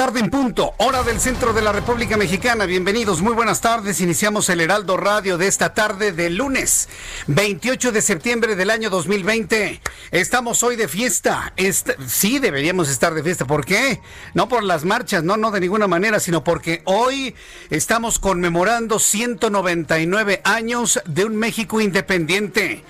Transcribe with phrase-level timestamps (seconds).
[0.00, 2.64] Tarde en punto, hora del centro de la República Mexicana.
[2.64, 4.00] Bienvenidos, muy buenas tardes.
[4.00, 6.88] Iniciamos el Heraldo Radio de esta tarde de lunes,
[7.26, 9.78] 28 de septiembre del año 2020.
[10.10, 11.52] Estamos hoy de fiesta.
[11.58, 13.44] Est sí, deberíamos estar de fiesta.
[13.44, 14.00] ¿Por qué?
[14.32, 17.34] No por las marchas, no, no de ninguna manera, sino porque hoy
[17.68, 22.84] estamos conmemorando 199 años de un México independiente.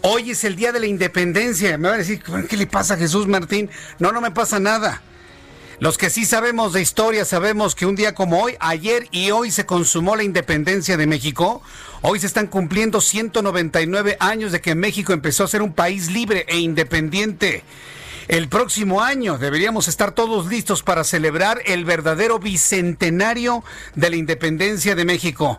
[0.00, 1.76] Hoy es el día de la independencia.
[1.76, 3.68] Me van a decir, ¿qué le pasa a Jesús Martín?
[3.98, 5.02] No, no me pasa nada.
[5.80, 9.50] Los que sí sabemos de historia sabemos que un día como hoy, ayer y hoy
[9.50, 11.62] se consumó la independencia de México.
[12.00, 16.46] Hoy se están cumpliendo 199 años de que México empezó a ser un país libre
[16.48, 17.64] e independiente.
[18.28, 23.64] El próximo año deberíamos estar todos listos para celebrar el verdadero bicentenario
[23.96, 25.58] de la independencia de México.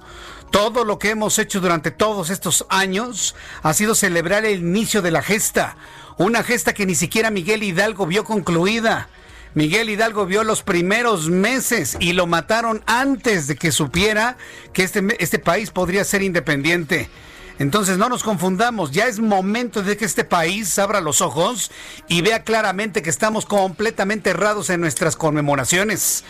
[0.49, 5.11] Todo lo que hemos hecho durante todos estos años ha sido celebrar el inicio de
[5.11, 5.75] la gesta,
[6.17, 9.09] una gesta que ni siquiera Miguel Hidalgo vio concluida.
[9.55, 14.35] Miguel Hidalgo vio los primeros meses y lo mataron antes de que supiera
[14.73, 17.09] que este, este país podría ser independiente.
[17.57, 21.71] Entonces no nos confundamos, ya es momento de que este país abra los ojos
[22.09, 26.25] y vea claramente que estamos completamente errados en nuestras conmemoraciones.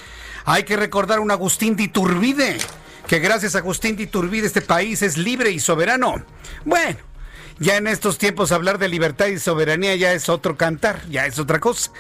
[0.46, 2.59] Hay que recordar a un Agustín de Iturbide,
[3.07, 6.24] que gracias a Agustín de Iturbide este país es libre y soberano.
[6.63, 7.00] Bueno,
[7.60, 11.40] ya en estos tiempos hablar de libertad y soberanía ya es otro cantar, ya es
[11.40, 11.92] otra cosa.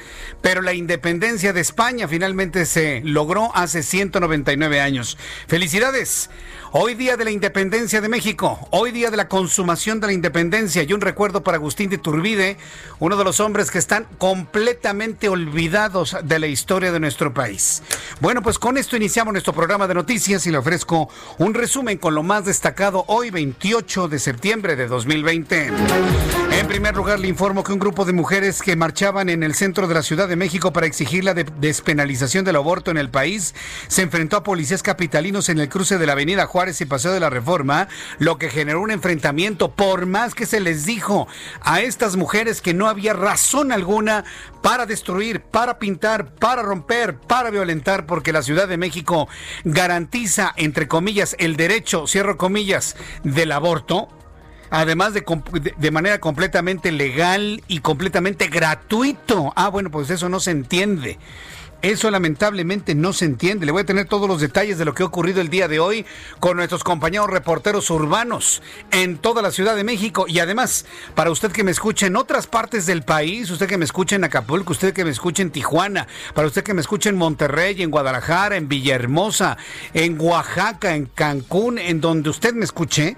[0.41, 5.17] Pero la independencia de España finalmente se logró hace 199 años.
[5.47, 6.29] Felicidades.
[6.77, 10.83] Hoy día de la independencia de México, hoy día de la consumación de la independencia
[10.83, 12.57] y un recuerdo para Agustín de Turbide,
[12.99, 17.81] uno de los hombres que están completamente olvidados de la historia de nuestro país.
[18.19, 22.13] Bueno, pues con esto iniciamos nuestro programa de noticias y le ofrezco un resumen con
[22.13, 25.71] lo más destacado hoy 28 de septiembre de 2020.
[26.59, 29.87] En primer lugar, le informo que un grupo de mujeres que marchaban en el centro
[29.87, 33.55] de la Ciudad de México para exigir la de despenalización del aborto en el país
[33.87, 37.19] se enfrentó a policías capitalinos en el cruce de la Avenida Juárez y Paseo de
[37.19, 37.87] la Reforma,
[38.17, 41.27] lo que generó un enfrentamiento, por más que se les dijo
[41.61, 44.25] a estas mujeres que no había razón alguna
[44.63, 49.27] para destruir, para pintar, para romper, para violentar, porque la Ciudad de México
[49.63, 54.09] garantiza, entre comillas, el derecho, cierro comillas, del aborto
[54.71, 55.23] además de,
[55.77, 59.53] de, manera completamente legal y completamente gratuito.
[59.55, 61.17] Ah, bueno, pues eso no se entiende.
[61.85, 63.67] Eso lamentablemente no se entiende.
[63.67, 65.79] Le voy a tener todos los detalles de lo que ha ocurrido el día de
[65.79, 66.03] hoy
[66.39, 70.25] con nuestros compañeros reporteros urbanos en toda la Ciudad de México.
[70.27, 73.85] Y además, para usted que me escuche en otras partes del país, usted que me
[73.85, 77.17] escuche en Acapulco, usted que me escuche en Tijuana, para usted que me escuche en
[77.17, 79.55] Monterrey, en Guadalajara, en Villahermosa,
[79.93, 83.15] en Oaxaca, en Cancún, en donde usted me escuche,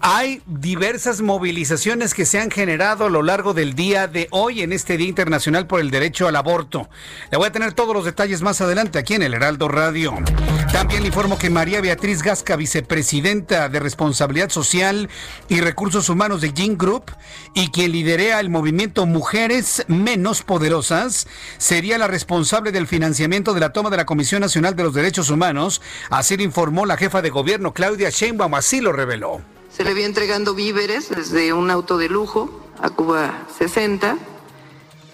[0.00, 4.72] hay diversas movilizaciones que se han generado a lo largo del día de hoy en
[4.72, 6.88] este Día Internacional por el Derecho al Aborto.
[7.30, 10.14] Le voy a tener todos los detalles más adelante aquí en el Heraldo Radio.
[10.72, 15.08] También le informo que María Beatriz Gasca, vicepresidenta de Responsabilidad Social
[15.48, 17.10] y Recursos Humanos de Gin Group
[17.54, 23.72] y quien liderea el movimiento Mujeres Menos Poderosas, sería la responsable del financiamiento de la
[23.72, 25.80] toma de la Comisión Nacional de los Derechos Humanos.
[26.10, 29.40] Así lo informó la jefa de gobierno Claudia Sheinbaum, así lo reveló.
[29.70, 34.16] Se le había entregando víveres desde un auto de lujo a Cuba 60.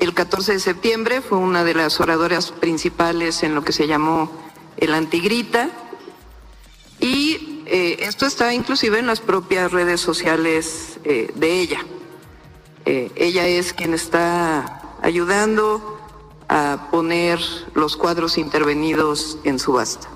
[0.04, 4.30] El 14 de septiembre fue una de las oradoras principales en lo que se llamó
[4.76, 5.70] el antigrita.
[7.00, 11.86] Y eh, esto está inclusive en las propias redes sociales eh, de ella.
[12.84, 15.98] Eh, ella es quien está ayudando
[16.50, 17.40] a poner
[17.72, 20.10] los cuadros intervenidos en subasta.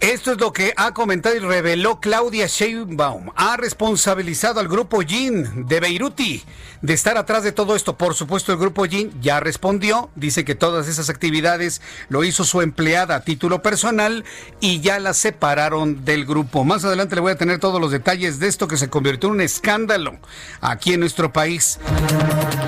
[0.00, 3.32] Esto es lo que ha comentado y reveló Claudia Sheinbaum.
[3.36, 6.42] Ha responsabilizado al grupo Jin de Beiruti
[6.80, 7.98] de estar atrás de todo esto.
[7.98, 10.08] Por supuesto, el grupo Jin ya respondió.
[10.14, 14.24] Dice que todas esas actividades lo hizo su empleada a título personal
[14.58, 16.64] y ya la separaron del grupo.
[16.64, 19.34] Más adelante le voy a tener todos los detalles de esto que se convirtió en
[19.34, 20.18] un escándalo
[20.62, 21.78] aquí en nuestro país.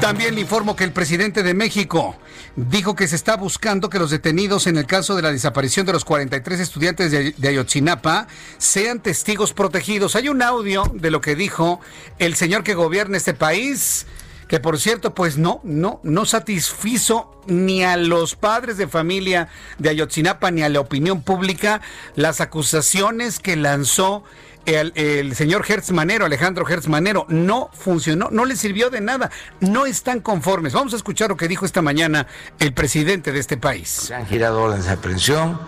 [0.02, 2.14] También le informo que el presidente de México
[2.56, 5.92] dijo que se está buscando que los detenidos en el caso de la desaparición de
[5.92, 8.26] los 43 estudiantes de de, Ayotzinapa
[8.58, 10.16] sean testigos protegidos.
[10.16, 11.80] Hay un audio de lo que dijo
[12.18, 14.06] el señor que gobierna este país,
[14.48, 19.48] que por cierto, pues no, no, no satisfizo ni a los padres de familia
[19.78, 21.80] de Ayotzinapa ni a la opinión pública
[22.16, 24.24] las acusaciones que lanzó
[24.66, 29.30] el, señor Hertz Manero, Alejandro Hertz Manero, no funcionó, no le sirvió de nada,
[29.60, 30.72] no están conformes.
[30.72, 32.26] Vamos a escuchar lo que dijo esta mañana
[32.58, 33.88] el presidente de este país.
[33.88, 35.60] Se han girado órdenes de aprehensión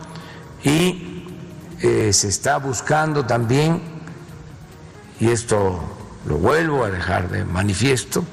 [0.62, 1.13] y
[1.86, 3.82] eh, se está buscando también,
[5.20, 5.82] y esto
[6.24, 8.24] lo vuelvo a dejar de manifiesto,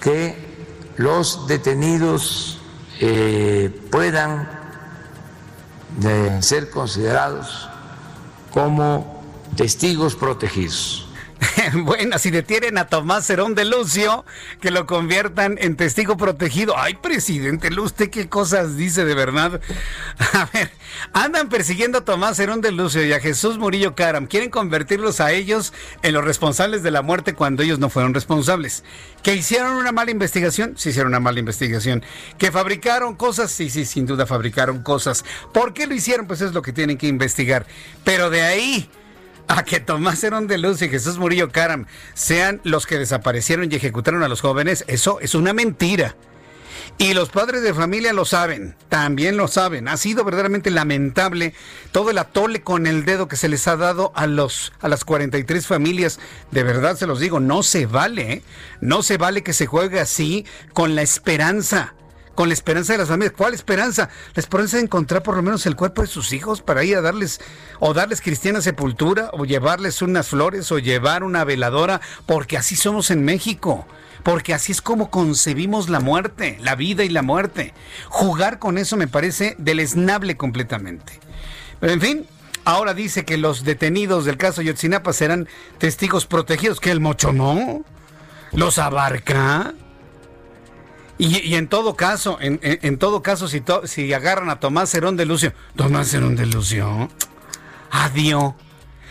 [0.00, 0.66] que
[0.98, 2.58] los detenidos
[3.00, 4.50] eh, puedan
[6.02, 7.70] eh, ser considerados
[8.52, 9.24] como
[9.56, 11.03] testigos protegidos.
[11.84, 14.24] bueno, si detienen a Tomás Cerón de Lucio,
[14.60, 16.74] que lo conviertan en testigo protegido.
[16.76, 19.60] Ay, presidente, ¿usted qué cosas dice de verdad?
[20.32, 20.70] A ver,
[21.12, 24.26] andan persiguiendo a Tomás Cerón de Lucio y a Jesús Murillo Caram.
[24.26, 28.84] Quieren convertirlos a ellos en los responsables de la muerte cuando ellos no fueron responsables.
[29.22, 30.74] ¿Que hicieron una mala investigación?
[30.76, 32.04] Sí, hicieron una mala investigación.
[32.38, 33.50] ¿Que fabricaron cosas?
[33.50, 35.24] Sí, sí, sin duda fabricaron cosas.
[35.52, 36.26] ¿Por qué lo hicieron?
[36.26, 37.66] Pues es lo que tienen que investigar.
[38.04, 38.90] Pero de ahí
[39.48, 43.74] a que Tomás Herón de Luz y Jesús Murillo Caram sean los que desaparecieron y
[43.76, 46.16] ejecutaron a los jóvenes, eso es una mentira.
[46.96, 49.88] Y los padres de familia lo saben, también lo saben.
[49.88, 51.52] Ha sido verdaderamente lamentable
[51.90, 55.04] todo el atole con el dedo que se les ha dado a los a las
[55.04, 56.20] 43 familias.
[56.52, 58.42] De verdad se los digo, no se vale, ¿eh?
[58.80, 61.94] no se vale que se juegue así con la esperanza
[62.34, 63.34] con la esperanza de las familias.
[63.36, 64.08] ¿Cuál esperanza?
[64.34, 67.00] La esperanza de encontrar por lo menos el cuerpo de sus hijos para ir a
[67.00, 67.40] darles
[67.80, 73.10] o darles cristiana sepultura o llevarles unas flores o llevar una veladora, porque así somos
[73.10, 73.86] en México.
[74.22, 77.74] Porque así es como concebimos la muerte, la vida y la muerte.
[78.08, 81.20] Jugar con eso me parece deleznable completamente.
[81.78, 82.26] Pero en fin,
[82.64, 85.46] ahora dice que los detenidos del caso Yotzinapa serán
[85.76, 87.84] testigos protegidos, que el mocho no
[88.52, 89.74] los abarca.
[91.16, 95.52] Y, en todo caso, en, todo caso, si, si agarran a Tomás Herón de Lucio,
[95.76, 97.08] Tomás Herón de Lucio,
[97.90, 98.54] adiós.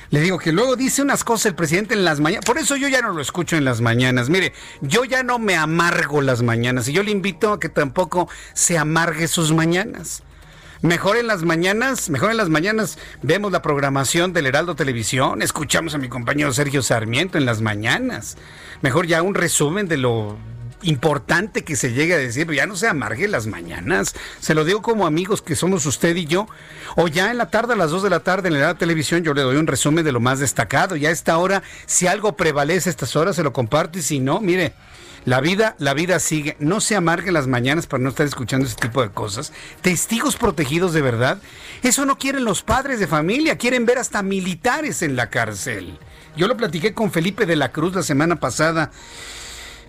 [0.09, 2.45] Le digo que luego dice unas cosas el presidente en las mañanas.
[2.45, 4.29] Por eso yo ya no lo escucho en las mañanas.
[4.29, 6.87] Mire, yo ya no me amargo las mañanas.
[6.87, 10.21] Y yo le invito a que tampoco se amargue sus mañanas.
[10.83, 15.95] Mejor en las mañanas, mejor en las mañanas vemos la programación del Heraldo Televisión, escuchamos
[15.95, 18.37] a mi compañero Sergio Sarmiento en las mañanas.
[18.81, 20.37] Mejor ya un resumen de lo
[20.83, 24.15] importante que se llegue a decir, ya no se amargue las mañanas.
[24.39, 26.47] Se lo digo como amigos que somos usted y yo.
[26.95, 29.33] O ya en la tarde, a las 2 de la tarde, en la televisión, yo
[29.33, 30.95] le doy un resumen de lo más destacado.
[30.95, 33.99] Ya a esta hora, si algo prevalece a estas horas, se lo comparto.
[33.99, 34.73] Y si no, mire,
[35.25, 36.57] la vida, la vida sigue.
[36.59, 39.53] No se amargue las mañanas para no estar escuchando ese tipo de cosas.
[39.81, 41.39] Testigos protegidos de verdad.
[41.81, 43.57] Eso no quieren los padres de familia.
[43.57, 45.97] Quieren ver hasta militares en la cárcel.
[46.35, 48.91] Yo lo platiqué con Felipe de la Cruz la semana pasada.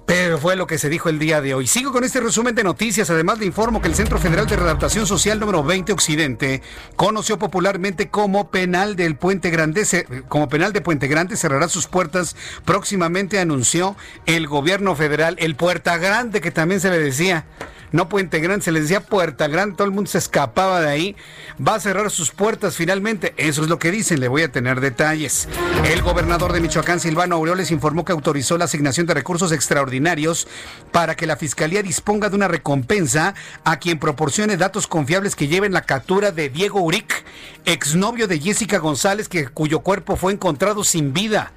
[0.06, 1.66] Pero fue lo que se dijo el día de hoy.
[1.66, 3.08] Sigo con este resumen de noticias.
[3.08, 6.62] Además, le informo que el Centro Federal de Readaptación Social número 20 Occidente,
[6.96, 9.84] conoció popularmente como Penal del Puente Grande,
[10.28, 13.96] como Penal de Puente Grande, cerrará sus puertas próximamente, anunció
[14.26, 15.36] el gobierno federal.
[15.38, 17.46] El Puerta Grande, que también se le decía
[17.92, 21.16] no Puente Grande, se les decía Puerta Grande, todo el mundo se escapaba de ahí.
[21.56, 24.80] Va a cerrar sus puertas finalmente, eso es lo que dicen, le voy a tener
[24.80, 25.48] detalles.
[25.84, 30.48] El gobernador de Michoacán, Silvano Aureoles, informó que autorizó la asignación de recursos extraordinarios
[30.92, 35.72] para que la Fiscalía disponga de una recompensa a quien proporcione datos confiables que lleven
[35.72, 37.24] la captura de Diego Uric,
[37.64, 41.52] exnovio de Jessica González, que, cuyo cuerpo fue encontrado sin vida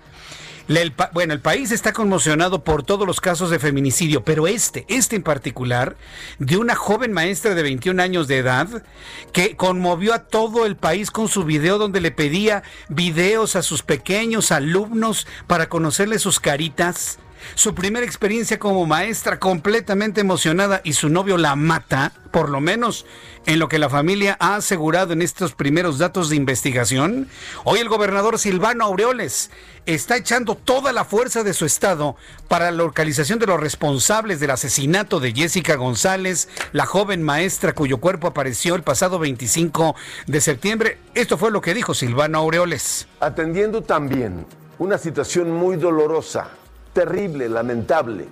[1.14, 5.24] bueno, el país está conmocionado por todos los casos de feminicidio, pero este, este en
[5.24, 5.96] particular,
[6.40, 8.84] de una joven maestra de 21 años de edad
[9.32, 13.82] que conmovió a todo el país con su video donde le pedía videos a sus
[13.82, 17.20] pequeños alumnos para conocerle sus caritas.
[17.56, 23.08] Su primera experiencia como maestra completamente emocionada y su novio la mata, por lo menos
[23.48, 27.28] en lo que la familia ha asegurado en estos primeros datos de investigación,
[27.64, 29.50] hoy el gobernador Silvano Aureoles
[29.88, 32.16] está echando toda la fuerza de su estado
[32.48, 37.98] para la localización de los responsables del asesinato de Jessica González, la joven maestra cuyo
[37.98, 39.96] cuerpo apareció el pasado 25
[40.28, 41.00] de septiembre.
[41.16, 43.08] Esto fue lo que dijo Silvano Aureoles.
[43.20, 44.46] Atendiendo también
[44.78, 46.50] una situación muy dolorosa,
[46.94, 48.28] terrible, lamentable.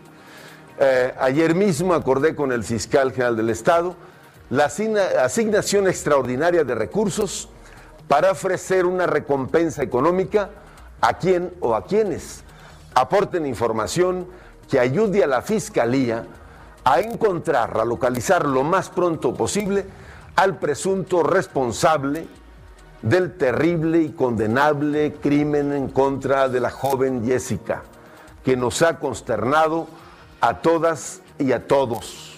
[0.77, 3.95] Eh, ayer mismo acordé con el fiscal general del Estado
[4.49, 7.47] la asignación extraordinaria de recursos
[8.09, 10.49] para ofrecer una recompensa económica
[10.99, 12.43] a quien o a quienes
[12.93, 14.27] aporten información
[14.69, 16.25] que ayude a la Fiscalía
[16.83, 19.85] a encontrar, a localizar lo más pronto posible
[20.35, 22.27] al presunto responsable
[23.01, 27.83] del terrible y condenable crimen en contra de la joven Jessica,
[28.43, 29.87] que nos ha consternado
[30.47, 32.35] a todas y a todos.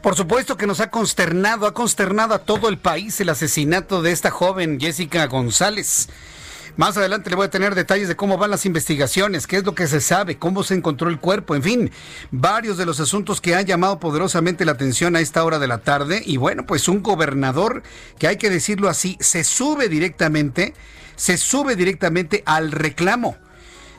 [0.00, 4.12] Por supuesto que nos ha consternado, ha consternado a todo el país el asesinato de
[4.12, 6.08] esta joven Jessica González.
[6.76, 9.74] Más adelante le voy a tener detalles de cómo van las investigaciones, qué es lo
[9.74, 11.90] que se sabe, cómo se encontró el cuerpo, en fin,
[12.30, 15.78] varios de los asuntos que han llamado poderosamente la atención a esta hora de la
[15.78, 16.22] tarde.
[16.24, 17.82] Y bueno, pues un gobernador
[18.18, 20.72] que hay que decirlo así, se sube directamente,
[21.14, 23.36] se sube directamente al reclamo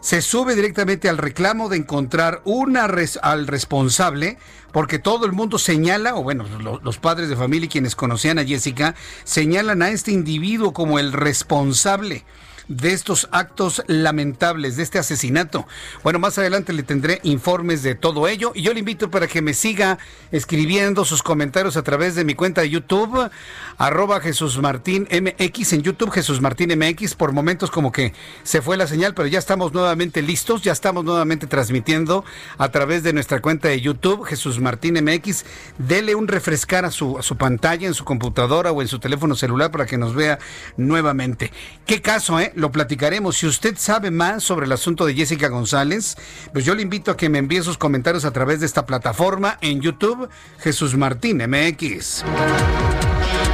[0.03, 2.89] se sube directamente al reclamo de encontrar una
[3.21, 4.37] al responsable,
[4.73, 6.45] porque todo el mundo señala, o bueno,
[6.83, 11.13] los padres de familia y quienes conocían a Jessica, señalan a este individuo como el
[11.13, 12.25] responsable
[12.67, 15.67] de estos actos lamentables, de este asesinato.
[16.03, 19.41] Bueno, más adelante le tendré informes de todo ello y yo le invito para que
[19.41, 19.97] me siga
[20.31, 23.29] escribiendo sus comentarios a través de mi cuenta de YouTube,
[23.77, 28.77] arroba Jesús Martín MX, en YouTube Jesús Martín MX, por momentos como que se fue
[28.77, 32.23] la señal, pero ya estamos nuevamente listos, ya estamos nuevamente transmitiendo
[32.57, 35.45] a través de nuestra cuenta de YouTube Jesús Martín MX.
[35.77, 39.35] Dele un refrescar a su, a su pantalla en su computadora o en su teléfono
[39.35, 40.39] celular para que nos vea
[40.77, 41.51] nuevamente.
[41.85, 42.52] ¿Qué caso, eh?
[42.55, 43.37] Lo platicaremos.
[43.37, 46.15] Si usted sabe más sobre el asunto de Jessica González,
[46.51, 49.57] pues yo le invito a que me envíe sus comentarios a través de esta plataforma
[49.61, 50.29] en YouTube,
[50.59, 52.23] Jesús Martín MX.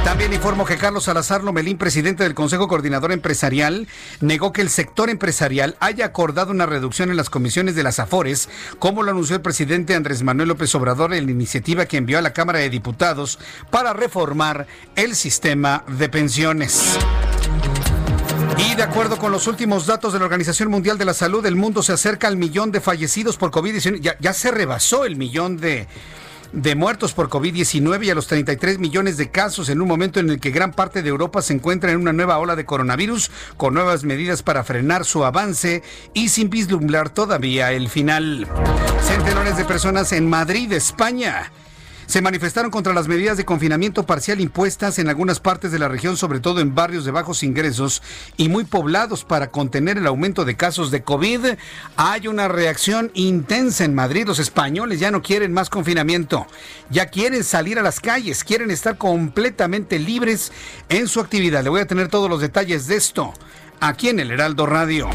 [0.04, 3.86] También informo que Carlos Salazar Lomelín, presidente del Consejo Coordinador Empresarial,
[4.20, 8.48] negó que el sector empresarial haya acordado una reducción en las comisiones de las AFORES,
[8.78, 12.22] como lo anunció el presidente Andrés Manuel López Obrador en la iniciativa que envió a
[12.22, 13.38] la Cámara de Diputados
[13.70, 14.66] para reformar
[14.96, 16.98] el sistema de pensiones.
[18.68, 21.56] Y de acuerdo con los últimos datos de la Organización Mundial de la Salud, el
[21.56, 24.18] mundo se acerca al millón de fallecidos por COVID-19.
[24.20, 25.86] Ya, se rebasó el millón de,
[26.52, 30.28] de muertos por COVID-19 y a los 33 millones de casos en un momento en
[30.28, 33.72] el que gran parte de Europa se encuentra en una nueva ola de coronavirus con
[33.72, 38.46] nuevas medidas para frenar su avance y sin vislumbrar todavía el final.
[39.02, 41.50] Centenares de personas en Madrid, España
[42.10, 46.16] se manifestaron contra las medidas de confinamiento parcial impuestas en algunas partes de la región,
[46.16, 48.02] sobre todo en barrios de bajos ingresos
[48.36, 51.54] y muy poblados para contener el aumento de casos de COVID.
[51.96, 54.26] Hay una reacción intensa en Madrid.
[54.26, 56.48] Los españoles ya no quieren más confinamiento,
[56.90, 60.50] ya quieren salir a las calles, quieren estar completamente libres
[60.88, 61.62] en su actividad.
[61.62, 63.32] Le voy a tener todos los detalles de esto
[63.78, 65.08] aquí en el Heraldo Radio.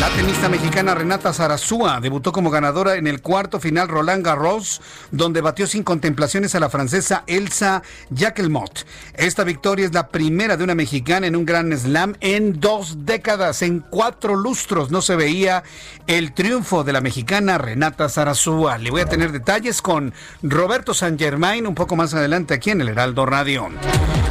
[0.00, 5.40] La tenista mexicana Renata Zarazúa debutó como ganadora en el cuarto final Roland Garros, donde
[5.40, 8.86] batió sin contemplaciones a la francesa Elsa Jacquelmot.
[9.14, 13.62] Esta victoria es la primera de una mexicana en un gran slam en dos décadas,
[13.62, 14.90] en cuatro lustros.
[14.90, 15.62] No se veía
[16.06, 18.76] el triunfo de la mexicana Renata Zarazúa.
[18.76, 20.12] Le voy a tener detalles con
[20.42, 23.70] Roberto San Germain un poco más adelante aquí en el Heraldo Radio.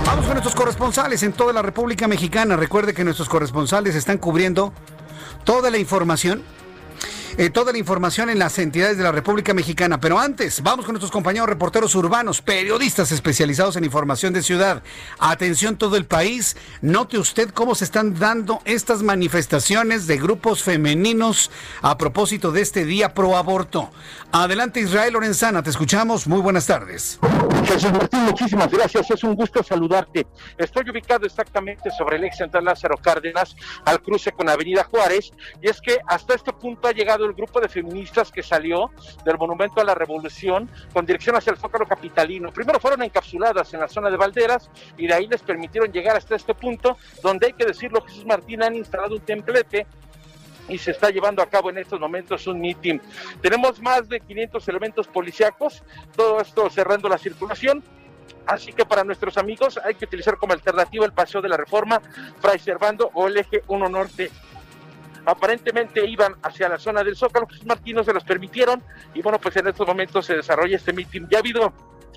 [0.05, 2.55] Vamos con nuestros corresponsales en toda la República Mexicana.
[2.55, 4.71] Recuerde que nuestros corresponsales están cubriendo
[5.45, 6.43] toda la información
[7.37, 9.99] eh, toda la información en las entidades de la República Mexicana.
[9.99, 14.83] Pero antes, vamos con nuestros compañeros reporteros urbanos, periodistas especializados en información de ciudad.
[15.19, 21.51] Atención todo el país, note usted cómo se están dando estas manifestaciones de grupos femeninos
[21.81, 23.91] a propósito de este día pro aborto.
[24.31, 26.27] Adelante Israel Lorenzana, te escuchamos.
[26.27, 27.19] Muy buenas tardes.
[27.65, 29.09] Jesús Martín, muchísimas gracias.
[29.09, 30.27] Es un gusto saludarte.
[30.57, 35.69] Estoy ubicado exactamente sobre el ex central Lázaro Cárdenas, al cruce con Avenida Juárez, y
[35.69, 38.91] es que hasta este punto ha llegado el grupo de feministas que salió
[39.23, 42.51] del Monumento a la Revolución con dirección hacia el Zócalo Capitalino.
[42.51, 46.35] Primero fueron encapsuladas en la zona de Valderas y de ahí les permitieron llegar hasta
[46.35, 49.87] este punto, donde hay que decirlo, Jesús Martín han instalado un templete
[50.67, 52.99] y se está llevando a cabo en estos momentos un meeting.
[53.41, 55.83] Tenemos más de 500 elementos policíacos,
[56.15, 57.83] todo esto cerrando la circulación.
[58.47, 61.99] Así que para nuestros amigos hay que utilizar como alternativa el paseo de la Reforma,
[62.39, 64.31] Fray Servando o el eje 1 Norte
[65.25, 68.81] aparentemente iban hacia la zona del Zócalo, Jesús Martín no se los permitieron
[69.13, 71.27] y bueno, pues en estos momentos se desarrolla este mitin.
[71.29, 71.73] Ya ha habido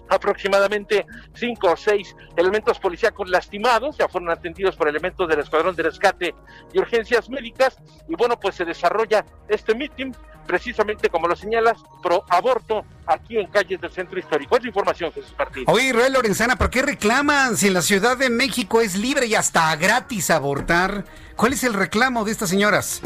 [0.08, 5.82] aproximadamente cinco o seis elementos policíacos lastimados, ya fueron atendidos por elementos del Escuadrón de
[5.82, 6.34] Rescate
[6.72, 10.14] y Urgencias Médicas, y bueno, pues se desarrolla este mitin,
[10.46, 14.56] precisamente como lo señalas, pro aborto aquí en calles del centro histórico.
[14.56, 15.64] Es información, Jesús Martín.
[15.66, 19.34] Oye, Israel Lorenzana, ¿por qué reclaman si en la Ciudad de México es libre y
[19.34, 21.04] hasta gratis abortar?
[21.36, 23.02] ¿Cuál es el reclamo de estas señoras?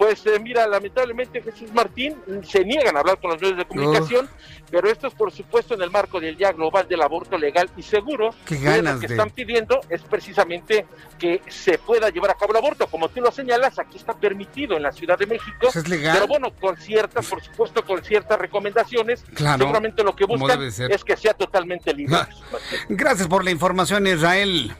[0.00, 4.30] Pues eh, mira, lamentablemente Jesús Martín se niegan a hablar con los medios de comunicación,
[4.70, 7.82] pero esto es por supuesto en el marco del Día Global del Aborto Legal y
[7.82, 8.30] Seguro.
[8.46, 10.86] Qué ganas lo que de- están pidiendo es precisamente
[11.18, 12.86] que se pueda llevar a cabo el aborto.
[12.86, 16.14] Como tú lo señalas, aquí está permitido en la Ciudad de México, Pues es legal.
[16.14, 19.22] pero bueno, con ciertas, por supuesto, con ciertas recomendaciones.
[19.34, 22.16] Claro, Seguramente lo que buscan es que sea totalmente libre.
[22.16, 22.26] Ah.
[22.88, 24.74] Gracias por la información, Israel.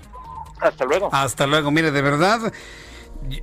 [0.61, 1.11] Hasta luego.
[1.13, 1.71] Hasta luego.
[1.71, 2.51] Mire, de verdad,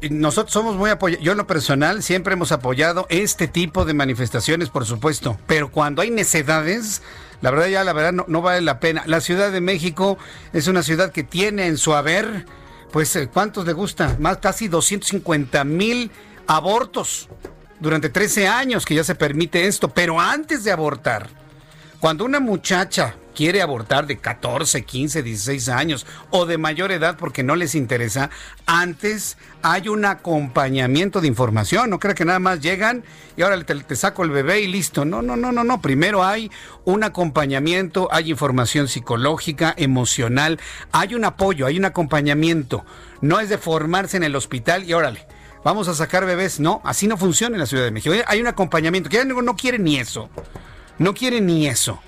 [0.10, 1.24] nosotros somos muy apoyados.
[1.24, 5.38] Yo en lo personal siempre hemos apoyado este tipo de manifestaciones, por supuesto.
[5.48, 7.02] Pero cuando hay necedades,
[7.42, 9.04] la verdad ya, la verdad no, no vale la pena.
[9.06, 10.18] La Ciudad de México
[10.54, 12.46] es una ciudad que tiene en su haber,
[12.92, 14.18] pues, eh, ¿cuántos le gusta?
[14.20, 16.12] Más casi 250 mil
[16.48, 17.30] abortos
[17.80, 19.90] durante 13 años que ya se permite esto.
[19.90, 21.30] Pero antes de abortar,
[22.00, 27.44] cuando una muchacha quiere abortar de 14, 15, 16 años o de mayor edad porque
[27.44, 28.32] no les interesa,
[28.66, 31.90] antes hay un acompañamiento de información.
[31.90, 33.04] No creo que nada más llegan
[33.36, 35.06] y ahora te, saco el bebé y listo.
[35.06, 35.82] No, no, no, no, no.
[35.82, 36.50] Primero hay
[36.84, 40.60] un acompañamiento, hay información psicológica, emocional,
[40.92, 42.86] hay un apoyo, hay un acompañamiento.
[43.22, 45.28] No es de formarse en el hospital y órale.
[45.64, 46.60] Vamos a sacar bebés.
[46.60, 48.16] No, así no funciona en la Ciudad de México.
[48.26, 50.30] Hay un acompañamiento que ya no, no quiere ni eso.
[51.00, 52.00] No quiere ni eso.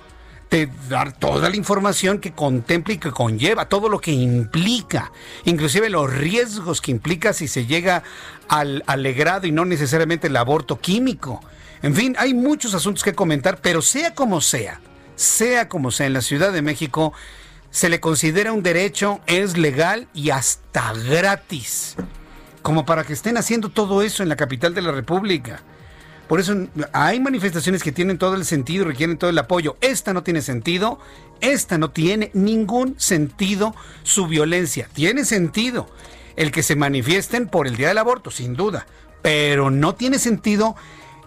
[0.48, 5.12] Te dar toda la información que contempla y que conlleva, todo lo que implica,
[5.44, 8.02] inclusive los riesgos que implica si se llega
[8.48, 11.40] al alegrado y no necesariamente el aborto químico.
[11.82, 14.80] En fin, hay muchos asuntos que comentar, pero sea como sea,
[15.14, 17.12] sea como sea, en la Ciudad de México
[17.70, 21.94] se le considera un derecho, es legal y hasta gratis,
[22.62, 25.62] como para que estén haciendo todo eso en la capital de la República.
[26.30, 26.54] Por eso
[26.92, 29.76] hay manifestaciones que tienen todo el sentido y requieren todo el apoyo.
[29.80, 31.00] Esta no tiene sentido.
[31.40, 34.88] Esta no tiene ningún sentido su violencia.
[34.92, 35.90] Tiene sentido
[36.36, 38.86] el que se manifiesten por el día del aborto, sin duda.
[39.22, 40.76] Pero no tiene sentido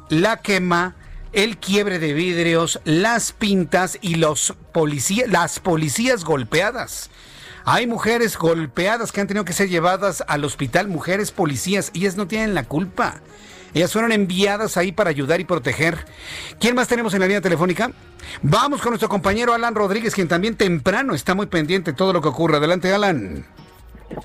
[0.08, 0.96] la quema,
[1.34, 7.10] el quiebre de vidrios, las pintas y los policías, las policías golpeadas.
[7.66, 12.16] Hay mujeres golpeadas que han tenido que ser llevadas al hospital, mujeres policías, y ellas
[12.16, 13.20] no tienen la culpa.
[13.74, 16.06] Ellas fueron enviadas ahí para ayudar y proteger.
[16.60, 17.92] ¿Quién más tenemos en la línea telefónica?
[18.42, 22.22] Vamos con nuestro compañero Alan Rodríguez, quien también temprano está muy pendiente de todo lo
[22.22, 22.58] que ocurre.
[22.58, 23.46] Adelante, Alan.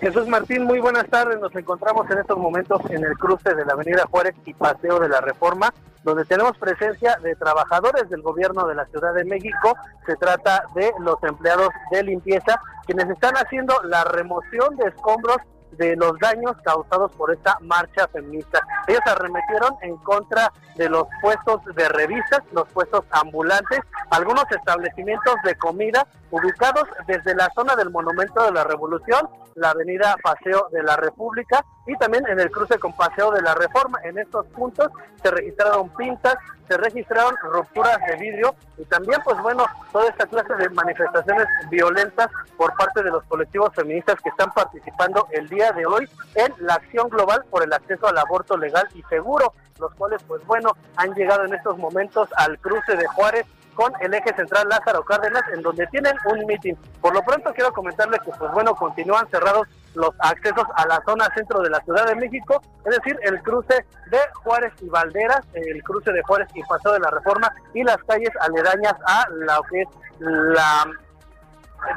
[0.00, 1.40] Jesús Martín, muy buenas tardes.
[1.40, 5.08] Nos encontramos en estos momentos en el cruce de la Avenida Juárez y Paseo de
[5.08, 5.72] la Reforma,
[6.04, 9.76] donde tenemos presencia de trabajadores del gobierno de la Ciudad de México.
[10.06, 15.38] Se trata de los empleados de limpieza, quienes están haciendo la remoción de escombros
[15.78, 18.60] de los daños causados por esta marcha feminista.
[18.86, 25.54] Ellos arremetieron en contra de los puestos de revistas, los puestos ambulantes, algunos establecimientos de
[25.56, 30.96] comida ubicados desde la zona del Monumento de la Revolución, la avenida Paseo de la
[30.96, 33.98] República y también en el cruce con Paseo de la Reforma.
[34.05, 36.37] En estos puntos se registraron pintas,
[36.68, 42.29] se registraron rupturas de vidrio y también, pues bueno, toda esta clase de manifestaciones violentas
[42.59, 46.74] por parte de los colectivos feministas que están participando el día de hoy en la
[46.74, 51.14] acción global por el acceso al aborto legal y seguro, los cuales, pues bueno, han
[51.14, 53.46] llegado en estos momentos al cruce de Juárez
[53.78, 56.76] con el eje central Lázaro Cárdenas, en donde tienen un mitin.
[57.00, 61.32] Por lo pronto quiero comentarles que, pues bueno, continúan cerrados los accesos a la zona
[61.32, 65.80] centro de la Ciudad de México, es decir, el cruce de Juárez y Valderas, el
[65.84, 69.60] cruce de Juárez y Paseo de la Reforma y las calles aledañas a la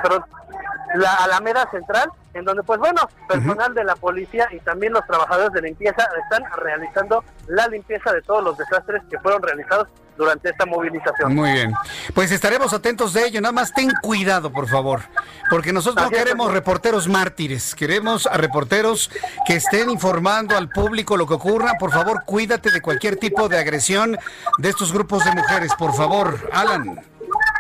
[0.02, 0.26] perdón,
[0.96, 5.54] la Alameda Central, en donde pues bueno, personal de la policía y también los trabajadores
[5.54, 10.66] de limpieza están realizando la limpieza de todos los desastres que fueron realizados durante esta
[10.66, 11.34] movilización.
[11.34, 11.74] Muy bien.
[12.14, 13.42] Pues estaremos atentos de ello.
[13.42, 15.02] Nada más ten cuidado, por favor.
[15.50, 17.74] Porque nosotros no Así queremos reporteros mártires.
[17.74, 19.10] Queremos a reporteros
[19.48, 21.74] que estén informando al público lo que ocurra.
[21.80, 24.18] Por favor, cuídate de cualquier tipo de agresión
[24.58, 25.74] de estos grupos de mujeres.
[25.76, 27.11] Por favor, Alan.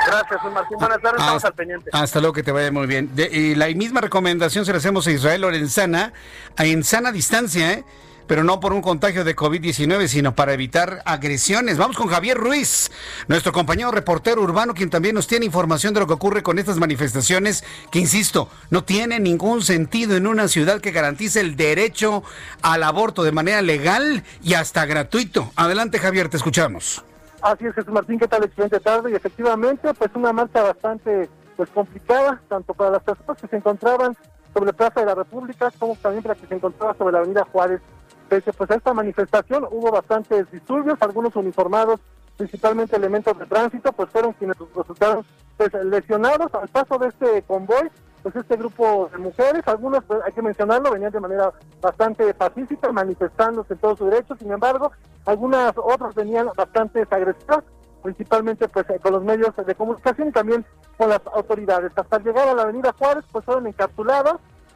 [0.05, 0.77] Gracias, Martín.
[0.79, 1.89] Buenas tardes, estamos al pendiente.
[1.93, 3.15] Hasta luego, que te vaya muy bien.
[3.15, 6.13] De- y la misma recomendación se la hacemos a Israel Lorenzana,
[6.57, 7.83] a en sana distancia, ¿eh?
[8.27, 11.77] pero no por un contagio de COVID-19, sino para evitar agresiones.
[11.77, 12.89] Vamos con Javier Ruiz,
[13.27, 16.77] nuestro compañero reportero urbano, quien también nos tiene información de lo que ocurre con estas
[16.77, 22.23] manifestaciones, que insisto, no tiene ningún sentido en una ciudad que garantice el derecho
[22.61, 25.51] al aborto de manera legal y hasta gratuito.
[25.57, 27.03] Adelante, Javier, te escuchamos.
[27.41, 28.43] Así es, Jesús Martín, ¿qué tal?
[28.43, 29.11] Excelente tarde.
[29.11, 34.15] Y efectivamente, pues una marcha bastante pues complicada, tanto para las personas que se encontraban
[34.53, 37.81] sobre Plaza de la República, como también para que se encontraban sobre la Avenida Juárez
[38.31, 41.99] Pese pues a esta manifestación hubo bastantes disturbios, algunos uniformados,
[42.37, 45.25] principalmente elementos de tránsito, pues fueron quienes resultaron
[45.57, 47.91] pues, lesionados al paso de este convoy,
[48.23, 52.91] pues este grupo de mujeres, algunas, pues, hay que mencionarlo, venían de manera bastante pacífica,
[52.91, 54.91] manifestándose en todos sus derechos, sin embargo,
[55.25, 57.63] algunas otras venían bastante agresivas,
[58.01, 60.65] principalmente pues con los medios de comunicación y también
[60.97, 61.91] con las autoridades.
[61.95, 64.35] Hasta llegar a la avenida Juárez, pues fueron encapsuladas,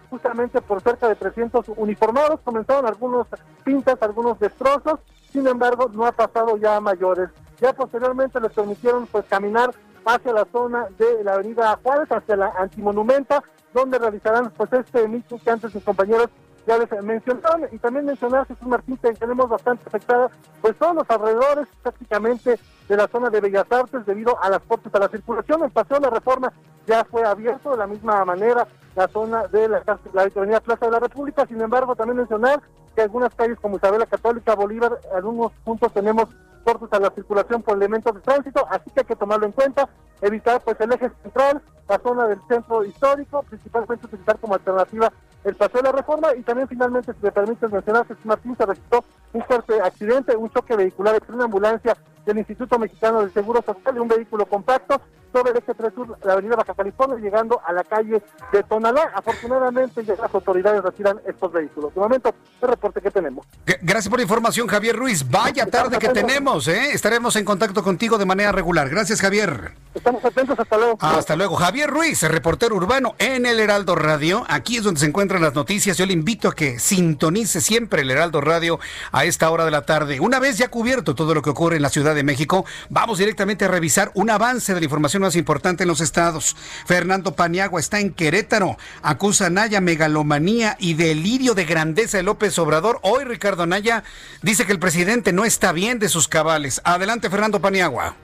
[0.09, 2.39] justamente por cerca de 300 uniformados.
[2.43, 3.27] Comenzaron algunos
[3.63, 4.99] pintas, algunos destrozos,
[5.31, 7.29] sin embargo no ha pasado ya a mayores.
[7.59, 9.71] Ya posteriormente les permitieron pues caminar
[10.05, 15.37] hacia la zona de la avenida Juárez, hacia la antimonumenta, donde realizarán pues este mito
[15.43, 16.29] que antes sus compañeros
[16.65, 21.09] ya les mencionaron y también mencionar Jesús Martín que tenemos bastante afectada pues todos los
[21.09, 25.63] alrededores prácticamente de la zona de Bellas Artes debido a las cortes a la circulación.
[25.63, 26.51] El paseo de la reforma
[26.87, 30.91] ya fue abierto de la misma manera la zona de la, la avenida Plaza de
[30.91, 31.45] la República.
[31.45, 32.61] Sin embargo, también mencionar
[32.95, 36.29] que algunas calles como Isabela Católica, Bolívar, algunos puntos tenemos
[36.65, 39.87] cortes a la circulación por elementos de tránsito, así que hay que tomarlo en cuenta,
[40.21, 45.55] evitar pues el eje central, la zona del centro histórico, principalmente utilizar como alternativa el
[45.55, 49.05] paseo de la reforma y también finalmente, si me permites mencionar, que Martín se registró
[49.33, 53.95] un fuerte accidente, un choque vehicular entre una ambulancia del Instituto Mexicano del Seguro Social
[53.95, 55.01] y un vehículo compacto
[55.35, 59.11] sobre el eje 3 sur, la avenida Baja California, llegando a la calle de Tonalá.
[59.13, 61.93] Afortunadamente ya las autoridades retiran estos vehículos.
[61.93, 63.45] De momento, el reporte que tenemos.
[63.81, 65.29] Gracias por la información, Javier Ruiz.
[65.29, 66.91] Vaya tarde que tenemos, ¿eh?
[66.93, 68.87] Estaremos en contacto contigo de manera regular.
[68.87, 69.73] Gracias, Javier.
[69.93, 70.97] Estamos atentos, hasta luego.
[71.01, 71.55] Hasta luego.
[71.55, 74.45] Javier Ruiz, reportero urbano en el Heraldo Radio.
[74.47, 75.97] Aquí es donde se encuentran las noticias.
[75.97, 78.79] Yo le invito a que sintonice siempre el Heraldo Radio
[79.11, 80.21] a esta hora de la tarde.
[80.21, 83.65] Una vez ya cubierto todo lo que ocurre en la Ciudad de México, vamos directamente
[83.65, 86.55] a revisar un avance de la información más importante en los estados.
[86.85, 88.77] Fernando Paniagua está en Querétaro.
[89.01, 92.99] Acusa a Naya megalomanía y delirio de grandeza de López Obrador.
[93.03, 94.03] Hoy Ricardo Naya
[94.41, 96.81] dice que el presidente no está bien de sus cabales.
[96.83, 98.15] Adelante, Fernando Paniagua.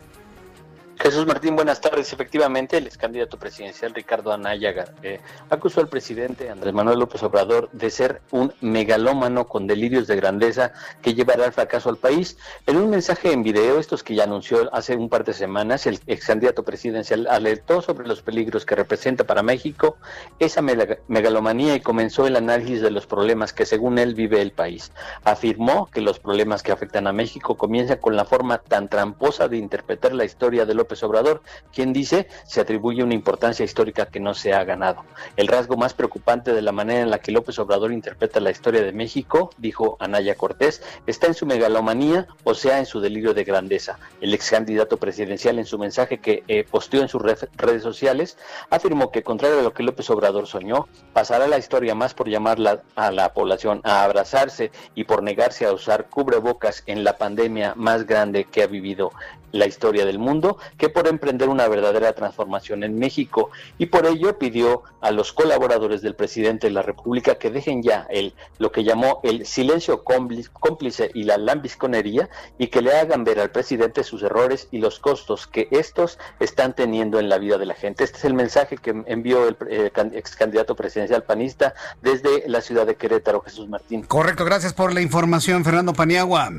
[1.01, 2.13] Jesús Martín, buenas tardes.
[2.13, 7.71] Efectivamente, el ex candidato presidencial Ricardo Anaya eh, acusó al presidente Andrés Manuel López Obrador
[7.71, 12.37] de ser un megalómano con delirios de grandeza que llevará al fracaso al país.
[12.67, 15.99] En un mensaje en video, estos que ya anunció hace un par de semanas, el
[16.05, 19.97] ex candidato presidencial alertó sobre los peligros que representa para México
[20.37, 24.91] esa megalomanía y comenzó el análisis de los problemas que según él vive el país.
[25.23, 29.57] Afirmó que los problemas que afectan a México comienzan con la forma tan tramposa de
[29.57, 31.41] interpretar la historia de López Obrador,
[31.73, 35.03] quien dice se atribuye una importancia histórica que no se ha ganado.
[35.37, 38.81] El rasgo más preocupante de la manera en la que López Obrador interpreta la historia
[38.81, 43.43] de México, dijo Anaya Cortés, está en su megalomanía o sea en su delirio de
[43.43, 43.97] grandeza.
[44.19, 48.37] El ex candidato presidencial en su mensaje que eh, posteó en sus redes sociales
[48.69, 52.57] afirmó que contrario a lo que López Obrador soñó, pasará la historia más por llamar
[52.95, 58.05] a la población a abrazarse y por negarse a usar cubrebocas en la pandemia más
[58.05, 59.11] grande que ha vivido
[59.51, 64.37] la historia del mundo que por emprender una verdadera transformación en México y por ello
[64.37, 68.83] pidió a los colaboradores del presidente de la República que dejen ya el lo que
[68.83, 74.23] llamó el silencio cómplice y la lambisconería y que le hagan ver al presidente sus
[74.23, 78.03] errores y los costos que estos están teniendo en la vida de la gente.
[78.03, 82.85] Este es el mensaje que envió el eh, ex candidato presidencial panista desde la ciudad
[82.85, 84.03] de Querétaro, Jesús Martín.
[84.03, 86.51] Correcto, gracias por la información, Fernando Paniagua.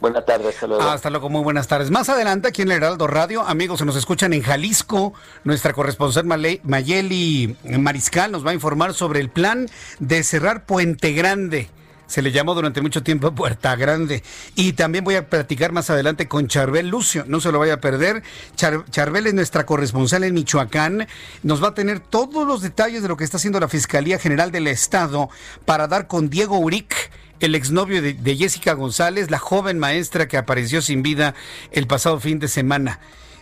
[0.00, 0.82] Buenas tardes, luego.
[0.82, 1.90] Hasta luego, muy buenas tardes.
[1.90, 5.12] Más adelante, aquí en el Heraldo Radio, amigos, se nos escuchan en Jalisco.
[5.44, 11.68] Nuestra corresponsal Mayeli Mariscal nos va a informar sobre el plan de cerrar Puente Grande.
[12.06, 14.24] Se le llamó durante mucho tiempo Puerta Grande.
[14.56, 17.24] Y también voy a platicar más adelante con Charbel Lucio.
[17.28, 18.22] No se lo vaya a perder.
[18.56, 21.06] Charbel es nuestra corresponsal en Michoacán.
[21.44, 24.50] Nos va a tener todos los detalles de lo que está haciendo la Fiscalía General
[24.50, 25.28] del Estado
[25.66, 27.10] para dar con Diego Uric
[27.40, 31.34] el exnovio de, de Jessica González, la joven maestra que apareció sin vida
[31.72, 33.00] el pasado fin de semana.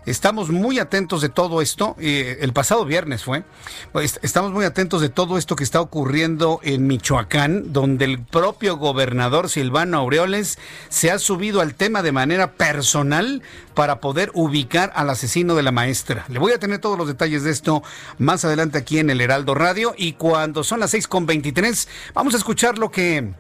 [0.09, 1.95] Estamos muy atentos de todo esto.
[1.99, 3.45] Eh, el pasado viernes fue.
[3.93, 8.79] Pues, estamos muy atentos de todo esto que está ocurriendo en Michoacán, donde el propio
[8.79, 10.59] gobernador Silvano Aureoles
[10.89, 13.43] se ha subido al tema de manera personal
[13.75, 16.25] para poder ubicar al asesino de la maestra.
[16.29, 17.83] Le voy a tener todos los detalles de esto
[18.17, 19.95] más adelante aquí en el Heraldo Radio.
[19.95, 23.35] Y cuando son las 6.23, vamos a escuchar lo que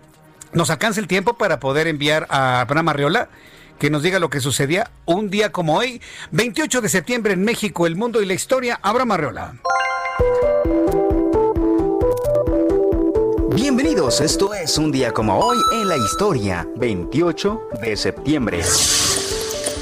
[0.52, 3.28] nos alcanza el tiempo para poder enviar a Abraham Arreola
[3.78, 7.86] que nos diga lo que sucedía un día como hoy, 28 de septiembre en México,
[7.86, 8.78] el mundo y la historia.
[8.82, 9.54] Abraham Arreola.
[13.54, 18.62] Bienvenidos, esto es un día como hoy en la historia, 28 de septiembre.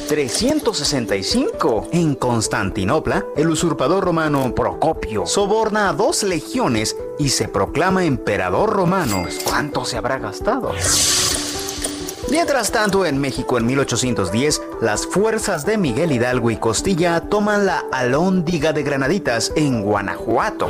[0.09, 1.89] 365.
[1.93, 9.25] En Constantinopla, el usurpador romano Procopio soborna a dos legiones y se proclama emperador romano.
[9.45, 10.73] ¿Cuánto se habrá gastado?
[12.31, 17.85] Mientras tanto, en México en 1810, las fuerzas de Miguel Hidalgo y Costilla toman la
[17.93, 20.69] Alhóndiga de Granaditas en Guanajuato.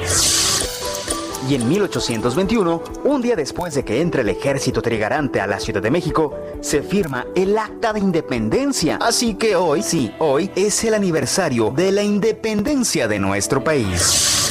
[1.49, 5.81] Y en 1821, un día después de que entre el ejército trigarante a la Ciudad
[5.81, 8.99] de México, se firma el Acta de Independencia.
[9.01, 14.43] Así que hoy, sí, hoy es el aniversario de la independencia de nuestro país.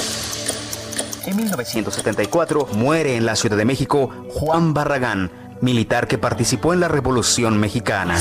[1.25, 6.87] En 1974 muere en la Ciudad de México Juan Barragán, militar que participó en la
[6.87, 8.17] Revolución Mexicana.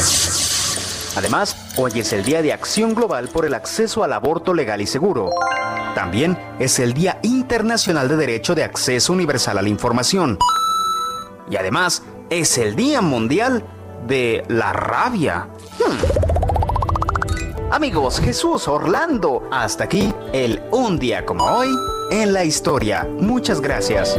[1.16, 4.87] Además, hoy es el Día de Acción Global por el Acceso al Aborto Legal y
[4.87, 5.31] Seguro.
[5.94, 10.38] También es el Día Internacional de Derecho de Acceso Universal a la Información.
[11.48, 13.64] Y además, es el Día Mundial
[14.09, 15.48] de la Rabia.
[15.79, 17.72] Hmm.
[17.72, 21.68] Amigos, Jesús, Orlando, hasta aquí el Un Día como hoy
[22.11, 23.07] en la historia.
[23.20, 24.18] Muchas gracias.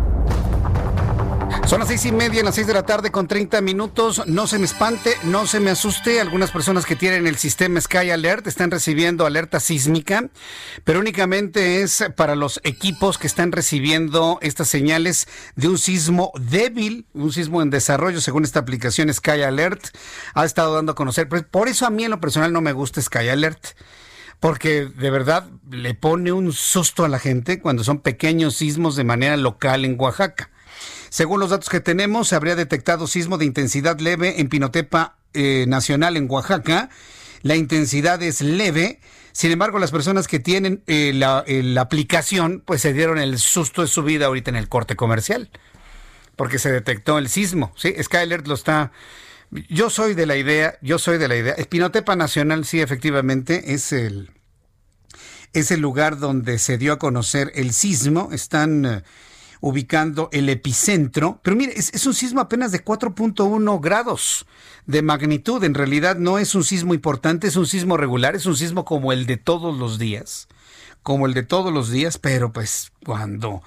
[1.71, 4.23] Son las seis y media, las seis de la tarde con 30 minutos.
[4.27, 6.19] No se me espante, no se me asuste.
[6.19, 10.27] Algunas personas que tienen el sistema Sky Alert están recibiendo alerta sísmica,
[10.83, 17.05] pero únicamente es para los equipos que están recibiendo estas señales de un sismo débil,
[17.13, 19.95] un sismo en desarrollo, según esta aplicación Sky Alert.
[20.33, 21.29] Ha estado dando a conocer.
[21.29, 23.65] Por eso a mí en lo personal no me gusta Sky Alert
[24.41, 29.05] porque de verdad le pone un susto a la gente cuando son pequeños sismos de
[29.05, 30.50] manera local en Oaxaca.
[31.11, 35.65] Según los datos que tenemos, se habría detectado sismo de intensidad leve en Pinotepa eh,
[35.67, 36.89] Nacional en Oaxaca.
[37.41, 39.01] La intensidad es leve.
[39.33, 43.39] Sin embargo, las personas que tienen eh, la, eh, la aplicación, pues se dieron el
[43.39, 45.49] susto de su vida ahorita en el corte comercial,
[46.37, 47.73] porque se detectó el sismo.
[47.75, 48.93] Sí, Skyler lo está.
[49.67, 51.55] Yo soy de la idea, yo soy de la idea.
[51.69, 54.31] Pinotepa Nacional, sí, efectivamente, es el
[55.51, 58.29] es el lugar donde se dio a conocer el sismo.
[58.31, 59.03] Están
[59.61, 61.39] ubicando el epicentro.
[61.43, 64.45] Pero mire, es, un sismo apenas de 4.1 grados
[64.87, 65.63] de magnitud.
[65.63, 69.13] En realidad no es un sismo importante, es un sismo regular, es un sismo como
[69.13, 70.47] el de todos los días.
[71.03, 73.63] Como el de todos los días, pero pues cuando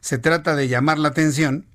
[0.00, 1.66] se trata de llamar la atención,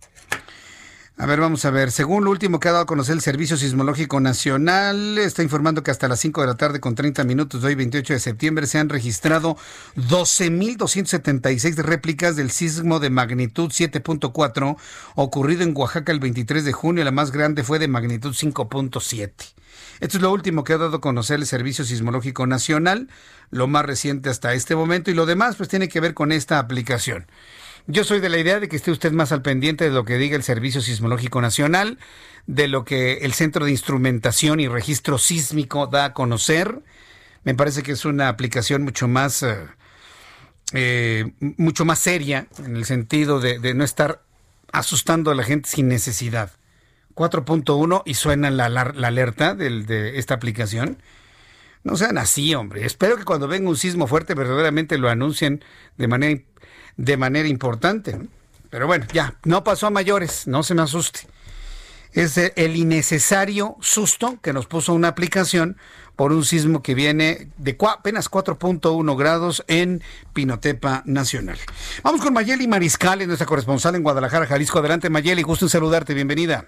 [1.20, 1.92] a ver, vamos a ver.
[1.92, 5.90] Según lo último que ha dado a conocer el Servicio Sismológico Nacional, está informando que
[5.90, 8.78] hasta las 5 de la tarde con 30 minutos de hoy, 28 de septiembre, se
[8.78, 9.58] han registrado
[9.96, 14.78] 12.276 réplicas del sismo de magnitud 7.4
[15.16, 17.04] ocurrido en Oaxaca el 23 de junio.
[17.04, 19.32] La más grande fue de magnitud 5.7.
[20.00, 23.10] Esto es lo último que ha dado a conocer el Servicio Sismológico Nacional,
[23.50, 26.60] lo más reciente hasta este momento, y lo demás pues tiene que ver con esta
[26.60, 27.26] aplicación.
[27.90, 30.18] Yo soy de la idea de que esté usted más al pendiente de lo que
[30.18, 31.98] diga el Servicio Sismológico Nacional,
[32.46, 36.82] de lo que el Centro de Instrumentación y Registro Sísmico da a conocer.
[37.46, 39.56] Me parece que es una aplicación mucho más, eh,
[40.74, 44.22] eh, mucho más seria en el sentido de, no estar
[44.74, 46.52] asustando a la gente sin necesidad.
[47.16, 51.02] 4.1 y suena la, alerta de esta aplicación.
[51.86, 52.86] No sean así, hombre.
[52.86, 55.64] Espero que cuando venga un sismo fuerte verdaderamente lo anuncien
[55.98, 56.42] de manera
[56.98, 58.20] de manera importante.
[58.70, 61.22] Pero bueno, ya, no pasó a mayores, no se me asuste.
[62.12, 65.78] Es el innecesario susto que nos puso una aplicación
[66.16, 70.02] por un sismo que viene de apenas 4.1 grados en
[70.34, 71.60] Pinotepa Nacional.
[72.04, 74.80] Vamos con Mayeli Mariscal, nuestra corresponsal en Guadalajara, Jalisco.
[74.80, 76.66] Adelante, Mayeli, gusto en saludarte, bienvenida.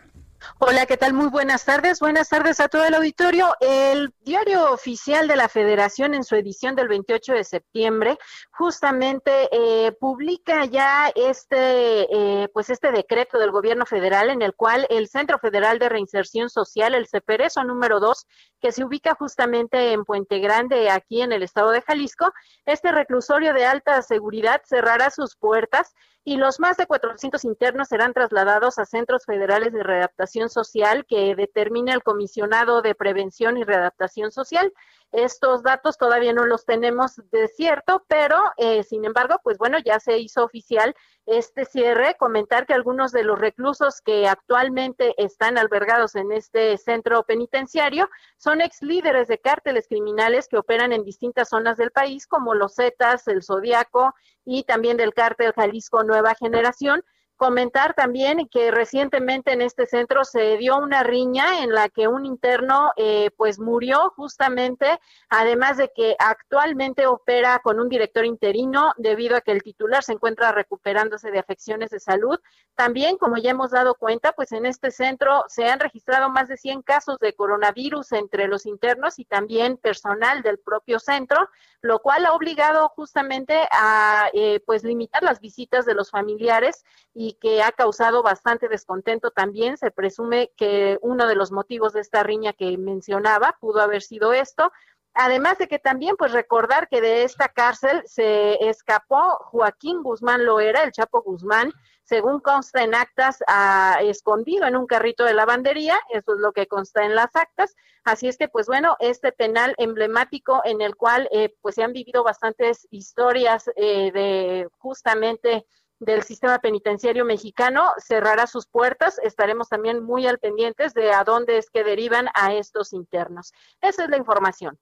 [0.59, 1.13] Hola, ¿qué tal?
[1.13, 1.99] Muy buenas tardes.
[1.99, 3.53] Buenas tardes a todo el auditorio.
[3.59, 8.17] El diario oficial de la Federación en su edición del 28 de septiembre
[8.51, 12.07] justamente eh, publica ya este,
[12.43, 16.49] eh, pues este decreto del gobierno federal en el cual el Centro Federal de Reinserción
[16.49, 18.25] Social, el CEPERESO número 2,
[18.61, 22.31] que se ubica justamente en Puente Grande, aquí en el estado de Jalisco,
[22.65, 25.93] este reclusorio de alta seguridad cerrará sus puertas
[26.25, 31.35] y los más de 400 internos serán trasladados a centros federales de readaptación social que
[31.35, 34.71] determina el comisionado de prevención y readaptación social.
[35.11, 39.99] Estos datos todavía no los tenemos de cierto, pero eh, sin embargo, pues bueno, ya
[39.99, 42.15] se hizo oficial este cierre.
[42.19, 48.61] Comentar que algunos de los reclusos que actualmente están albergados en este centro penitenciario son
[48.61, 53.27] ex líderes de cárteles criminales que operan en distintas zonas del país, como los Zetas,
[53.27, 54.13] el Zodiaco
[54.45, 57.03] y también del cártel Jalisco Nueva Generación
[57.39, 62.25] Comentar también que recientemente en este centro se dio una riña en la que un
[62.25, 64.99] interno eh, pues murió justamente,
[65.29, 70.11] además de que actualmente opera con un director interino debido a que el titular se
[70.11, 72.37] encuentra recuperándose de afecciones de salud.
[72.75, 76.57] También, como ya hemos dado cuenta, pues en este centro se han registrado más de
[76.57, 81.47] 100 casos de coronavirus entre los internos y también personal del propio centro,
[81.81, 87.28] lo cual ha obligado justamente a eh, pues limitar las visitas de los familiares y
[87.29, 89.77] y que ha causado bastante descontento también.
[89.77, 94.33] Se presume que uno de los motivos de esta riña que mencionaba pudo haber sido
[94.33, 94.71] esto.
[95.13, 100.81] Además de que también, pues recordar que de esta cárcel se escapó Joaquín Guzmán Loera,
[100.81, 101.71] el Chapo Guzmán,
[102.03, 106.65] según consta en actas, ha escondido en un carrito de lavandería, eso es lo que
[106.65, 107.75] consta en las actas.
[108.03, 111.93] Así es que, pues bueno, este penal emblemático en el cual eh, pues se han
[111.93, 115.67] vivido bastantes historias eh, de justamente
[115.99, 119.19] del sistema penitenciario mexicano cerrará sus puertas.
[119.23, 123.53] Estaremos también muy al pendientes de a dónde es que derivan a estos internos.
[123.81, 124.77] Esa es la información.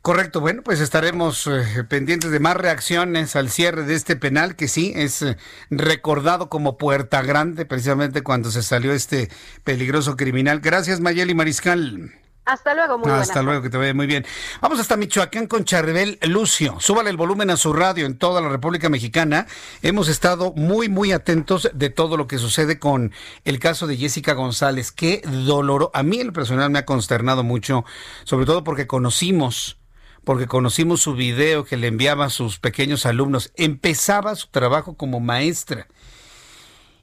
[0.00, 4.66] Correcto, bueno, pues estaremos eh, pendientes de más reacciones al cierre de este penal que
[4.66, 5.36] sí es eh,
[5.70, 9.30] recordado como Puerta Grande precisamente cuando se salió este
[9.62, 10.60] peligroso criminal.
[10.60, 12.21] Gracias Mayeli Mariscal.
[12.44, 14.26] Hasta luego, muy Hasta luego, que te vaya muy bien.
[14.60, 16.76] Vamos hasta Michoacán con Charbel Lucio.
[16.80, 19.46] Súbale el volumen a su radio en toda la República Mexicana.
[19.80, 23.12] Hemos estado muy, muy atentos de todo lo que sucede con
[23.44, 24.90] el caso de Jessica González.
[24.90, 25.92] Qué dolor.
[25.94, 27.84] A mí el personal me ha consternado mucho,
[28.24, 29.78] sobre todo porque conocimos
[30.24, 33.52] porque conocimos su video que le enviaba a sus pequeños alumnos.
[33.56, 35.88] Empezaba su trabajo como maestra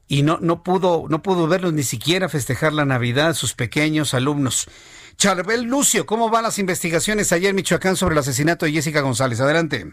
[0.08, 4.14] y no, no pudo, no pudo verlos ni siquiera festejar la Navidad a sus pequeños
[4.14, 4.68] alumnos.
[5.20, 9.42] Charbel Lucio, ¿cómo van las investigaciones ayer en Michoacán sobre el asesinato de Jessica González?
[9.42, 9.84] Adelante.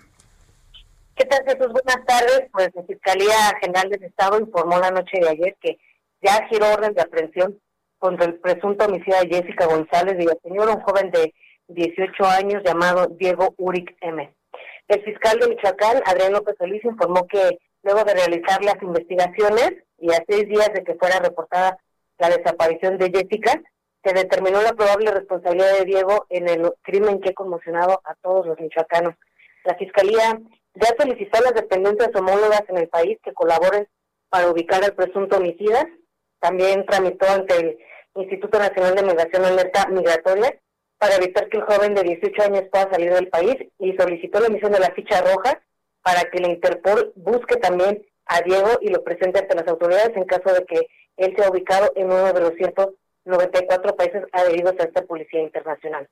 [1.17, 1.73] ¿Qué tal, Jesús?
[1.73, 2.43] Buenas tardes.
[2.53, 5.79] Pues la Fiscalía General del Estado informó la noche de ayer que
[6.23, 7.59] ya giró orden de aprehensión
[7.99, 11.35] contra el presunto homicida de Jessica González Villaseñor, un joven de
[11.71, 14.33] 18 años llamado Diego Uric M.
[14.87, 20.13] El fiscal de Michoacán, Adrián López Solís, informó que luego de realizar las investigaciones y
[20.13, 21.79] a seis días de que fuera reportada
[22.19, 23.61] la desaparición de Jessica,
[24.05, 28.47] se determinó la probable responsabilidad de Diego en el crimen que ha conmocionado a todos
[28.47, 29.15] los michoacanos.
[29.65, 30.41] La Fiscalía
[30.75, 33.89] ya solicitó a las dependencias homólogas en el país que colaboren
[34.29, 35.89] para ubicar al presunto homicida.
[36.41, 37.79] También tramitó ante el
[38.15, 40.55] Instituto Nacional de Migración Alerta Migratoria
[40.99, 44.47] para evitar que el joven de 18 años pueda salir del país y solicitó la
[44.47, 45.61] emisión de la ficha roja
[46.03, 50.25] para que la Interpol busque también a Diego y lo presente ante las autoridades en
[50.25, 52.91] caso de que él sea ubicado en uno de los cientos
[53.27, 56.09] 94 países adheridos a esta policía internacional.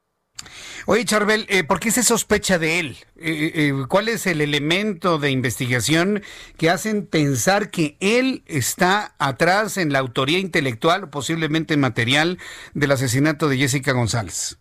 [0.86, 2.96] Oye, Charbel, eh, ¿por qué se sospecha de él?
[3.16, 6.22] Eh, eh, ¿Cuál es el elemento de investigación
[6.58, 12.38] que hacen pensar que él está atrás en la autoría intelectual posiblemente material
[12.74, 14.58] del asesinato de Jessica González?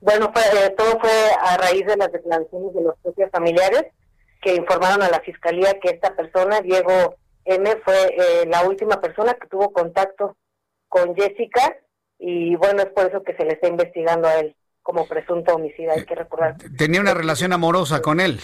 [0.00, 0.32] Bueno,
[0.78, 3.86] todo fue a raíz de las declaraciones de los propios familiares
[4.40, 9.46] que informaron a la fiscalía que esta persona, Diego M., fue la última persona que
[9.48, 10.36] tuvo contacto
[10.90, 11.76] con Jessica
[12.18, 15.94] y bueno, es por eso que se le está investigando a él como presunto homicida,
[15.94, 16.56] hay que recordar.
[16.76, 18.40] ¿Tenía una relación amorosa con él?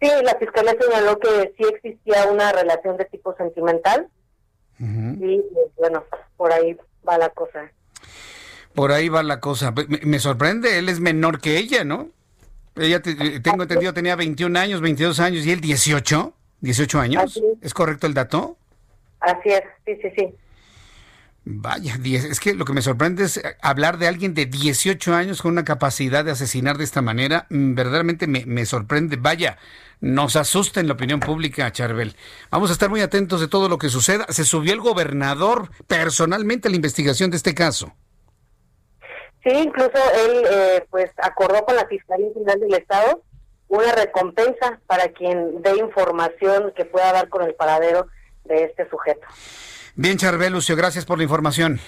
[0.00, 4.08] Sí, la fiscalía señaló que sí existía una relación de tipo sentimental
[4.78, 5.40] y
[5.76, 6.04] bueno,
[6.36, 6.76] por ahí
[7.06, 7.70] va la cosa.
[8.74, 9.72] Por ahí va la cosa.
[10.02, 12.08] Me, sorprende, él es menor que ella, ¿no?
[12.74, 17.40] Ella, eh, tengo entendido, tenía 21 años, 22 años y él 18, 18 años.
[17.60, 18.56] ¿Es correcto el dato?
[19.20, 20.34] Así es, sí, sí, sí.
[21.44, 25.50] Vaya, es que lo que me sorprende es hablar de alguien de 18 años con
[25.50, 27.46] una capacidad de asesinar de esta manera.
[27.50, 29.16] Mm, verdaderamente me, me sorprende.
[29.16, 29.58] Vaya,
[30.00, 32.14] nos asusta en la opinión pública, Charbel.
[32.50, 34.26] Vamos a estar muy atentos de todo lo que suceda.
[34.28, 37.92] Se subió el gobernador personalmente a la investigación de este caso.
[39.42, 43.22] Sí, incluso él eh, pues acordó con la Fiscalía General del Estado
[43.66, 48.06] una recompensa para quien dé información que pueda dar con el paradero
[48.44, 49.26] de este sujeto.
[49.94, 51.78] Bien, Charbel, Lucio, gracias por la información.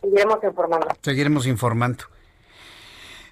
[0.00, 0.88] Seguiremos informando.
[1.02, 2.04] Seguiremos informando.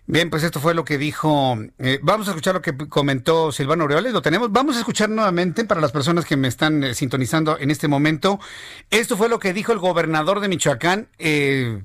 [0.07, 1.57] Bien, pues esto fue lo que dijo.
[1.78, 4.12] Eh, vamos a escuchar lo que comentó Silvano Aureoles.
[4.12, 4.52] Lo tenemos.
[4.52, 8.38] Vamos a escuchar nuevamente para las personas que me están eh, sintonizando en este momento.
[8.90, 11.82] Esto fue lo que dijo el gobernador de Michoacán, eh,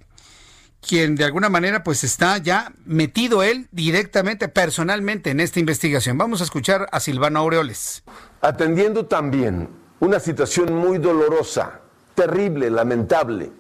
[0.86, 6.18] quien de alguna manera pues está ya metido él directamente, personalmente en esta investigación.
[6.18, 8.04] Vamos a escuchar a Silvano Aureoles.
[8.42, 9.70] Atendiendo también
[10.02, 11.84] una situación muy dolorosa,
[12.20, 13.52] terrible, lamentable.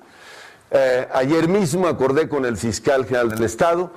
[1.13, 3.91] ayer mismo acordé con el fiscal general del Estado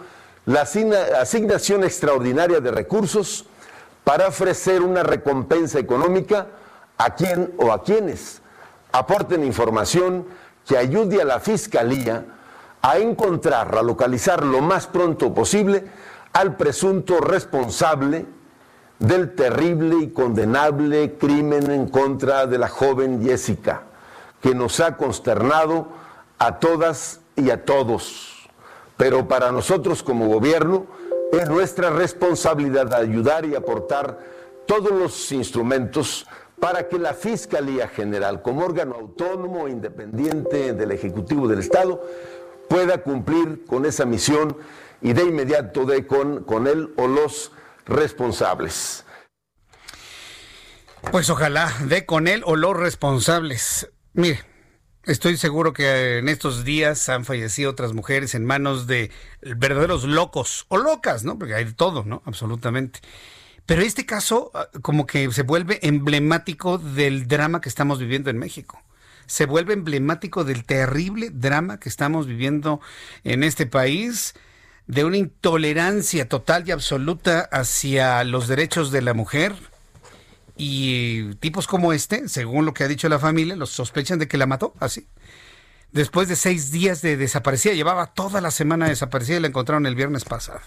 [0.47, 3.45] la asignación extraordinaria de recursos
[4.05, 6.47] para ofrecer una recompensa económica
[6.99, 8.41] a quien o a quienes
[8.93, 10.27] aporten información
[10.67, 12.25] que ayude a la Fiscalía
[12.83, 15.85] a encontrar, a localizar lo más pronto posible
[16.33, 18.27] al presunto responsable
[18.99, 23.83] del terrible y condenable crimen en contra de la joven Jessica,
[24.43, 25.89] que nos ha consternado
[26.39, 28.33] a todas y a todos
[29.03, 30.87] pero para nosotros como gobierno
[31.33, 34.17] es nuestra responsabilidad ayudar y aportar
[34.65, 36.25] todos los instrumentos
[36.61, 42.01] para que la Fiscalía General, como órgano autónomo e independiente del Ejecutivo del Estado,
[42.69, 44.57] pueda cumplir con esa misión
[45.01, 47.51] y de inmediato dé con, con él o los
[47.87, 49.05] responsables.
[51.11, 53.91] Pues ojalá dé con él o los responsables.
[54.15, 54.41] Mire,
[55.05, 59.11] Estoy seguro que en estos días han fallecido otras mujeres en manos de
[59.41, 61.41] verdaderos locos o locas, ¿no?
[61.41, 62.23] Porque hay de todo, ¿no?
[62.25, 63.01] Absolutamente.
[63.67, 68.39] Pero este caso ah, como que se vuelve emblemático del drama que estamos viviendo en
[68.39, 68.81] México.
[69.27, 72.81] Se vuelve emblemático del terrible drama que estamos viviendo
[73.25, 74.35] en este país,
[74.87, 79.55] de una intolerancia total y absoluta hacia los derechos de la mujer,
[80.57, 84.39] y tipos como este, según lo que ha dicho la familia, los sospechan de que
[84.39, 85.07] la mató, así.
[85.93, 89.95] Después de seis días de desaparecida, llevaba toda la semana desaparecida y la encontraron el
[89.95, 90.61] viernes pasado.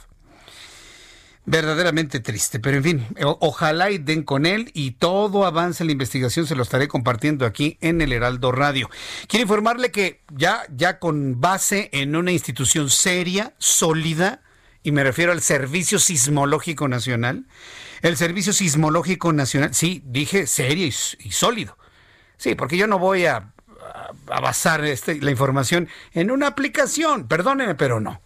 [1.47, 5.91] Verdaderamente triste, pero en fin, ojalá y den con él y todo avance en la
[5.91, 8.89] investigación se lo estaré compartiendo aquí en el Heraldo Radio.
[9.27, 14.41] Quiero informarle que ya, ya con base en una institución seria, sólida,
[14.81, 17.45] y me refiero al Servicio Sismológico Nacional,
[18.07, 20.91] el Servicio Sismológico Nacional, sí, dije serio y,
[21.31, 21.75] sólido.
[22.37, 23.51] Sí, porque yo no voy a,
[24.27, 28.21] basar este, la información en una aplicación, perdónenme, pero no.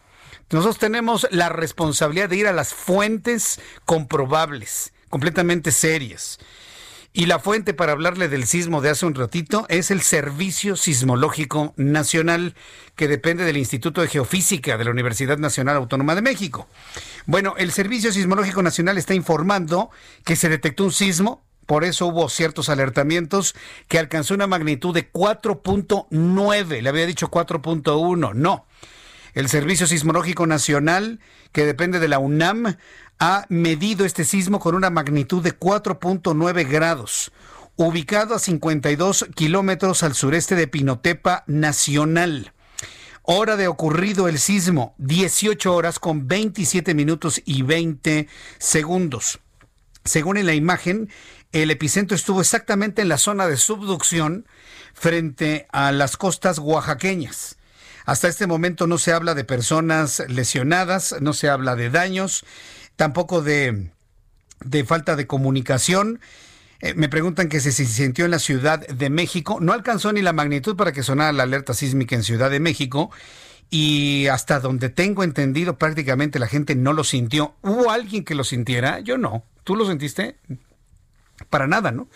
[0.51, 6.39] Nosotros tenemos la responsabilidad de ir a las fuentes comprobables, completamente serias.
[7.11, 11.73] Y la fuente para hablarle del sismo de hace un ratito es el Servicio Sismológico
[11.75, 12.53] Nacional,
[12.95, 16.67] que depende del Instituto de Geofísica de la Universidad Nacional Autónoma de México.
[17.25, 19.89] Bueno, el Servicio Sismológico Nacional está informando
[20.23, 23.55] que se detectó un sismo, por eso hubo ciertos alertamientos,
[23.87, 28.67] que alcanzó una magnitud de 4.9, le había dicho 4.1, no.
[29.33, 31.19] El Servicio Sismológico Nacional,
[31.51, 32.77] que depende de la UNAM,
[33.19, 37.31] ha medido este sismo con una magnitud de 4.9 grados,
[37.75, 42.53] ubicado a 52 kilómetros al sureste de Pinotepa Nacional.
[43.23, 49.39] Hora de ocurrido el sismo, 18 horas con 27 minutos y 20 segundos.
[50.05, 51.09] Según en la imagen,
[51.51, 54.47] el epicentro estuvo exactamente en la zona de subducción
[54.93, 57.57] frente a las costas oaxaqueñas.
[58.05, 62.45] Hasta este momento no se habla de personas lesionadas, no se habla de daños
[62.99, 63.91] tampoco de,
[64.85, 66.19] falta de comunicación.
[66.81, 69.59] Eh, me preguntan que si se sintió en la Ciudad de México.
[69.61, 73.09] No alcanzó ni la magnitud para que sonara la alerta sísmica en Ciudad de México.
[73.69, 77.55] Y hasta donde tengo entendido, prácticamente la gente no lo sintió.
[77.61, 78.99] ¿Hubo alguien que lo sintiera?
[78.99, 79.45] Yo no.
[79.63, 80.35] ¿Tú lo sentiste?
[81.49, 82.09] Para nada, ¿no?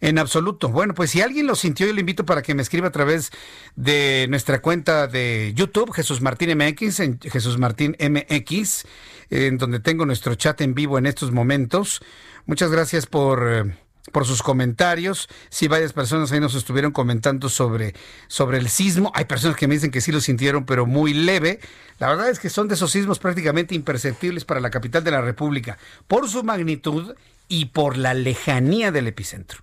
[0.00, 0.70] En absoluto.
[0.70, 3.32] Bueno, pues si alguien lo sintió, yo le invito para que me escriba a través
[3.76, 8.86] de nuestra cuenta de YouTube, Jesús Martín MX, en Jesús Martín MX,
[9.32, 12.02] en donde tengo nuestro chat en vivo en estos momentos.
[12.46, 13.74] Muchas gracias por eh,
[14.10, 15.28] por sus comentarios.
[15.48, 17.94] Si varias personas ahí nos estuvieron comentando sobre,
[18.26, 19.12] sobre el sismo.
[19.14, 21.60] Hay personas que me dicen que sí lo sintieron, pero muy leve.
[21.98, 25.20] La verdad es que son de esos sismos prácticamente imperceptibles para la capital de la
[25.20, 25.78] República,
[26.08, 27.14] por su magnitud
[27.48, 29.62] y por la lejanía del epicentro.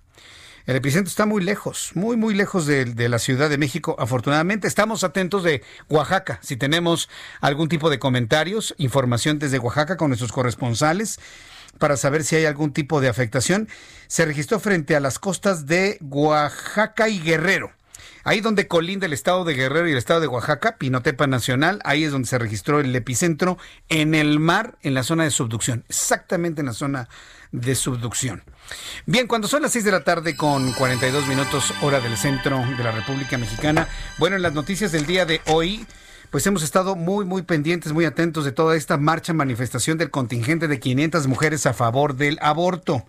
[0.70, 3.96] El epicentro está muy lejos, muy, muy lejos de, la Ciudad de México.
[3.98, 6.38] Afortunadamente, estamos atentos de Oaxaca.
[6.44, 7.08] Si tenemos
[7.40, 11.18] algún tipo de comentarios, información desde Oaxaca con nuestros corresponsales
[11.78, 13.68] para saber si hay algún tipo de afectación,
[14.06, 17.72] se registró frente a las costas de Oaxaca y Guerrero.
[18.22, 22.04] Ahí donde colinda el estado de Guerrero y el estado de Oaxaca, Pinotepa Nacional, ahí
[22.04, 23.58] es donde se registró el epicentro
[23.88, 27.08] en el mar, en la zona de subducción, exactamente en la zona
[27.52, 28.42] de subducción.
[29.06, 32.84] Bien, cuando son las 6 de la tarde con 42 minutos hora del centro de
[32.84, 33.88] la República Mexicana,
[34.18, 35.86] bueno, en las noticias del día de hoy,
[36.30, 40.68] pues hemos estado muy, muy pendientes, muy atentos de toda esta marcha, manifestación del contingente
[40.68, 43.04] de 500 mujeres a favor del aborto.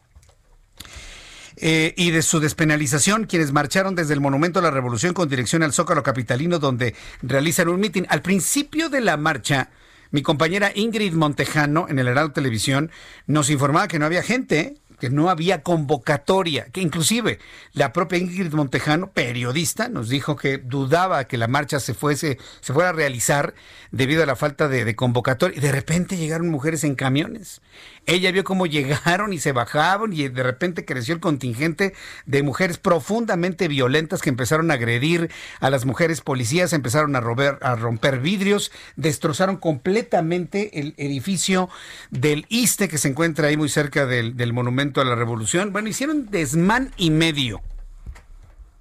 [1.57, 5.61] Eh, y de su despenalización, quienes marcharon desde el Monumento a la Revolución con dirección
[5.61, 8.07] al Zócalo Capitalino, donde realizan un mitin.
[8.09, 9.69] Al principio de la marcha,
[10.11, 12.91] mi compañera Ingrid Montejano, en el Heraldo Televisión,
[13.27, 17.39] nos informaba que no había gente, que no había convocatoria, que inclusive
[17.73, 22.71] la propia Ingrid Montejano, periodista, nos dijo que dudaba que la marcha se fuese, se
[22.71, 23.55] fuera a realizar
[23.89, 25.57] debido a la falta de, convocatoria.
[25.57, 27.61] Y de repente llegaron mujeres en camiones.
[28.05, 31.95] Ella vio cómo llegaron y se bajaban y de repente creció el contingente
[32.27, 38.19] de mujeres profundamente violentas que empezaron a agredir a las mujeres policías, empezaron a, romper
[38.19, 41.69] vidrios, destrozaron completamente el edificio
[42.11, 45.71] del ISTE que se encuentra ahí muy cerca del monumento a la revolución.
[45.71, 47.61] Bueno, hicieron desmán y medio,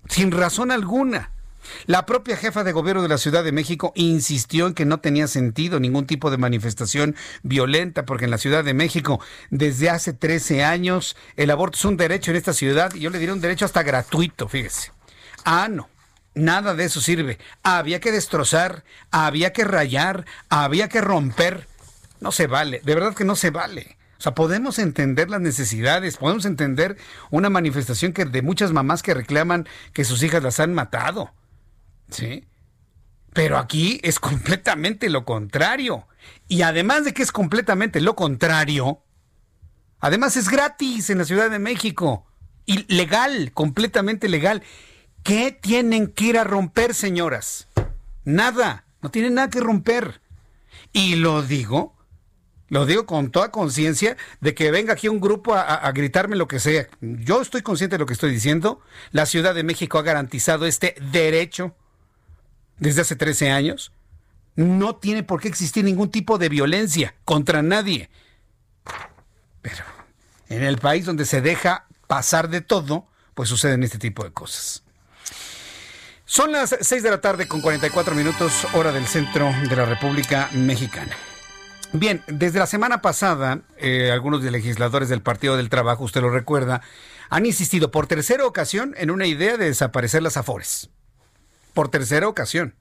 [0.09, 1.31] sin razón alguna.
[1.87, 5.29] La propia jefa de gobierno de la Ciudad de México insistió en que no tenía
[5.29, 10.65] sentido ningún tipo de manifestación violenta, porque en la Ciudad de México, desde hace 13
[10.65, 13.65] años, el aborto es un derecho en esta ciudad, y yo le diré un derecho
[13.65, 14.93] hasta gratuito, fíjese.
[15.45, 15.89] Ah, no.
[16.35, 17.39] Nada de eso sirve.
[17.63, 21.67] Había que destrozar, había que rayar, había que romper.
[22.21, 23.97] No se vale, de verdad que no se vale.
[24.21, 26.99] O sea, podemos entender las necesidades, podemos entender
[27.31, 31.33] una manifestación que de muchas mamás que reclaman que sus hijas las han matado.
[32.11, 32.45] ¿Sí?
[33.33, 36.07] Pero aquí es completamente lo contrario.
[36.49, 39.03] Y además de que es completamente lo contrario,
[40.01, 42.27] además es gratis en la Ciudad de México.
[42.67, 44.63] Y legal, completamente legal.
[45.23, 47.69] ¿Qué tienen que ir a romper, señoras?
[48.27, 50.21] Nada, no tienen nada que romper.
[50.93, 51.97] Y lo digo
[52.71, 56.61] lo digo con toda conciencia de que venga aquí un grupo a, gritarme lo que
[56.61, 56.87] sea.
[57.01, 58.81] Yo estoy consciente de lo que estoy diciendo.
[59.11, 61.75] La Ciudad de México ha garantizado este derecho
[62.79, 63.93] desde hace 13 años.
[64.55, 68.09] No tiene por qué existir ningún tipo de violencia contra nadie.
[69.63, 69.85] Pero
[70.49, 74.85] en el país donde se deja pasar de todo, pues suceden este tipo de cosas.
[76.25, 80.49] Son las 6 de la tarde con 44 minutos hora del centro de la República
[80.53, 81.17] Mexicana.
[81.93, 86.31] Bien, desde la semana pasada, eh, algunos de legisladores del Partido del Trabajo, usted lo
[86.31, 86.83] recuerda,
[87.31, 90.89] han insistido por tercera ocasión en una idea de desaparecer las afores.
[91.75, 92.75] Por tercera ocasión.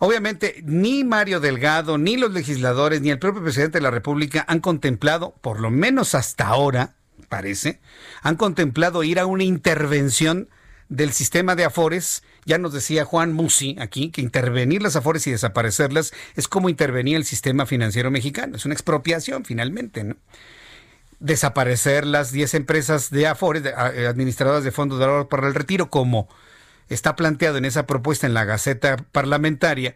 [0.00, 4.58] Obviamente, ni Mario Delgado, ni los legisladores, ni el propio presidente de la República han
[4.58, 6.94] contemplado, por lo menos hasta ahora,
[7.28, 7.80] parece,
[8.22, 10.48] han contemplado ir a una intervención
[10.90, 15.30] del sistema de afores, ya nos decía Juan Musi aquí, que intervenir las afores y
[15.30, 18.56] desaparecerlas es como intervenir el sistema financiero mexicano.
[18.56, 20.16] Es una expropiación, finalmente, ¿no?
[21.20, 25.90] Desaparecer las 10 empresas de afores, de, administradoras de fondos de ahorro para el retiro,
[25.90, 26.28] como
[26.88, 29.94] está planteado en esa propuesta en la Gaceta Parlamentaria,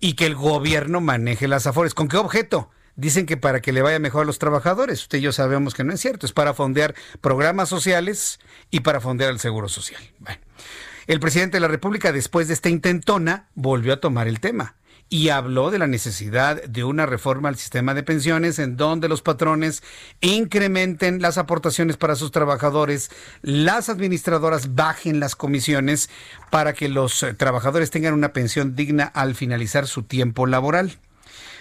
[0.00, 1.94] y que el gobierno maneje las afores.
[1.94, 2.68] ¿Con qué objeto?
[2.96, 5.02] Dicen que para que le vaya mejor a los trabajadores.
[5.02, 8.40] Usted y yo sabemos que no es cierto, es para fondear programas sociales
[8.70, 10.02] y para fondear el seguro social.
[10.18, 10.40] Bueno,
[11.06, 14.74] el presidente de la República, después de esta intentona, volvió a tomar el tema
[15.08, 19.22] y habló de la necesidad de una reforma al sistema de pensiones en donde los
[19.22, 19.82] patrones
[20.20, 23.10] incrementen las aportaciones para sus trabajadores,
[23.42, 26.10] las administradoras bajen las comisiones
[26.50, 30.98] para que los trabajadores tengan una pensión digna al finalizar su tiempo laboral.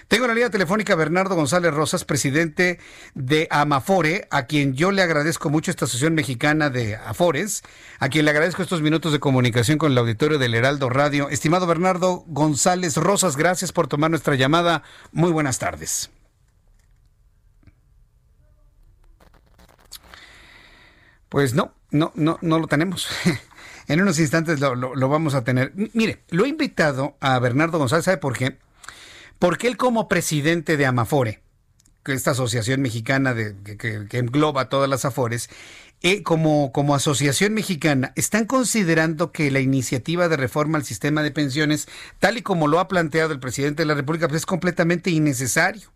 [0.07, 2.79] Tengo en la línea telefónica Bernardo González Rosas, presidente
[3.15, 7.63] de Amafore, a quien yo le agradezco mucho esta asociación mexicana de Afores,
[7.99, 11.29] a quien le agradezco estos minutos de comunicación con el auditorio del Heraldo Radio.
[11.29, 14.83] Estimado Bernardo González Rosas, gracias por tomar nuestra llamada.
[15.11, 16.11] Muy buenas tardes.
[21.29, 23.07] Pues no, no, no, no lo tenemos.
[23.87, 25.73] en unos instantes lo, lo, vamos a tener.
[25.93, 28.59] Mire, lo he invitado a Bernardo González, ¿sabe por qué?
[29.39, 31.41] Porque él como presidente de Amafore,
[32.13, 35.49] esta asociación mexicana de, que, engloba todas las Afores,
[36.01, 41.31] eh, como, como asociación mexicana, están considerando que la iniciativa de reforma al sistema de
[41.31, 41.87] pensiones,
[42.19, 45.91] tal y como lo ha planteado el presidente de la República, pues es completamente innecesario.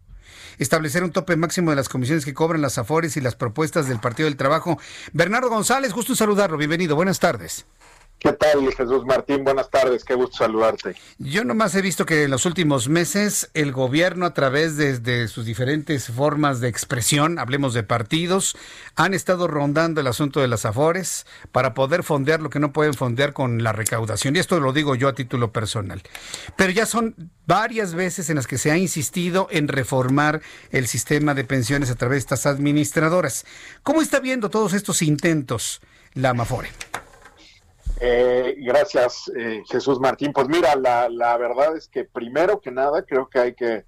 [0.57, 3.99] establecer un tope máximo de las comisiones que cobran las AFORES y las propuestas del
[3.99, 4.77] Partido del Trabajo.
[5.13, 6.57] Bernardo González, gusto en saludarlo.
[6.57, 6.97] Bienvenido.
[6.97, 7.65] Buenas tardes.
[8.19, 9.45] ¿Qué tal, Jesús Martín?
[9.45, 10.93] Buenas tardes, qué gusto saludarte.
[11.19, 15.45] Yo nomás he visto que en los últimos meses el gobierno a través de, sus
[15.45, 18.57] diferentes formas de expresión, hablemos de partidos,
[18.97, 22.93] han estado rondando el asunto de las afores para poder fondear lo que no pueden
[22.93, 24.35] fondear con la recaudación.
[24.35, 26.03] Y esto lo digo yo a título personal.
[26.57, 27.15] Pero ya son
[27.47, 30.41] varias veces en las que se ha insistido en reformar
[30.71, 33.45] el sistema de pensiones a través de estas administradoras.
[33.81, 35.79] ¿Cómo está viendo todos estos intentos
[36.15, 36.69] la Amafore?
[38.01, 40.31] Eh, gracias, eh, Jesús Martín.
[40.31, 43.85] Pues mira, la, verdad es que primero que nada creo que hay que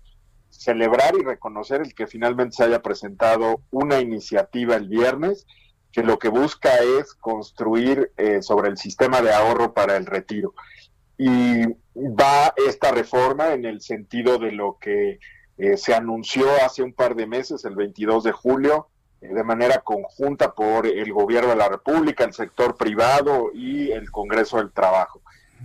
[0.49, 5.47] celebrar y reconocer el que finalmente se haya presentado una iniciativa el viernes
[5.93, 10.53] que lo que busca es construir eh, sobre el sistema de ahorro para el retiro.
[11.18, 11.64] Y
[11.95, 15.20] va esta reforma en el sentido de lo que
[15.57, 18.88] eh, se anunció hace un par de meses, el 22 de julio,
[19.22, 24.57] de manera conjunta por el gobierno de la República, el sector privado y el Congreso
[24.57, 25.22] del Trabajo.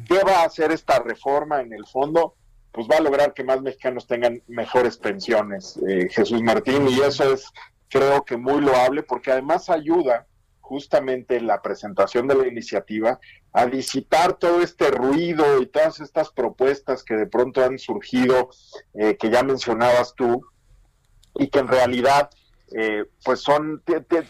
[0.07, 2.35] ¿Qué va a hacer esta reforma en el fondo?
[2.71, 7.33] Pues va a lograr que más mexicanos tengan mejores pensiones, eh, Jesús Martín, y eso
[7.33, 7.51] es
[7.89, 10.27] creo que muy loable porque además ayuda
[10.61, 13.21] justamente la presentación de la iniciativa
[13.53, 18.51] a disipar todo este ruido y todas estas propuestas que de pronto han surgido,
[18.95, 20.45] eh, que ya mencionabas tú,
[21.37, 22.31] y que en realidad
[22.73, 23.83] eh, pues son,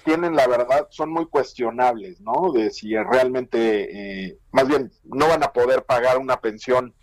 [0.05, 2.53] tienen la verdad, son muy cuestionables, ¿no?
[2.53, 6.95] De si realmente, eh, más bien, no van a poder pagar una pensión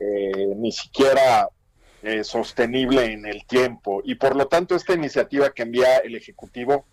[0.00, 1.48] eh, ni siquiera
[2.22, 4.00] sostenible en el tiempo.
[4.04, 6.86] Y por lo tanto, esta iniciativa que envía el Ejecutivo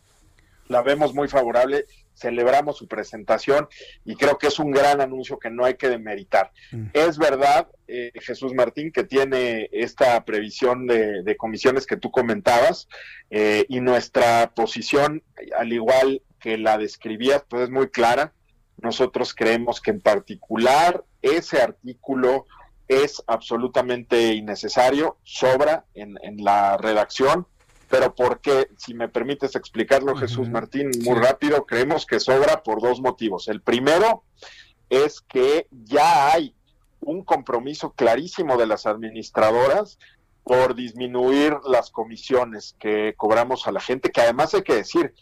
[0.68, 1.86] la vemos muy favorable
[2.16, 3.68] celebramos su presentación
[4.04, 6.52] y creo que es un gran anuncio que no hay que demeritar.
[6.72, 6.88] Mm.
[6.94, 12.88] Es verdad, eh, Jesús Martín, que tiene esta previsión de, comisiones que tú comentabas
[13.30, 15.22] eh, y nuestra posición,
[15.58, 18.34] al igual que la describías, pues es muy clara.
[18.78, 22.46] Nosotros creemos que en particular ese artículo
[22.88, 27.48] es absolutamente innecesario, sobra en, en la redacción
[27.90, 33.02] pero porque, si me permites explicarlo, Jesús Martín, muy rápido, creemos que sobra por dos
[33.02, 33.48] motivos.
[33.48, 34.24] El primero
[34.90, 36.56] es que ya hay
[37.02, 40.00] un compromiso clarísimo de las administradoras
[40.44, 45.14] por disminuir las comisiones que cobramos a la gente, que además hay que decir,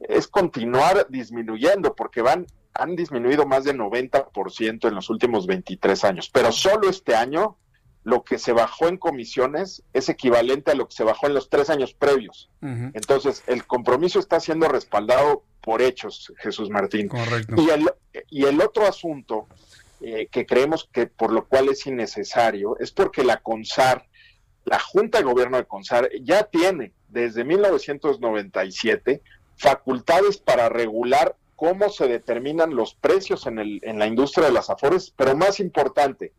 [0.00, 6.30] es continuar disminuyendo, porque van han disminuido más del 90% en los últimos 23 años,
[6.32, 7.56] pero solo este año
[8.04, 11.48] lo que se bajó en comisiones es equivalente a lo que se bajó en los
[11.48, 12.50] tres años previos.
[12.60, 17.10] Entonces, el compromiso está siendo respaldado por hechos, Jesús Martín.
[17.56, 17.90] Y el,
[18.30, 19.48] y el otro asunto
[20.00, 24.06] eh, que creemos que por lo cual es innecesario es porque la CONSAR,
[24.66, 29.22] la Junta de Gobierno de CONSAR, ya tiene desde 1997
[29.56, 34.68] facultades para regular cómo se determinan los precios en, el, en la industria de las
[34.68, 36.32] afores, pero más importante,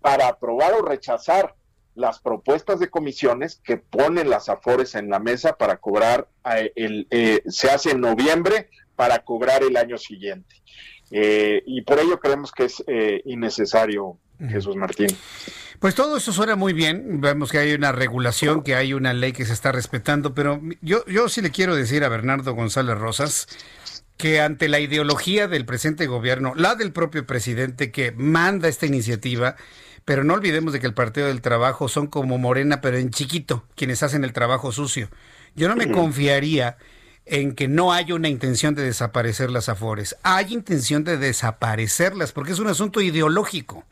[0.00, 1.54] para aprobar o rechazar
[1.98, 7.08] las propuestas de comisiones que ponen las afores en la mesa para cobrar, eh, el,
[7.10, 10.56] eh, se hace en noviembre para cobrar el año siguiente.
[11.10, 12.84] Eh, y por ello creemos que es
[13.24, 15.08] innecesario, Jesús Martín.
[15.80, 17.20] Pues todo eso suena muy bien.
[17.20, 21.04] Vemos que hay una regulación, que hay una ley que se está respetando, pero yo,
[21.06, 23.48] yo sí le quiero decir a Bernardo González Rosas
[24.16, 29.54] que ante la ideología del presente gobierno, la del propio presidente que manda esta iniciativa,
[30.08, 33.66] pero no olvidemos de que el Partido del Trabajo son como Morena, pero en chiquito,
[33.76, 35.10] quienes hacen el trabajo sucio.
[35.54, 36.78] Yo no me confiaría
[37.26, 40.16] en que no haya una intención de desaparecer las afores.
[40.22, 43.84] Hay intención de desaparecerlas porque es un asunto ideológico.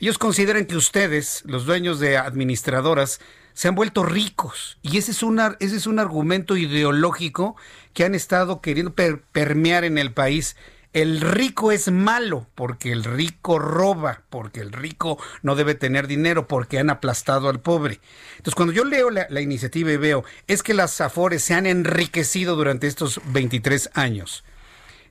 [0.00, 3.20] Ellos consideran que ustedes, los dueños de administradoras,
[3.52, 4.78] se han vuelto ricos.
[4.80, 7.56] Y ese es, una, ese es un argumento ideológico
[7.92, 10.56] que han estado queriendo permear en el país
[11.00, 16.48] el rico es malo porque el rico roba, porque el rico no debe tener dinero,
[16.48, 18.00] porque han aplastado al pobre.
[18.32, 22.56] Entonces, cuando yo leo la, iniciativa y veo, es que las Afores se han enriquecido
[22.56, 24.44] durante estos 23 años.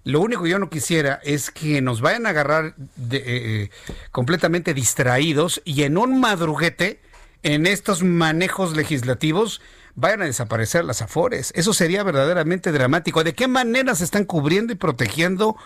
[0.03, 2.75] Lo único que yo no quisiera es que nos vayan a agarrar
[3.11, 3.69] eh, eh,
[4.11, 7.01] completamente distraídos y en un madruguete,
[7.43, 9.61] en estos manejos legislativos,
[9.97, 11.51] vayan a desaparecer las afores.
[11.55, 13.23] Eso sería verdaderamente dramático.
[13.23, 15.57] ¿De qué manera se están cubriendo y protegiendo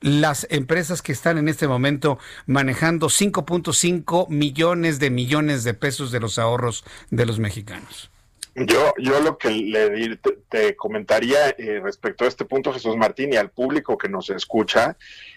[0.00, 6.20] las empresas que están en este momento manejando 5.5 millones de millones de pesos de
[6.20, 8.10] los ahorros de los mexicanos?
[8.56, 10.18] Yo, yo lo que le
[10.48, 14.96] te, comentaría eh, respecto a este punto, Jesús Martín, y al público que nos escucha,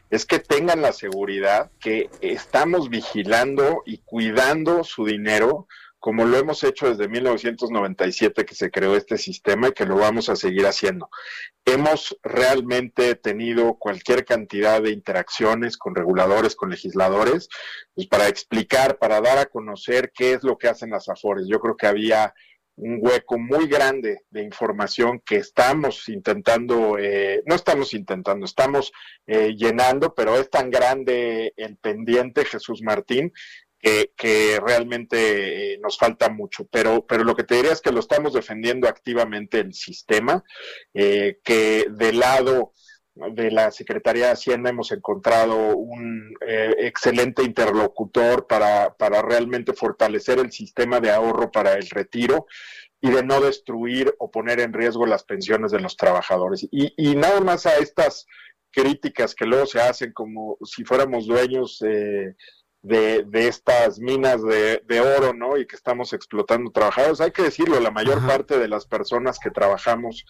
[0.10, 5.68] es que tengan la seguridad que estamos vigilando y cuidando su dinero
[6.00, 10.30] como lo hemos hecho desde 1997 que se creó este sistema y que lo vamos
[10.30, 11.10] a seguir haciendo.
[11.66, 17.50] Hemos realmente tenido cualquier cantidad de interacciones con reguladores, con legisladores,
[17.94, 21.48] pues para explicar, para dar a conocer qué es lo que hacen las AFORES.
[21.48, 22.34] Yo creo que había
[22.80, 28.94] un hueco muy grande de información que estamos intentando, eh, no estamos intentando, estamos
[29.28, 33.34] eh, llenando, pero es tan grande el pendiente, Jesús Martín,
[33.80, 36.68] que, realmente eh, nos falta mucho.
[36.72, 40.44] Pero, pero lo que te diría es que lo estamos defendiendo activamente el sistema,
[40.94, 42.74] que del lado
[43.16, 50.52] de la Secretaría de Hacienda hemos encontrado un excelente interlocutor para, para realmente fortalecer el
[50.52, 52.48] sistema de ahorro para el retiro
[53.02, 56.68] y de no destruir o poner en riesgo las pensiones de los trabajadores.
[56.72, 58.26] Y, y nada más a estas
[58.72, 61.82] críticas que luego se hacen como si fuéramos dueños
[62.82, 65.58] de, de, estas minas de, de, oro, ¿no?
[65.58, 67.22] Y que estamos explotando trabajadores.
[67.22, 70.26] Hay que decirlo, la mayor parte de las personas que trabajamos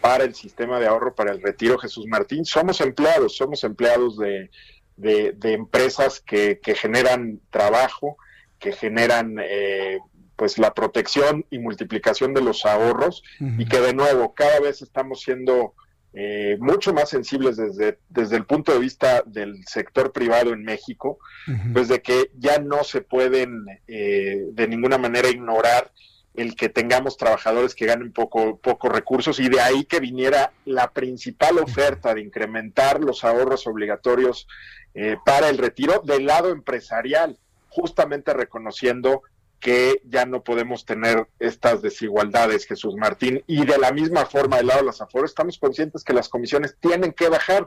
[0.00, 4.50] para el sistema de ahorro para el retiro Jesús Martín somos empleados, somos empleados de,
[4.96, 8.18] de empresas que, que, generan trabajo,
[8.58, 9.98] que generan eh,
[10.36, 15.20] pues la protección y multiplicación de los ahorros y que de nuevo cada vez estamos
[15.20, 15.74] siendo
[16.16, 21.18] eh, mucho más sensibles desde, desde el punto de vista del sector privado en México,
[21.72, 25.90] pues de que ya no se pueden eh, de ninguna manera ignorar
[26.34, 30.92] el que tengamos trabajadores que ganen poco, pocos recursos y de ahí que viniera la
[30.92, 34.46] principal oferta de incrementar los ahorros obligatorios
[34.94, 37.38] eh, para el retiro del lado empresarial,
[37.68, 39.22] justamente reconociendo
[39.64, 43.42] que ya no podemos tener estas desigualdades, Jesús Martín.
[43.46, 46.76] Y de la misma forma, del lado de las afueras, estamos conscientes que las comisiones
[46.78, 47.66] tienen que bajar,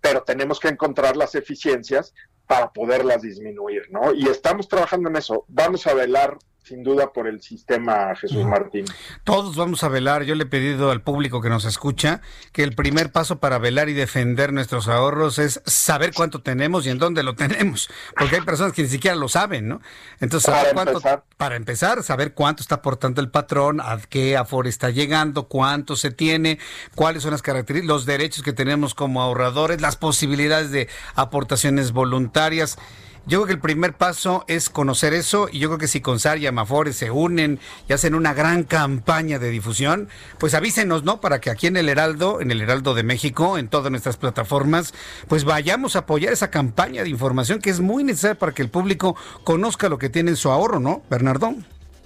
[0.00, 2.14] pero tenemos que encontrar las eficiencias
[2.46, 4.14] para poderlas disminuir, ¿no?
[4.14, 5.44] Y estamos trabajando en eso.
[5.48, 8.84] Vamos a velar sin duda por el sistema Jesús Martín.
[9.24, 10.22] Todos vamos a velar.
[10.22, 12.20] Yo le he pedido al público que nos escucha
[12.52, 16.90] que el primer paso para velar y defender nuestros ahorros es saber cuánto tenemos y
[16.90, 19.80] en dónde lo tenemos, porque hay personas que ni siquiera lo saben, ¿no?
[20.20, 21.24] Entonces, saber para cuánto, empezar.
[21.36, 26.10] para empezar, saber cuánto está aportando el patrón, a qué aforo está llegando, cuánto se
[26.10, 26.58] tiene,
[26.94, 32.78] cuáles son las características, los derechos que tenemos como ahorradores, las posibilidades de aportaciones voluntarias.
[33.24, 36.38] Yo creo que el primer paso es conocer eso y yo creo que si Consar
[36.38, 40.08] y Amafores se unen y hacen una gran campaña de difusión,
[40.38, 41.20] pues avísenos, ¿no?
[41.20, 44.92] Para que aquí en el Heraldo, en el Heraldo de México, en todas nuestras plataformas,
[45.28, 48.70] pues vayamos a apoyar esa campaña de información que es muy necesaria para que el
[48.70, 49.14] público
[49.44, 51.54] conozca lo que tiene en su ahorro, ¿no, Bernardo?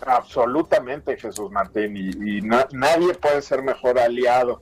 [0.07, 4.61] Absolutamente, Jesús Martín, y, nadie puede ser mejor aliado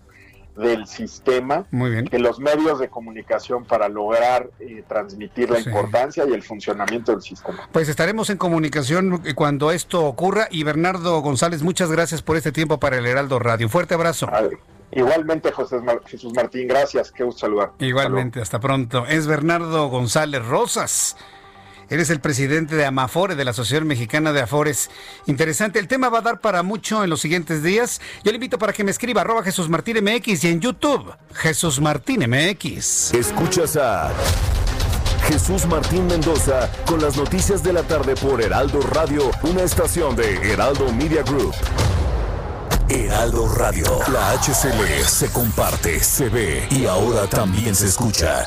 [0.56, 1.66] del sistema
[2.10, 7.22] que los medios de comunicación para lograr eh, transmitir la importancia y el funcionamiento del
[7.22, 7.68] sistema.
[7.72, 12.78] Pues estaremos en comunicación cuando esto ocurra y Bernardo González, muchas gracias por este tiempo
[12.78, 13.68] para el Heraldo Radio.
[13.68, 14.28] Fuerte abrazo.
[14.92, 17.72] Igualmente, José Jesús Martín, gracias, qué gusto saludar.
[17.80, 19.06] Igualmente, hasta pronto.
[19.06, 21.16] Es Bernardo González Rosas
[21.94, 24.90] Eres el presidente de Amafore, de la Asociación Mexicana de Afores.
[25.26, 25.78] Interesante.
[25.78, 28.00] El tema va a dar para mucho en los siguientes días.
[28.24, 31.80] Yo le invito para que me escriba arroba Jesús Martín MX y en YouTube Jesús
[31.80, 33.14] Martín MX.
[33.14, 34.10] Escuchas a
[35.28, 40.34] Jesús Martín Mendoza con las noticias de la tarde por Heraldo Radio, una estación de
[40.52, 41.54] Heraldo Media Group.
[42.88, 48.46] Heraldo Radio, la HCL se comparte, se ve y ahora también se escucha.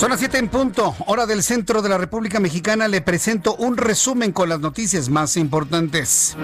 [0.00, 2.88] Son las 7 en punto, hora del centro de la República Mexicana.
[2.88, 6.38] Le presento un resumen con las noticias más importantes.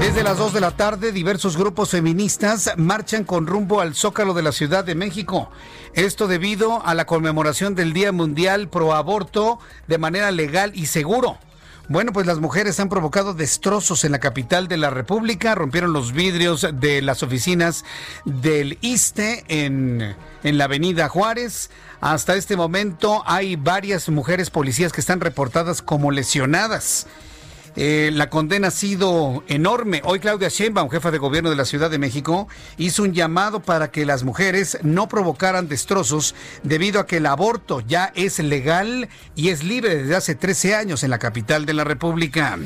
[0.00, 4.42] Desde las 2 de la tarde, diversos grupos feministas marchan con rumbo al Zócalo de
[4.42, 5.48] la Ciudad de México.
[5.94, 11.38] Esto debido a la conmemoración del Día Mundial Pro Aborto de manera legal y seguro.
[11.88, 16.12] Bueno, pues las mujeres han provocado destrozos en la capital de la República, rompieron los
[16.12, 17.84] vidrios de las oficinas
[18.24, 21.70] del ISTE en, en la avenida Juárez.
[22.00, 27.06] Hasta este momento hay varias mujeres policías que están reportadas como lesionadas.
[27.76, 30.00] Eh, la condena ha sido enorme.
[30.04, 32.48] Hoy Claudia Sheinbaum, jefa de gobierno de la Ciudad de México,
[32.78, 37.80] hizo un llamado para que las mujeres no provocaran destrozos debido a que el aborto
[37.80, 41.84] ya es legal y es libre desde hace 13 años en la capital de la
[41.84, 42.58] República.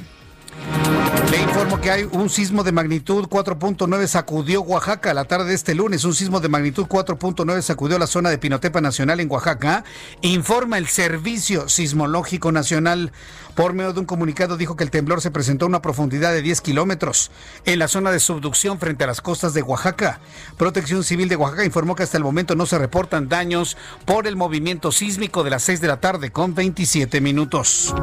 [1.30, 5.74] Le informo que hay un sismo de magnitud 4.9 sacudió Oaxaca la tarde de este
[5.74, 6.04] lunes.
[6.04, 9.84] Un sismo de magnitud 4.9 sacudió la zona de Pinotepa Nacional en Oaxaca.
[10.22, 13.12] Informa el Servicio Sismológico Nacional.
[13.60, 16.40] Por medio de un comunicado dijo que el temblor se presentó a una profundidad de
[16.40, 17.30] 10 kilómetros
[17.66, 20.18] en la zona de subducción frente a las costas de Oaxaca.
[20.56, 24.34] Protección Civil de Oaxaca informó que hasta el momento no se reportan daños por el
[24.34, 27.94] movimiento sísmico de las 6 de la tarde con 27 minutos.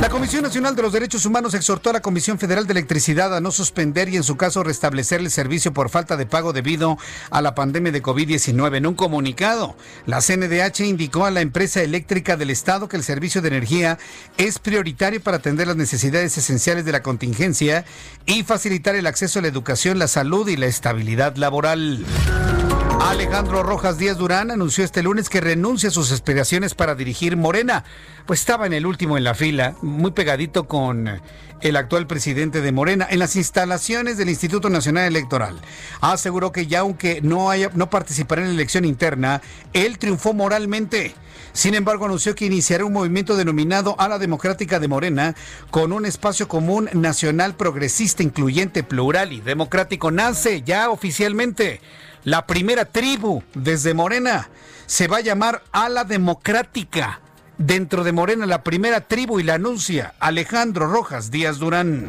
[0.00, 3.40] La Comisión Nacional de los Derechos Humanos exhortó a la Comisión Federal de Electricidad a
[3.40, 6.98] no suspender y en su caso restablecer el servicio por falta de pago debido
[7.30, 8.76] a la pandemia de COVID-19.
[8.76, 13.40] En un comunicado, la CNDH indicó a la empresa eléctrica del Estado que el servicio
[13.40, 13.98] de energía
[14.36, 17.84] es prioritario para atender las necesidades esenciales de la contingencia
[18.26, 22.04] y facilitar el acceso a la educación, la salud y la estabilidad laboral.
[23.04, 27.84] Alejandro Rojas Díaz Durán anunció este lunes que renuncia a sus aspiraciones para dirigir Morena,
[28.24, 31.20] pues estaba en el último en la fila, muy pegadito con
[31.60, 35.60] el actual presidente de Morena, en las instalaciones del Instituto Nacional Electoral.
[36.00, 39.42] Aseguró que ya aunque no, no participará en la elección interna,
[39.74, 41.14] él triunfó moralmente.
[41.52, 45.36] Sin embargo, anunció que iniciará un movimiento denominado a la Democrática de Morena
[45.70, 50.10] con un espacio común nacional progresista, incluyente, plural y democrático.
[50.10, 51.80] Nace ya oficialmente
[52.24, 54.48] la primera tribu desde Morena.
[54.86, 57.20] Se va a llamar Ala Democrática.
[57.56, 62.08] Dentro de Morena, la primera tribu y la anuncia Alejandro Rojas Díaz Durán.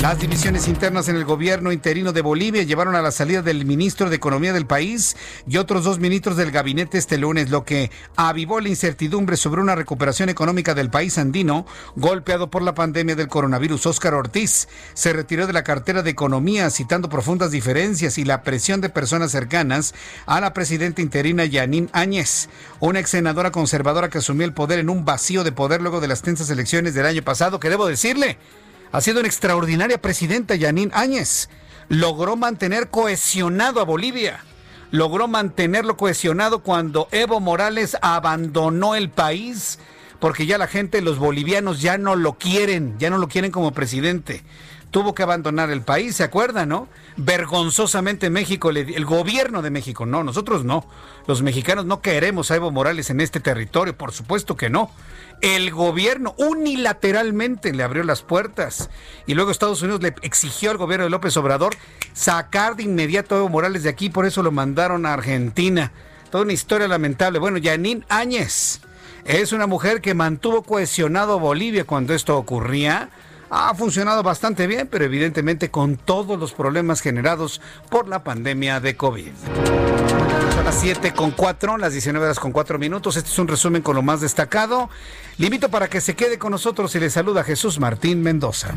[0.00, 4.08] Las divisiones internas en el gobierno interino de Bolivia llevaron a la salida del ministro
[4.08, 8.60] de Economía del país y otros dos ministros del gabinete este lunes, lo que avivó
[8.60, 13.86] la incertidumbre sobre una recuperación económica del país andino golpeado por la pandemia del coronavirus.
[13.86, 18.80] Óscar Ortiz se retiró de la cartera de Economía citando profundas diferencias y la presión
[18.80, 19.94] de personas cercanas
[20.26, 24.90] a la presidenta interina Yanín Áñez, una ex senadora conservadora que asumió el poder en
[24.90, 28.38] un vacío de poder luego de las tensas elecciones del año pasado, que debo decirle,
[28.92, 31.48] ha sido una extraordinaria presidenta, Yanín Áñez.
[31.88, 34.44] Logró mantener cohesionado a Bolivia.
[34.90, 39.78] Logró mantenerlo cohesionado cuando Evo Morales abandonó el país
[40.18, 43.72] porque ya la gente, los bolivianos ya no lo quieren, ya no lo quieren como
[43.72, 44.42] presidente.
[44.90, 46.88] Tuvo que abandonar el país, ¿se acuerdan, no?
[47.16, 50.86] Vergonzosamente México, el gobierno de México, no, nosotros no.
[51.26, 54.90] Los mexicanos no queremos a Evo Morales en este territorio, por supuesto que no.
[55.40, 58.90] El gobierno unilateralmente le abrió las puertas
[59.26, 61.76] y luego Estados Unidos le exigió al gobierno de López Obrador
[62.12, 65.92] sacar de inmediato a Evo Morales de aquí, por eso lo mandaron a Argentina.
[66.30, 67.38] Toda una historia lamentable.
[67.38, 68.80] Bueno, Yanín Áñez
[69.24, 73.10] es una mujer que mantuvo cohesionado Bolivia cuando esto ocurría.
[73.50, 78.96] Ha funcionado bastante bien, pero evidentemente con todos los problemas generados por la pandemia de
[78.96, 79.32] COVID.
[80.58, 83.16] Son las 7 con 4, las 19 horas con 4 minutos.
[83.16, 84.90] Este es un resumen con lo más destacado.
[85.36, 88.74] Le invito para que se quede con nosotros y le saluda Jesús Martín Mendoza.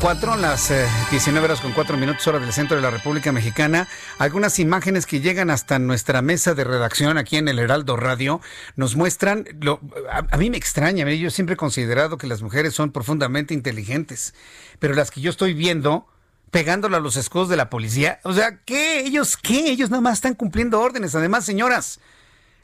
[0.00, 0.72] Son las 7 con 4, las
[1.10, 3.88] 19 horas con 4 minutos, hora del centro de la República Mexicana.
[4.18, 8.40] Algunas imágenes que llegan hasta nuestra mesa de redacción aquí en el Heraldo Radio
[8.76, 9.80] nos muestran, lo,
[10.10, 14.34] a, a, mí me extraña, yo siempre he considerado que las mujeres son profundamente inteligentes,
[14.78, 16.06] pero las que yo estoy viendo
[16.52, 19.00] pegándole a los escudos de la policía, o sea, ¿qué?
[19.00, 19.70] ¿Ellos qué?
[19.70, 21.16] Ellos nada más están cumpliendo órdenes.
[21.16, 21.98] Además, señoras,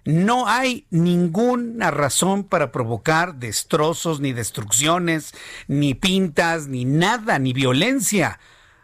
[0.05, 5.34] no hay ninguna razón para provocar destrozos, ni destrucciones,
[5.66, 8.38] ni pintas, ni nada, ni violencia.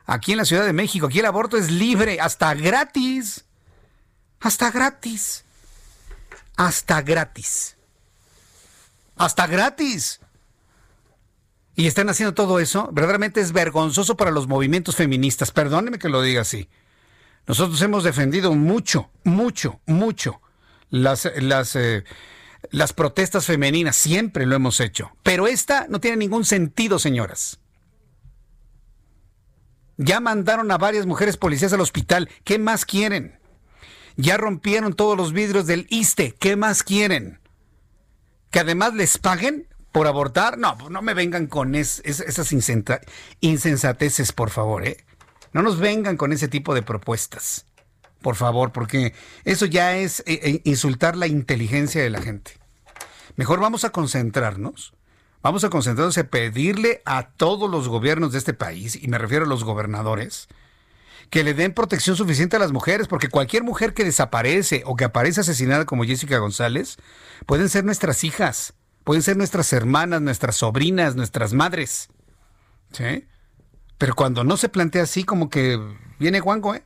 [0.07, 3.45] Aquí en la Ciudad de México, aquí el aborto es libre, hasta gratis.
[4.41, 5.45] Hasta gratis.
[6.57, 7.77] Hasta gratis.
[9.17, 10.21] Hasta gratis.
[11.77, 12.89] Y están haciendo todo eso.
[12.93, 15.51] Verdaderamente es vergonzoso para los movimientos feministas.
[15.51, 16.69] Perdóneme que lo diga así.
[17.47, 20.41] Nosotros hemos defendido mucho, mucho, mucho
[20.91, 22.05] las, las, eh,
[22.71, 25.13] las protestas femeninas, siempre lo hemos hecho.
[25.23, 27.61] Pero esta no tiene ningún sentido, señoras.
[29.97, 32.29] Ya mandaron a varias mujeres policías al hospital.
[32.45, 33.39] ¿Qué más quieren?
[34.17, 36.35] Ya rompieron todos los vidrios del ISTE.
[36.39, 37.41] ¿Qué más quieren?
[38.51, 40.59] ¿Que además les paguen por abortar?
[40.59, 42.51] No, pues no me vengan con es, es, esas
[43.41, 44.87] insensateces, por favor.
[44.87, 45.05] ¿eh?
[45.53, 47.67] No nos vengan con ese tipo de propuestas
[48.21, 49.15] por favor, porque
[49.45, 52.53] eso ya es eh, eh, insultar la inteligencia de la gente.
[53.37, 54.93] Mejor vamos a concentrarnos,
[55.43, 59.45] vamos a concentrarnos en pedirle a todos los gobiernos de este país, y me refiero
[59.45, 60.49] a los gobernadores,
[61.31, 65.05] que le den protección suficiente a las mujeres, porque cualquier mujer que desaparece o que
[65.05, 66.97] aparece asesinada como Jessica González,
[67.47, 72.09] pueden ser nuestras hijas, pueden ser nuestras hermanas, nuestras sobrinas, nuestras madres.
[72.93, 73.29] ¿Sí?
[73.97, 75.79] Pero cuando no se plantea así, como que
[76.19, 76.83] viene guango, ¿eh?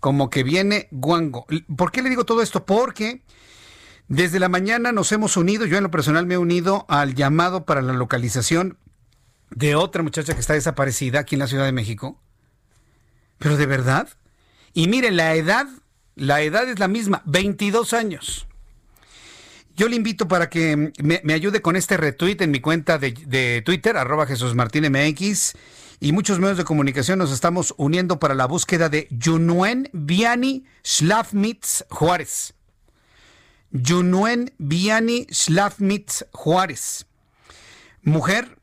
[0.00, 1.46] Como que viene guango.
[1.76, 2.64] ¿Por qué le digo todo esto?
[2.64, 3.22] Porque
[4.08, 7.64] desde la mañana nos hemos unido, yo en lo personal me he unido al llamado
[7.64, 8.78] para la localización
[9.50, 12.20] de otra muchacha que está desaparecida aquí en la Ciudad de México.
[13.38, 14.08] Pero de verdad.
[14.72, 15.66] Y miren, la edad,
[16.14, 18.46] la edad es la misma, 22 años.
[19.76, 23.96] Yo le invito para que me, ayude con este retweet en mi cuenta de, Twitter,
[23.96, 25.52] arroba Jesús Martín MX,
[26.00, 31.84] y muchos medios de comunicación nos estamos uniendo para la búsqueda de Junuen Viani Slavmitz
[31.90, 32.54] Juárez.
[33.72, 37.06] Junuen Viani Slavmitz Juárez.
[38.02, 38.58] Mujer,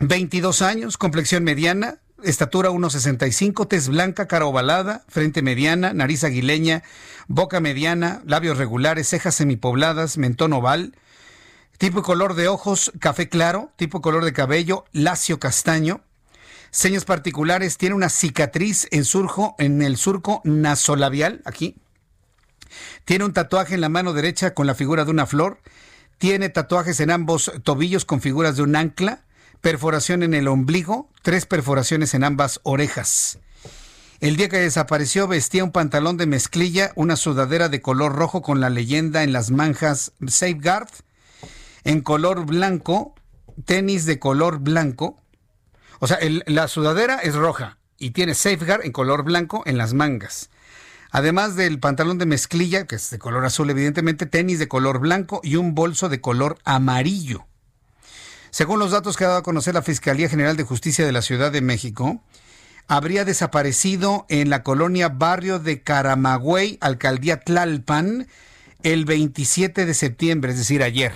[0.00, 6.82] 22 años, complexión mediana, estatura 1,65, tez blanca, cara ovalada, frente mediana, nariz aguileña,
[7.28, 10.96] boca mediana, labios regulares, cejas semipobladas, mentón oval,
[11.78, 16.02] tipo y color de ojos café claro, tipo y color de cabello lacio castaño.
[16.70, 21.76] Señas particulares, tiene una cicatriz en surjo en el surco nasolabial, aquí.
[23.04, 25.60] Tiene un tatuaje en la mano derecha con la figura de una flor.
[26.18, 29.24] Tiene tatuajes en ambos tobillos con figuras de un ancla
[29.60, 33.38] perforación en el ombligo, tres perforaciones en ambas orejas.
[34.20, 38.60] El día que desapareció vestía un pantalón de mezclilla, una sudadera de color rojo con
[38.60, 40.88] la leyenda en las manjas Safeguard,
[41.84, 43.14] en color blanco,
[43.64, 45.22] tenis de color blanco.
[46.00, 50.50] O sea, la sudadera es roja y tiene Safeguard en color blanco en las mangas.
[51.10, 55.40] Además del pantalón de mezclilla, que es de color azul evidentemente, tenis de color blanco
[55.42, 57.46] y un bolso de color amarillo.
[58.50, 61.22] Según los datos que ha dado a conocer la Fiscalía General de Justicia de la
[61.22, 62.22] Ciudad de México,
[62.86, 68.28] habría desaparecido en la colonia Barrio de Caramagüey, alcaldía Tlalpan,
[68.82, 71.12] el 27 de septiembre, es decir, ayer.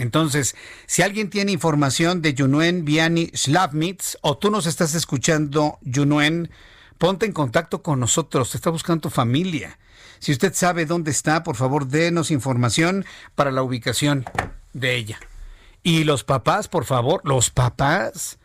[0.00, 6.50] Entonces, si alguien tiene información de Junuen Viani Slavmitz o tú nos estás escuchando, Junuen,
[6.96, 8.50] ponte en contacto con nosotros.
[8.50, 9.78] Te está buscando tu familia.
[10.18, 14.24] Si usted sabe dónde está, por favor, denos información para la ubicación
[14.72, 15.20] de ella.
[15.82, 18.38] Y los papás, por favor, los papás.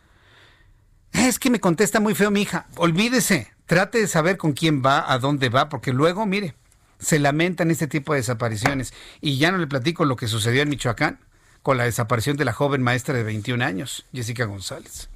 [1.13, 2.67] Es que me contesta muy feo mi hija.
[2.75, 6.53] Olvídese, trate de saber con quién va, a dónde va, porque luego, mire,
[6.99, 8.93] se lamentan este tipo de desapariciones.
[9.21, 11.19] Y ya no le platico lo que sucedió en Michoacán
[11.65, 15.09] con la desaparición de la joven maestra de 21 años, Jessica González.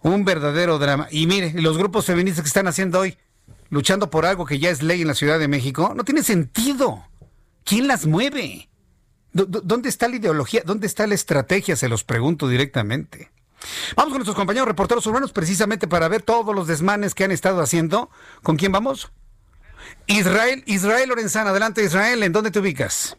[0.00, 1.08] Un verdadero drama.
[1.10, 3.18] Y mire, los grupos feministas que están haciendo hoy,
[3.68, 7.04] luchando por algo que ya es ley en la Ciudad de México, no tiene sentido.
[7.64, 8.68] ¿Quién las mueve?
[9.32, 10.62] ¿Dónde está la ideología?
[10.64, 11.74] ¿Dónde está la estrategia?
[11.74, 13.32] Se los pregunto directamente.
[13.96, 17.60] Vamos con nuestros compañeros reporteros urbanos precisamente para ver todos los desmanes que han estado
[17.60, 18.08] haciendo.
[18.44, 19.10] ¿Con quién vamos?
[20.06, 23.16] Israel, Israel Lorenzana, adelante Israel, ¿en dónde te ubicas?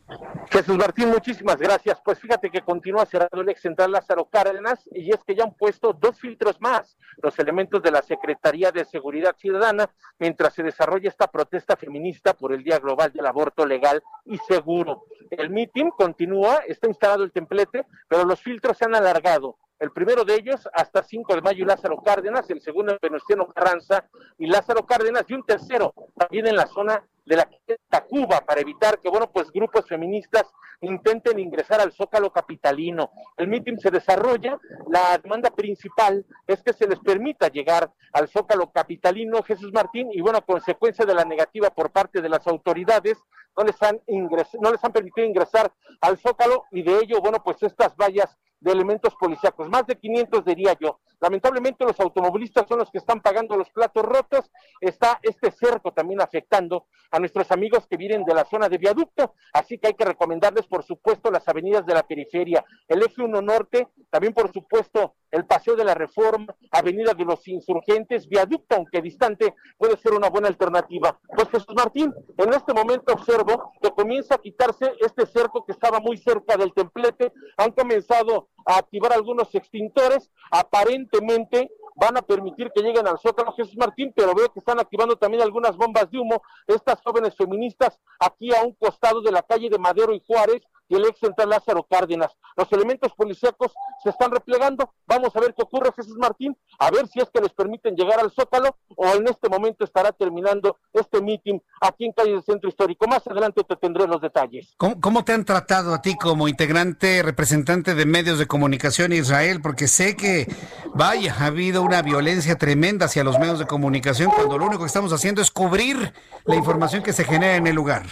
[0.51, 2.01] Jesús Martín, muchísimas gracias.
[2.03, 5.53] Pues fíjate que continúa cerrado el ex central Lázaro Cárdenas y es que ya han
[5.53, 11.09] puesto dos filtros más, los elementos de la Secretaría de Seguridad Ciudadana, mientras se desarrolla
[11.09, 15.05] esta protesta feminista por el Día Global del Aborto Legal y Seguro.
[15.29, 19.57] El mitin continúa, está instalado el templete, pero los filtros se han alargado.
[19.79, 24.09] El primero de ellos hasta 5 de mayo Lázaro Cárdenas, el segundo en Venustiano Carranza
[24.37, 27.49] y Lázaro Cárdenas y un tercero también en la zona de la
[27.89, 30.43] Tacuba para evitar que, bueno, pues grupos feministas
[30.81, 33.11] intenten ingresar al Zócalo capitalino.
[33.37, 34.59] El mitin se desarrolla,
[34.89, 40.19] la demanda principal es que se les permita llegar al Zócalo capitalino Jesús Martín y,
[40.19, 43.17] bueno, consecuencia de la negativa por parte de las autoridades,
[43.55, 45.71] no les han no les han permitido ingresar
[46.01, 50.45] al Zócalo y de ello, bueno, pues estas vallas de elementos policíacos, más de 500
[50.45, 50.99] diría yo.
[51.21, 54.51] Lamentablemente los automovilistas son los que están pagando los platos rotos.
[54.79, 59.33] Está este cerco también afectando a nuestros amigos que vienen de la zona de viaducto,
[59.53, 63.41] así que hay que recomendarles, por supuesto, las avenidas de la periferia, el eje 1
[63.41, 69.01] norte, también por supuesto el Paseo de la Reforma, Avenida de los Insurgentes, viaducto, aunque
[69.01, 71.19] distante, puede ser una buena alternativa.
[71.35, 75.99] Pues Jesús Martín, en este momento observo que comienza a quitarse este cerco que estaba
[75.99, 81.69] muy cerca del templete, han comenzado a activar algunos extintores, aparentemente
[81.99, 85.43] van a permitir que lleguen al Zócalo Jesús Martín, pero veo que están activando también
[85.43, 89.77] algunas bombas de humo, estas jóvenes feministas aquí a un costado de la calle de
[89.77, 92.35] Madero y Juárez, y el ex central Lázaro Cárdenas.
[92.57, 93.71] Los elementos policíacos
[94.03, 94.91] se están replegando.
[95.05, 98.19] Vamos a ver qué ocurre, Jesús Martín, a ver si es que les permiten llegar
[98.19, 102.69] al Zócalo o en este momento estará terminando este mitin aquí en calle del Centro
[102.69, 103.07] Histórico.
[103.07, 104.73] Más adelante te tendré los detalles.
[104.77, 109.61] ¿Cómo, ¿Cómo, te han tratado a ti como integrante, representante de medios de comunicación Israel?
[109.61, 110.47] Porque sé que,
[110.95, 114.87] vaya, ha habido una violencia tremenda hacia los medios de comunicación cuando lo único que
[114.87, 116.13] estamos haciendo es cubrir
[116.45, 118.03] la información que se genera en el lugar.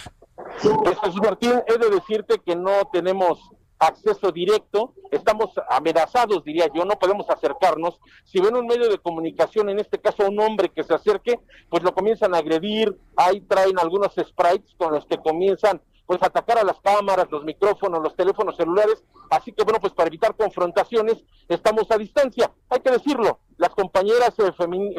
[0.60, 3.38] Pues Jesús Martín, he de decirte que no tenemos
[3.78, 8.00] acceso directo, estamos amenazados, diría yo, no podemos acercarnos.
[8.24, 11.38] Si ven un medio de comunicación, en este caso un hombre que se acerque,
[11.70, 16.58] pues lo comienzan a agredir, ahí traen algunos sprites con los que comienzan pues atacar
[16.58, 21.18] a las cámaras, los micrófonos, los teléfonos celulares, así que bueno, pues para evitar confrontaciones
[21.48, 24.50] estamos a distancia, hay que decirlo, las compañeras eh,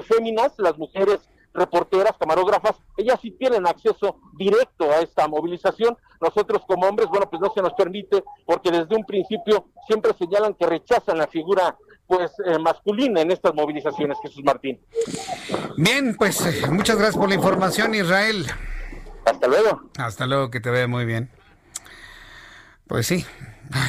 [0.04, 5.98] féminas, las mujeres reporteras, camarógrafas, ellas sí tienen acceso directo a esta movilización.
[6.22, 10.54] Nosotros como hombres, bueno, pues no se nos permite porque desde un principio siempre señalan
[10.54, 14.80] que rechazan la figura pues eh, masculina en estas movilizaciones, Jesús Martín.
[15.76, 16.40] Bien, pues
[16.70, 18.46] muchas gracias por la información, Israel.
[19.30, 19.82] Hasta luego.
[19.98, 21.30] Hasta luego, que te vea muy bien.
[22.88, 23.24] Pues sí,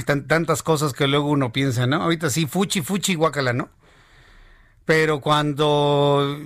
[0.04, 2.02] tantas cosas que luego uno piensa, ¿no?
[2.02, 3.70] Ahorita sí, fuchi, fuchi, guacala, ¿no?
[4.84, 6.38] Pero cuando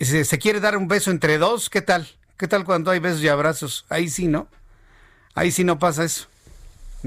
[0.00, 2.06] se, quiere dar un beso entre dos, ¿qué tal?
[2.36, 3.86] ¿Qué tal cuando hay besos y abrazos?
[3.88, 4.46] Ahí sí, ¿no?
[5.34, 6.28] Ahí sí no pasa eso.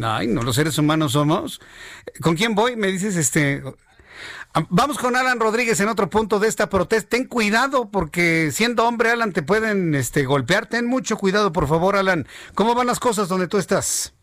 [0.02, 1.62] Ay, no, los seres humanos somos.
[2.22, 2.76] ¿Con quién voy?
[2.76, 3.64] Me dices, este...
[4.70, 7.18] Vamos con Alan Rodríguez en otro punto de esta protesta.
[7.18, 10.68] Ten cuidado porque siendo hombre, Alan, te pueden este, golpear.
[10.68, 12.28] Ten mucho cuidado, por favor, Alan.
[12.54, 14.14] ¿Cómo van las cosas donde tú estás?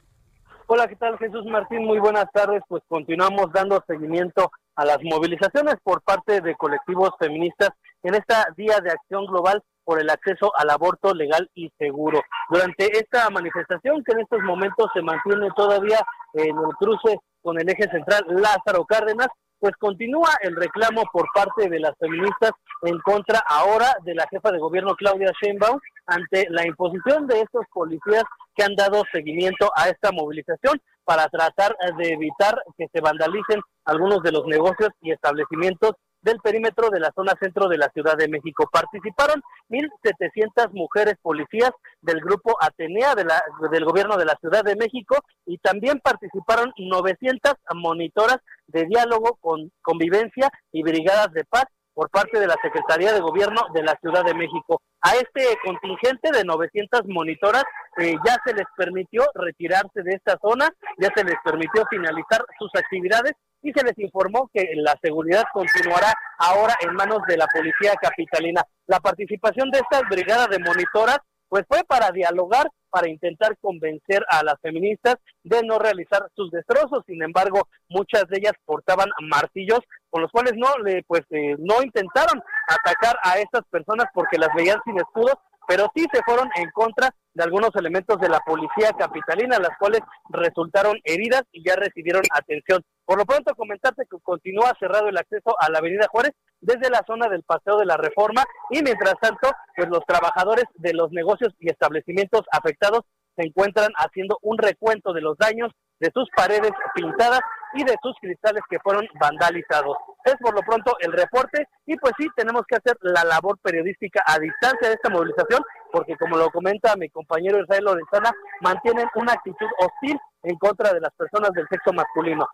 [0.69, 1.85] Hola, ¿qué tal Jesús Martín?
[1.85, 2.63] Muy buenas tardes.
[2.69, 7.71] Pues continuamos dando seguimiento a las movilizaciones por parte de colectivos feministas
[8.05, 12.23] en esta Día de Acción Global por el acceso al aborto legal y seguro.
[12.49, 15.99] Durante esta manifestación que en estos momentos se mantiene todavía
[16.35, 19.27] en el cruce con el eje central Lázaro Cárdenas,
[19.61, 22.53] pues continúa el reclamo por parte de las feministas
[22.83, 27.65] en contra ahora de la jefa de gobierno Claudia Sheinbaum ante la imposición de estos
[27.73, 28.25] policías
[28.57, 34.23] que han dado seguimiento a esta movilización para tratar de evitar que se vandalicen algunos
[34.23, 35.93] de los negocios y establecimientos
[36.23, 38.69] del perímetro de la zona centro de la Ciudad de México.
[38.73, 44.77] Participaron 1.700 mujeres policías del grupo Atenea de la, del gobierno de la Ciudad de
[44.77, 45.17] México
[45.47, 51.65] y también participaron 900 monitoras de diálogo con convivencia y brigadas de paz
[51.95, 54.81] por parte de la Secretaría de Gobierno de la Ciudad de México.
[55.03, 57.65] A este contingente de 900 monitoras
[57.99, 62.71] eh, ya se les permitió retirarse de esta zona, ya se les permitió finalizar sus
[62.75, 63.33] actividades
[63.63, 68.63] y se les informó que la seguridad continuará ahora en manos de la policía capitalina.
[68.87, 71.19] La participación de estas brigadas de monitoras
[71.51, 77.05] pues fue para dialogar, para intentar convencer a las feministas de no realizar sus destrozos.
[77.07, 81.83] Sin embargo, muchas de ellas portaban martillos con los cuales no le pues eh, no
[81.83, 85.35] intentaron atacar a estas personas porque las veían sin escudos,
[85.67, 90.01] pero sí se fueron en contra de algunos elementos de la policía capitalina, las cuales
[90.29, 92.83] resultaron heridas y ya recibieron atención.
[93.11, 96.31] Por lo pronto, comentarte que continúa cerrado el acceso a la Avenida Juárez
[96.61, 100.95] desde la zona del Paseo de la Reforma y mientras tanto, pues los trabajadores de
[100.95, 103.01] los negocios y establecimientos afectados
[103.35, 107.41] se encuentran haciendo un recuento de los daños de sus paredes pintadas
[107.75, 109.97] y de sus cristales que fueron vandalizados.
[110.25, 114.23] Es por lo pronto el reporte y pues sí, tenemos que hacer la labor periodística
[114.25, 118.31] a distancia de esta movilización porque como lo comenta mi compañero Israel Lorenzana,
[118.61, 122.47] mantienen una actitud hostil en contra de las personas del sexo masculino.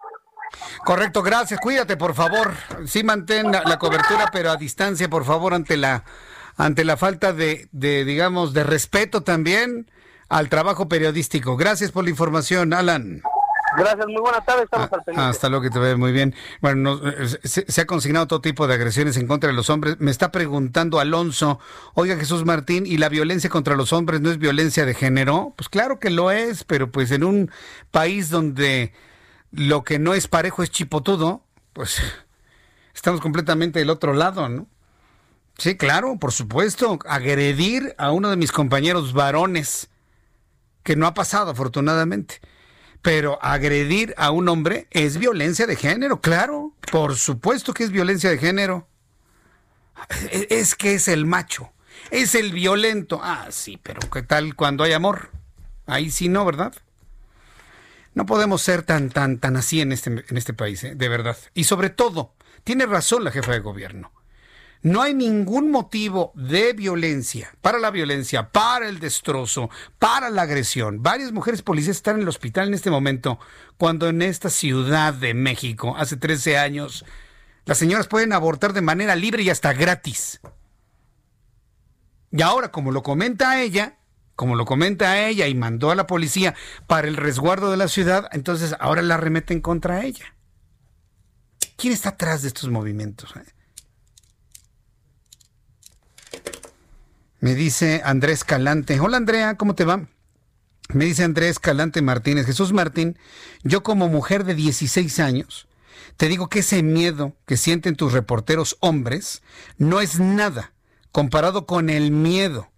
[0.84, 1.60] Correcto, gracias.
[1.60, 2.54] Cuídate, por favor.
[2.86, 6.04] Sí mantén la, cobertura, pero a distancia, por favor, ante la
[6.56, 9.90] ante la falta de, de, digamos, de respeto también
[10.28, 11.56] al trabajo periodístico.
[11.56, 13.22] Gracias por la información, Alan.
[13.76, 15.30] Gracias, muy buenas tardes, estamos ah, al pendiente.
[15.30, 16.34] Hasta luego, que te ve muy bien.
[16.62, 19.96] Bueno, eh, se, ha consignado todo tipo de agresiones en contra de los hombres.
[19.98, 21.58] Me está preguntando Alonso,
[21.94, 25.52] oiga Jesús Martín, ¿y la violencia contra los hombres no es violencia de género?
[25.56, 27.50] Pues claro que lo es, pero pues en un
[27.90, 28.92] país donde
[29.50, 32.00] lo que no es parejo es chipotudo, pues
[32.94, 34.66] estamos completamente del otro lado, ¿no?
[35.58, 39.88] Sí, claro, por supuesto, agredir a uno de mis compañeros varones,
[40.82, 42.40] que no ha pasado afortunadamente
[43.06, 48.30] pero agredir a un hombre es violencia de género, claro, por supuesto que es violencia
[48.30, 48.88] de género.
[50.32, 51.72] E-, es que es el macho,
[52.10, 53.20] es el violento.
[53.22, 55.30] Ah, sí, pero ¿qué tal cuando hay amor?
[55.86, 56.74] Ahí sí no, ¿verdad?
[58.16, 60.94] No podemos ser tan, tan, tan así en este, en este país, ¿eh?
[60.94, 61.36] de verdad.
[61.52, 62.32] Y sobre todo,
[62.64, 64.10] tiene razón la jefa de gobierno.
[64.80, 71.02] No hay ningún motivo de violencia, para la violencia, para el destrozo, para la agresión.
[71.02, 73.38] Varias mujeres policías están en el hospital en este momento,
[73.76, 77.04] cuando en esta ciudad de México, hace 13 años,
[77.66, 80.40] las señoras pueden abortar de manera libre y hasta gratis.
[82.30, 83.98] Y ahora, como lo comenta ella,
[84.36, 86.54] como lo comenta ella y mandó a la policía
[86.86, 90.36] para el resguardo de la ciudad, entonces ahora la remeten contra ella.
[91.76, 93.34] ¿Quién está atrás de estos movimientos?
[93.36, 93.44] Eh?
[97.40, 99.00] Me dice Andrés Calante.
[99.00, 100.06] Hola Andrea, ¿cómo te va?
[100.90, 102.46] Me dice Andrés Calante Martínez.
[102.46, 103.18] Jesús Martín,
[103.62, 105.66] yo como mujer de 16 años,
[106.16, 109.42] te digo que ese miedo que sienten tus reporteros hombres
[109.78, 110.72] no es nada
[111.10, 112.70] comparado con el miedo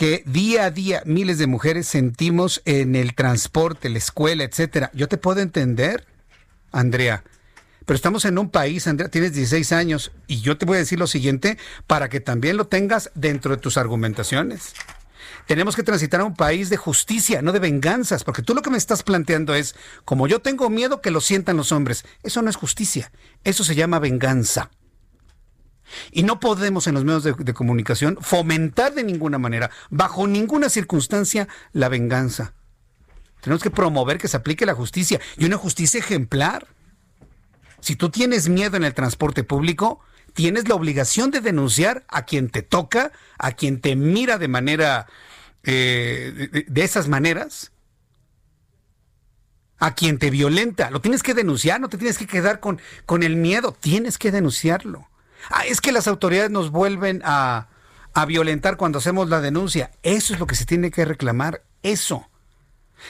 [0.00, 4.90] que día a día miles de mujeres sentimos en el transporte, la escuela, etcétera.
[4.94, 6.06] Yo te puedo entender,
[6.72, 7.22] Andrea,
[7.84, 10.98] pero estamos en un país, Andrea, tienes 16 años, y yo te voy a decir
[10.98, 14.72] lo siguiente para que también lo tengas dentro de tus argumentaciones.
[15.46, 18.70] Tenemos que transitar a un país de justicia, no de venganzas, porque tú lo que
[18.70, 19.74] me estás planteando es,
[20.06, 23.12] como yo tengo miedo que lo sientan los hombres, eso no es justicia,
[23.44, 24.70] eso se llama venganza.
[26.10, 31.48] Y no podemos en los medios de, comunicación fomentar de ninguna manera, bajo ninguna circunstancia,
[31.72, 32.54] la venganza.
[33.40, 36.66] Tenemos que promover que se aplique la justicia y una justicia ejemplar.
[37.80, 40.00] Si tú tienes miedo en el transporte público,
[40.34, 45.06] tienes la obligación de denunciar a quien te toca, a quien te mira de manera,
[45.62, 47.72] eh, de, de, esas maneras,
[49.78, 50.90] a quien te violenta.
[50.90, 54.30] Lo tienes que denunciar, no te tienes que quedar con, con el miedo, tienes que
[54.30, 55.09] denunciarlo.
[55.48, 57.68] Ah, es que las autoridades nos vuelven a,
[58.26, 59.92] violentar cuando hacemos la denuncia.
[60.02, 62.28] Eso es lo que se tiene que reclamar, eso.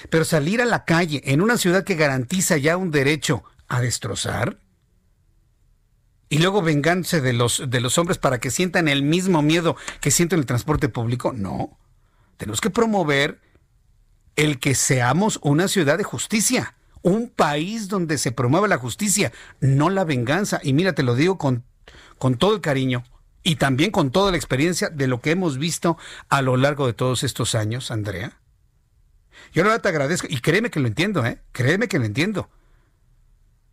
[0.08, 4.58] Pero salir a la calle en una ciudad que garantiza ya un derecho a destrozar?
[6.28, 10.12] Y luego vengarse de los, de los hombres para que sientan el mismo miedo que
[10.12, 11.32] sienten en el transporte público.
[11.32, 11.76] No.
[12.36, 13.40] Tenemos que promover
[14.36, 19.90] el que seamos una ciudad de justicia, un país donde se promueva la justicia, no
[19.90, 20.60] la venganza.
[20.62, 21.64] Y mira, te lo digo con,
[22.20, 23.02] con todo el cariño
[23.42, 25.96] y también con toda la experiencia de lo que hemos visto
[26.28, 28.38] a lo largo de todos estos años, Andrea.
[29.54, 31.40] Yo ahora te agradezco y créeme que lo entiendo, ¿eh?
[31.52, 32.50] Créeme que lo entiendo.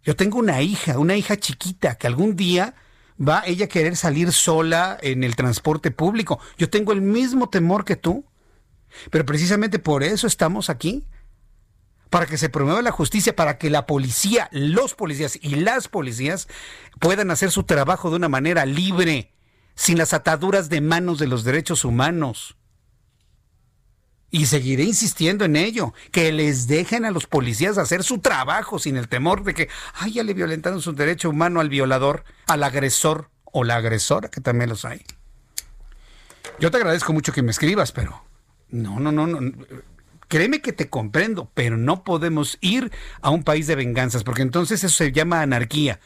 [0.01, 2.75] Yo tengo una hija, una hija chiquita, que algún día
[3.19, 6.39] va ella a querer salir sola en el transporte público.
[6.57, 8.25] Yo tengo el mismo temor que tú.
[9.11, 11.05] Pero precisamente por eso estamos aquí.
[12.09, 16.47] Para que se promueva la justicia, para que la policía, los policías y las policías
[16.99, 19.33] puedan hacer su trabajo de una manera libre,
[19.75, 22.57] sin las ataduras de manos de los derechos humanos.
[24.29, 28.97] Y seguiré insistiendo en ello, que les dejen a los policías hacer su trabajo sin
[28.97, 33.29] el temor de que, ay, ya le violentaron su derecho humano al violador, al agresor
[33.43, 35.01] o la agresora, que también los hay.
[36.59, 38.23] Yo te agradezco mucho que me escribas, pero
[38.69, 39.39] no, no, no, no.
[40.27, 42.91] Créeme que te comprendo, pero no podemos ir
[43.21, 45.99] a un país de venganzas, porque entonces eso se llama anarquía.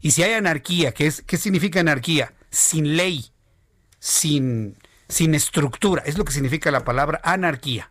[0.00, 2.34] Y si hay anarquía, ¿qué, es, qué significa anarquía?
[2.50, 3.26] Sin ley,
[3.98, 4.76] sin
[5.08, 6.02] sin estructura.
[6.04, 7.90] Es lo que significa la palabra anarquía.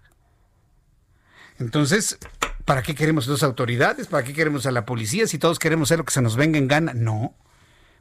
[1.60, 2.18] Entonces,
[2.66, 4.08] ¿para qué queremos las autoridades?
[4.08, 6.60] ¿Para qué queremos a la policía si todos queremos hacer lo que se nos venga
[6.60, 6.94] en gana?
[6.94, 7.36] No.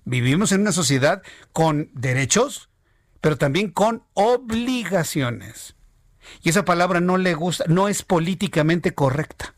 [0.05, 1.23] Vivimos en una sociedad
[1.53, 2.69] con derechos,
[3.21, 5.75] pero también con obligaciones.
[6.43, 9.55] Y esa palabra no le gusta, no es políticamente correcta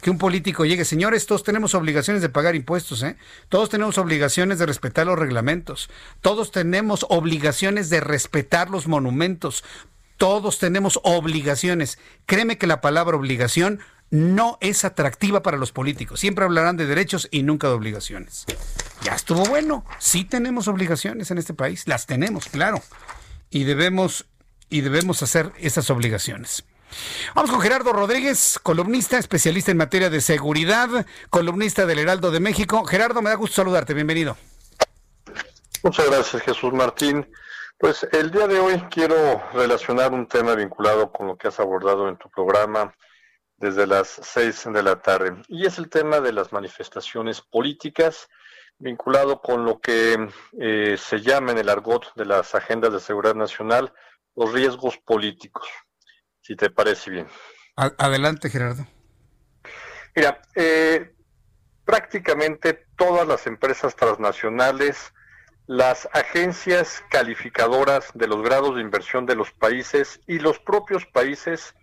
[0.00, 3.16] que un político llegue, señores, todos tenemos obligaciones de pagar impuestos, ¿eh?
[3.50, 5.90] todos tenemos obligaciones de respetar los reglamentos,
[6.22, 9.62] todos tenemos obligaciones de respetar los monumentos,
[10.16, 11.98] todos tenemos obligaciones.
[12.26, 13.80] Créeme que la palabra obligación
[14.10, 16.20] no es atractiva para los políticos.
[16.20, 18.44] Siempre hablarán de derechos y nunca de obligaciones.
[19.02, 19.84] Ya estuvo bueno.
[19.98, 21.86] Sí tenemos obligaciones en este país.
[21.86, 22.82] Las tenemos, claro.
[23.48, 24.26] Y debemos,
[24.70, 26.64] y debemos hacer esas obligaciones.
[27.34, 32.84] Vamos con Gerardo Rodríguez, columnista, especialista en materia de seguridad, columnista del Heraldo de México.
[32.84, 34.36] Gerardo, me da gusto saludarte, bienvenido.
[35.82, 37.30] Muchas gracias, Jesús Martín.
[37.78, 42.08] Pues el día de hoy quiero relacionar un tema vinculado con lo que has abordado
[42.08, 42.94] en tu programa
[43.56, 48.28] desde las seis de la tarde, y es el tema de las manifestaciones políticas
[48.78, 50.28] vinculado con lo que
[50.58, 53.92] eh, se llama en el argot de las agendas de seguridad nacional
[54.40, 55.68] los riesgos políticos
[56.40, 57.26] si te parece bien.
[57.76, 58.86] Adelante, Gerardo.
[60.16, 61.14] Mira, eh,
[61.84, 65.12] prácticamente todas las empresas transnacionales,
[65.66, 71.74] las agencias calificadoras de los grados de inversión de los países y los propios países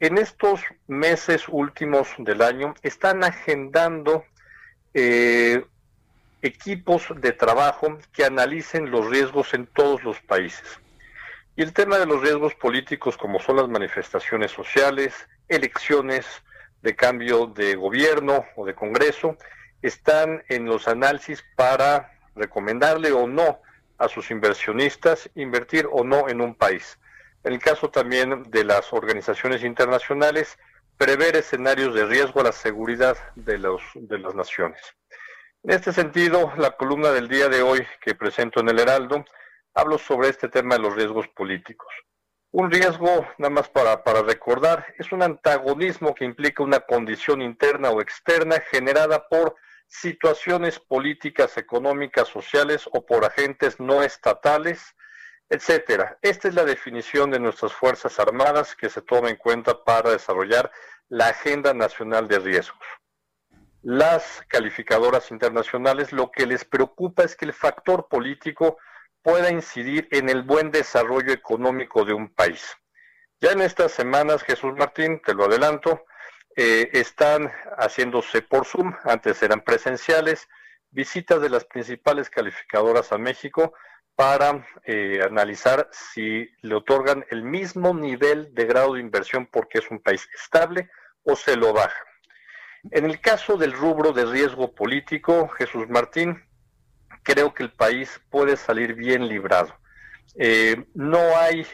[0.00, 4.24] en estos meses últimos del año están agendando
[4.92, 5.64] eh,
[6.42, 10.80] equipos de trabajo que analicen los riesgos en todos los países.
[11.60, 15.12] Y el tema de los riesgos políticos, como son las manifestaciones sociales,
[15.46, 16.24] elecciones
[16.80, 19.36] de cambio de gobierno o de Congreso,
[19.82, 23.60] están en los análisis para recomendarle o no
[23.98, 26.98] a sus inversionistas invertir o no en un país.
[27.44, 30.56] En el caso también de las organizaciones internacionales,
[30.96, 34.80] prever escenarios de riesgo a la seguridad de, los, de las naciones.
[35.62, 39.26] En este sentido, la columna del día de hoy que presento en el Heraldo,
[39.74, 41.92] hablo sobre este tema de los riesgos políticos.
[42.52, 47.90] Un riesgo, nada más para, para recordar, es un antagonismo que implica una condición interna
[47.90, 49.54] o externa generada por
[49.86, 54.96] situaciones políticas, económicas, sociales o por agentes no estatales,
[55.48, 56.18] etcétera.
[56.22, 60.70] Esta es la definición de nuestras Fuerzas Armadas que se toma en cuenta para desarrollar
[61.08, 62.86] la Agenda Nacional de Riesgos.
[63.82, 68.78] Las calificadoras internacionales lo que les preocupa es que el factor político
[69.22, 72.76] pueda incidir en el buen desarrollo económico de un país.
[73.40, 76.04] Ya en estas semanas, Jesús Martín, te lo adelanto,
[76.56, 80.48] eh, están haciéndose por Zoom, antes eran presenciales,
[80.90, 83.72] visitas de las principales calificadoras a México
[84.16, 89.90] para eh, analizar si le otorgan el mismo nivel de grado de inversión porque es
[89.90, 90.90] un país estable
[91.22, 92.04] o se lo baja.
[92.90, 96.44] En el caso del rubro de riesgo político, Jesús Martín,
[97.22, 99.74] creo que el país puede salir bien librado.
[100.36, 101.66] Eh, no hay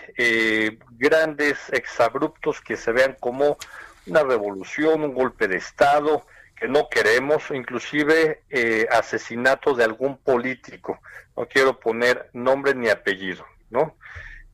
[0.93, 3.59] grandes exabruptos que se vean como
[4.06, 6.24] una revolución, un golpe de Estado
[6.56, 10.98] que no queremos, inclusive eh, asesinato de algún político.
[11.36, 13.97] No quiero poner nombre ni apellido, ¿no?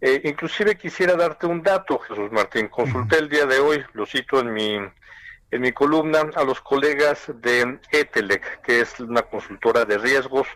[0.00, 2.66] Eh, inclusive quisiera darte un dato, Jesús Martín.
[2.66, 7.30] Consulté el día de hoy, lo cito en mi, en mi columna, a los colegas
[7.36, 10.48] de ETELEC, que es una consultora de riesgos,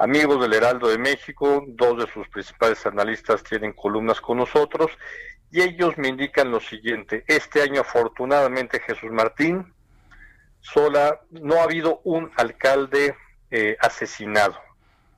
[0.00, 4.90] amigos del Heraldo de México, dos de sus principales analistas tienen columnas con nosotros,
[5.52, 9.74] y ellos me indican lo siguiente, este año afortunadamente Jesús Martín,
[10.60, 13.14] sola, no ha habido un alcalde
[13.50, 14.58] eh, asesinado.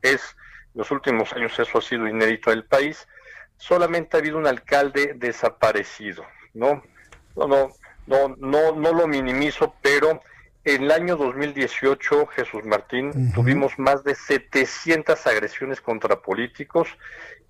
[0.02, 0.36] Es,
[0.74, 3.06] los últimos años eso ha sido inédito el país,
[3.56, 6.82] solamente ha habido un alcalde desaparecido, ¿no?
[7.36, 7.68] No, no,
[8.08, 10.20] no, no, no lo minimizo, pero
[10.64, 16.88] en el año 2018, Jesús Martín, tuvimos más de 700 agresiones contra políticos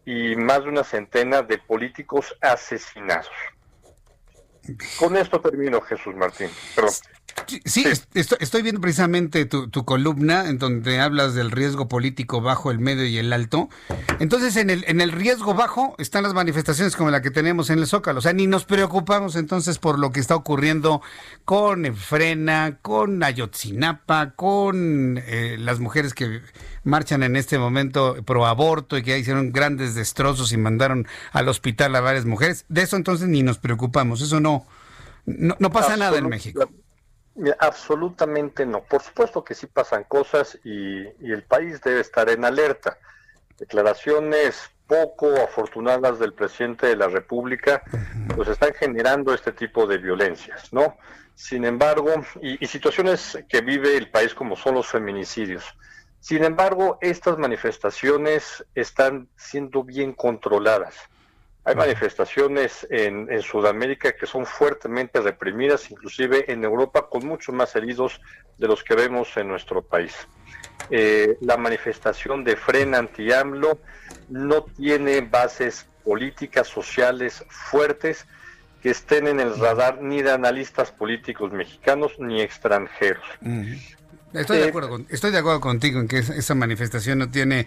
[0.05, 3.31] y más de una centena de políticos asesinados.
[4.99, 6.49] Con esto termino, Jesús Martín.
[7.65, 13.07] Sí, Estoy, viendo precisamente tu, columna en donde hablas del riesgo político bajo, el medio
[13.07, 13.69] y el alto.
[14.19, 17.79] Entonces, en el, en el riesgo bajo están las manifestaciones como la que tenemos en
[17.79, 18.19] el Zócalo.
[18.19, 21.03] O sea, ni nos preocupamos entonces por lo que está ocurriendo
[21.45, 26.41] con Frena, con Ayotzinapa, con eh, las mujeres que
[26.85, 31.95] marchan en este momento pro aborto y que hicieron grandes destrozos y mandaron al hospital
[31.97, 32.65] a varias mujeres.
[32.69, 34.21] De eso entonces ni nos preocupamos.
[34.21, 34.67] Eso no,
[35.27, 36.69] no, pasa nada en México.
[37.59, 38.83] Absolutamente no.
[38.83, 42.99] Por supuesto que sí pasan cosas y, el país debe estar en alerta.
[43.59, 47.83] Declaraciones poco afortunadas del presidente de la República,
[48.37, 50.99] pues están generando este tipo de violencias, ¿no?
[51.35, 55.65] Sin embargo, y, situaciones que vive el país como son los feminicidios.
[56.21, 60.95] Sin embargo, estas manifestaciones están siendo bien controladas.
[61.65, 68.21] Hay manifestaciones en, Sudamérica que son fuertemente reprimidas, inclusive en Europa, con muchos más heridos
[68.59, 70.13] de los que vemos en nuestro país.
[70.91, 73.79] Eh, la manifestación de Frena anti-AMLO
[74.29, 78.27] no tiene bases políticas, sociales fuertes
[78.83, 83.25] que estén en el radar ni de analistas políticos mexicanos ni extranjeros.
[84.35, 87.67] Estoy de acuerdo, estoy de acuerdo contigo en que esa manifestación no tiene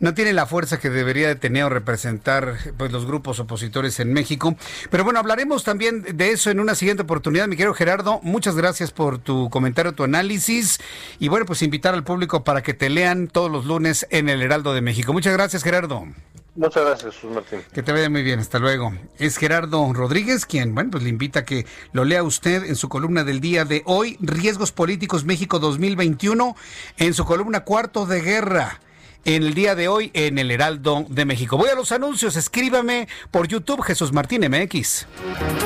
[0.00, 4.12] no tiene la fuerza que debería de tener o representar pues los grupos opositores en
[4.12, 4.56] México.
[4.90, 8.18] Pero bueno, hablaremos también de eso en una siguiente oportunidad, mi querido Gerardo.
[8.22, 10.80] Muchas gracias por tu comentario, tu análisis
[11.20, 14.42] y bueno, pues invitar al público para que te lean todos los lunes en el
[14.42, 15.12] Heraldo de México.
[15.12, 16.06] Muchas gracias, Gerardo.
[16.54, 17.60] Muchas gracias, Jesús Martín.
[17.72, 18.92] Que te vaya muy bien, hasta luego.
[19.18, 22.88] Es Gerardo Rodríguez quien, bueno, pues le invita a que lo lea usted en su
[22.88, 26.54] columna del día de hoy, Riesgos Políticos México 2021,
[26.98, 28.80] en su columna Cuarto de Guerra
[29.24, 31.56] en el día de hoy en el Heraldo de México.
[31.56, 35.06] Voy a los anuncios, escríbame por YouTube Jesús Martín MX.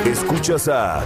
[0.04, 1.02] Escuchas a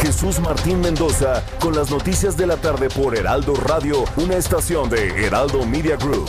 [0.00, 5.26] Jesús Martín Mendoza con las noticias de la tarde por Heraldo Radio, una estación de
[5.26, 6.28] Heraldo Media Group.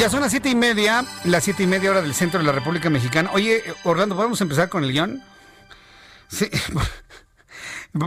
[0.00, 2.52] Ya son las siete y media, las siete y media hora del centro de la
[2.52, 3.28] República Mexicana.
[3.34, 5.22] Oye, Orlando, ¿podemos empezar con el guion?
[6.26, 6.48] Sí.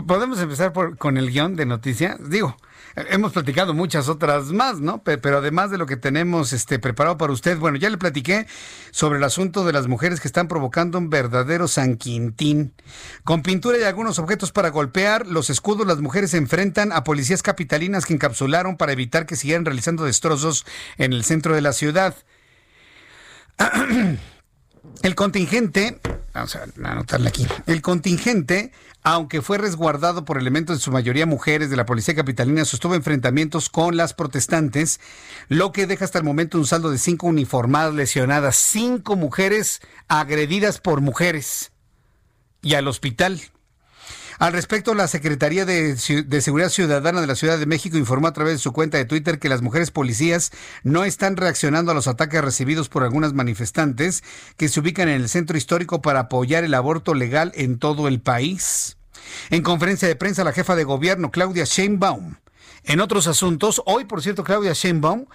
[0.06, 2.16] ¿Podemos empezar por, con el guion de noticias?
[2.30, 2.56] Digo,
[2.96, 5.02] hemos platicado muchas otras más, ¿no?
[5.02, 8.46] Pero además de lo que tenemos este, preparado para usted, bueno, ya le platiqué
[8.92, 12.72] sobre el asunto de las mujeres que están provocando un verdadero San Quintín.
[13.24, 17.42] Con pintura y algunos objetos para golpear los escudos, las mujeres se enfrentan a policías
[17.42, 20.64] capitalinas que encapsularon para evitar que siguieran realizando destrozos
[20.96, 22.14] en el centro de la ciudad.
[25.02, 25.98] El contingente,
[26.32, 28.72] vamos a anotarle aquí, el contingente,
[29.04, 33.68] aunque fue resguardado por elementos en su mayoría mujeres de la policía capitalina, sostuvo enfrentamientos
[33.68, 34.98] con las protestantes,
[35.48, 40.80] lo que deja hasta el momento un saldo de cinco uniformadas lesionadas, cinco mujeres agredidas
[40.80, 41.70] por mujeres
[42.62, 43.42] y al hospital.
[44.38, 48.32] Al respecto, la Secretaría de, de, Seguridad Ciudadana de la Ciudad de México informó a
[48.32, 50.50] través de su cuenta de Twitter que las mujeres policías
[50.82, 54.24] no están reaccionando a los ataques recibidos por algunas manifestantes
[54.56, 58.20] que se ubican en el centro histórico para apoyar el aborto legal en todo el
[58.20, 58.96] país.
[59.50, 62.36] En conferencia de prensa, la jefa de gobierno, Claudia Sheinbaum,
[62.84, 65.26] en otros asuntos, hoy, por cierto, Claudia Sheinbaum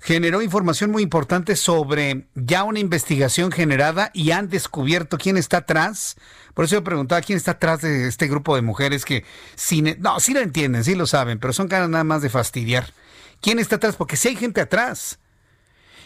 [0.00, 6.16] generó información muy importante sobre ya una investigación generada y han descubierto quién está atrás.
[6.54, 9.24] Por eso yo preguntaba quién está atrás de este grupo de mujeres que
[9.56, 12.92] sin, no, sí lo entienden, sí lo saben, pero son ganas nada más de fastidiar.
[13.40, 13.96] ¿Quién está atrás?
[13.96, 15.18] Porque si hay gente atrás.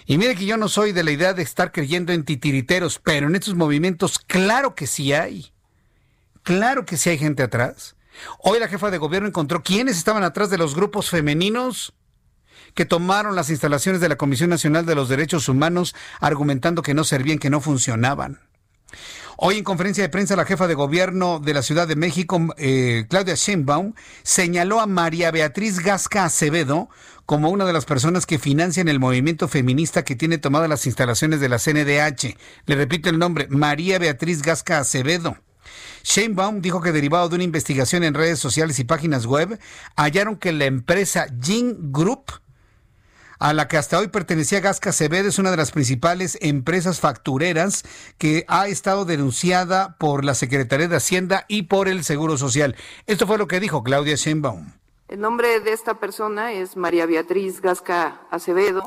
[0.07, 3.29] Y mire que yo no soy de la idea de estar creyendo en titiriteros, pero
[3.29, 5.53] en estos movimientos claro que sí hay.
[6.43, 7.97] Claro que sí hay gente atrás.
[8.39, 11.95] Hoy la jefa de gobierno encontró quiénes estaban atrás de los grupos femeninos
[12.75, 17.05] que tomaron las instalaciones de la Comisión Nacional de los Derechos Humanos argumentando que no
[17.05, 18.41] servían, que no funcionaban.
[19.37, 23.07] Hoy en conferencia de prensa la jefa de gobierno de la Ciudad de México, eh,
[23.09, 26.89] Claudia Sheinbaum, señaló a María Beatriz Gasca Acevedo
[27.27, 31.41] como una de las personas que financian el movimiento feminista que tiene tomadas las instalaciones
[31.41, 32.37] de la CNDH.
[32.67, 35.37] Le repito el nombre, María Beatriz Gasca Acevedo.
[36.05, 39.59] Sheinbaum dijo que derivado de una investigación en redes sociales y páginas web,
[39.97, 42.44] hallaron que la empresa Jin Group
[43.39, 47.85] a la que hasta hoy pertenecía Gasca Acevedo, es una de las principales empresas factureras
[48.19, 52.77] que ha estado denunciada por la Secretaría de Hacienda y por el Seguro Social.
[53.07, 54.73] Esto fue lo que dijo Claudia Sheinbaum.
[55.09, 58.83] El nombre de esta persona es María Beatriz Gasca Acevedo.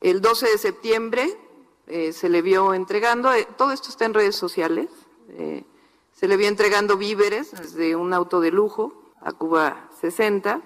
[0.00, 1.38] El 12 de septiembre
[1.86, 4.88] eh, se le vio entregando, eh, todo esto está en redes sociales,
[5.30, 5.64] eh,
[6.12, 10.60] se le vio entregando víveres desde un auto de lujo a Cuba 60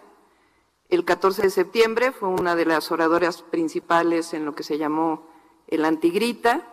[0.91, 5.29] el 14 de septiembre fue una de las oradoras principales en lo que se llamó
[5.69, 6.67] el Antigrita.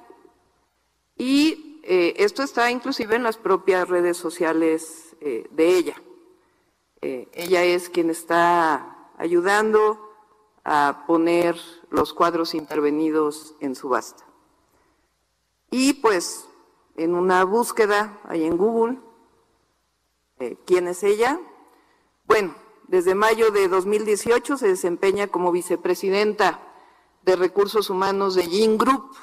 [1.15, 6.01] Y eh, esto está inclusive en las propias redes sociales eh, de ella.
[7.01, 10.03] Eh, ella es quien está ayudando
[10.63, 11.55] a poner
[11.91, 14.25] los cuadros intervenidos en subasta.
[15.69, 16.49] Y pues
[16.95, 18.97] en una búsqueda ahí en Google,
[20.65, 21.39] ¿quién es ella?
[22.25, 22.55] Bueno,
[22.87, 26.61] desde mayo de 2018 se desempeña como vicepresidenta
[27.23, 29.15] de Recursos Humanos de Yin Group,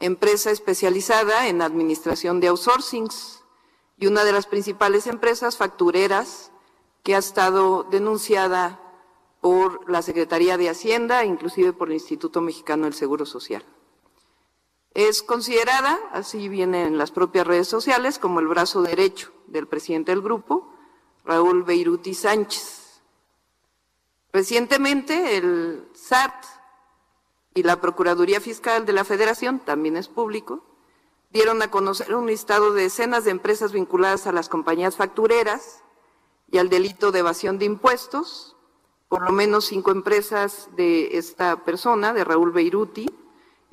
[0.00, 3.44] empresa especializada en administración de outsourcings
[3.96, 6.50] y una de las principales empresas factureras
[7.02, 8.80] que ha estado denunciada
[9.40, 13.64] por la Secretaría de Hacienda, inclusive por el Instituto Mexicano del Seguro Social.
[14.94, 20.10] Es considerada, así viene en las propias redes sociales, como el brazo derecho del presidente
[20.10, 20.74] del grupo,
[21.28, 23.02] Raúl Beiruti Sánchez.
[24.32, 26.32] Recientemente el SAT
[27.52, 30.64] y la Procuraduría Fiscal de la Federación, también es público,
[31.30, 35.82] dieron a conocer un listado de decenas de empresas vinculadas a las compañías factureras
[36.50, 38.56] y al delito de evasión de impuestos.
[39.10, 43.06] Por lo menos cinco empresas de esta persona, de Raúl Beiruti,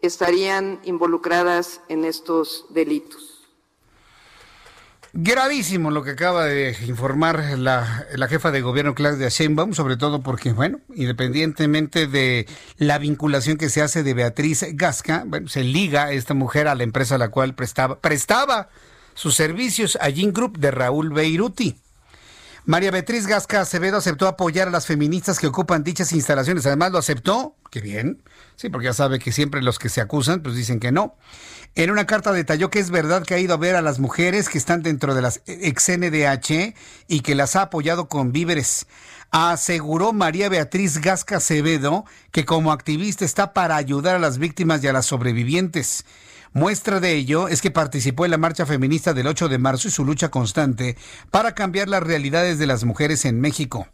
[0.02, 3.35] estarían involucradas en estos delitos.
[5.18, 10.52] Gravísimo lo que acaba de informar la, jefa de gobierno Claudia Sheinbaum, sobre todo porque,
[10.52, 12.46] bueno, independientemente de
[12.78, 16.84] la vinculación que se hace de Beatriz Gasca, bueno, se liga esta mujer a la
[16.84, 18.68] empresa a la cual prestaba, prestaba
[19.14, 21.78] sus servicios a Gin Group de Raúl Beiruti.
[22.66, 26.66] María Beatriz Gasca Acevedo aceptó apoyar a las feministas que ocupan dichas instalaciones.
[26.66, 27.56] Además, lo aceptó.
[27.72, 28.22] Qué bien.
[28.56, 31.16] Sí, porque ya sabe que siempre los que se acusan, pues dicen que no.
[31.78, 34.48] En una carta detalló que es verdad que ha ido a ver a las mujeres
[34.48, 36.74] que están dentro de las ex NDH
[37.10, 38.88] y que las ha apoyado con víveres.
[39.30, 44.88] Aseguró María Beatriz Gasca Acevedo que como activista está para ayudar a las víctimas y
[44.88, 46.06] a las sobrevivientes.
[46.56, 49.92] Muestra de ello es que participó en la marcha feminista del 8 de marzo y
[49.92, 50.96] su lucha constante
[51.30, 53.90] para cambiar las realidades de las mujeres en México.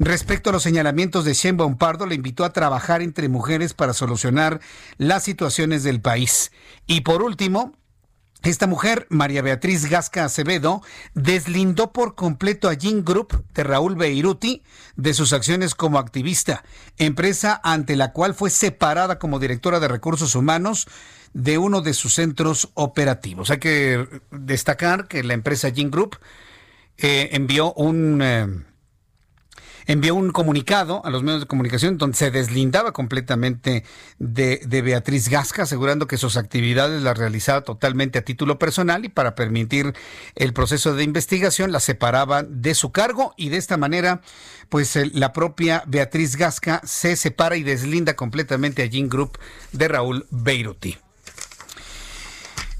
[0.00, 4.60] Respecto a los señalamientos de Sheinbaum Pardo, le invitó a trabajar entre mujeres para solucionar
[4.98, 6.50] las situaciones del país.
[6.88, 7.74] Y por último,
[8.42, 10.82] esta mujer, María Beatriz Gasca Acevedo,
[11.14, 14.64] deslindó por completo a Gin Group de Raúl Beiruti
[14.96, 16.64] de sus acciones como activista,
[16.96, 20.88] empresa ante la cual fue separada como directora de recursos humanos
[21.32, 23.50] de uno de sus centros operativos.
[23.50, 26.18] Hay que destacar que la empresa Gin Group
[26.98, 28.20] eh, envió un...
[28.22, 28.46] Eh,
[29.86, 33.84] envió un comunicado a los medios de comunicación donde se deslindaba completamente
[34.18, 39.34] de, Beatriz Gasca, asegurando que sus actividades las realizaba totalmente a título personal y para
[39.34, 39.92] permitir
[40.36, 44.20] el proceso de investigación la separaban de su cargo y de esta manera,
[44.68, 49.38] pues la propia Beatriz Gasca se separa y deslinda completamente a Gin Group
[49.72, 50.98] de Raúl Beiruti.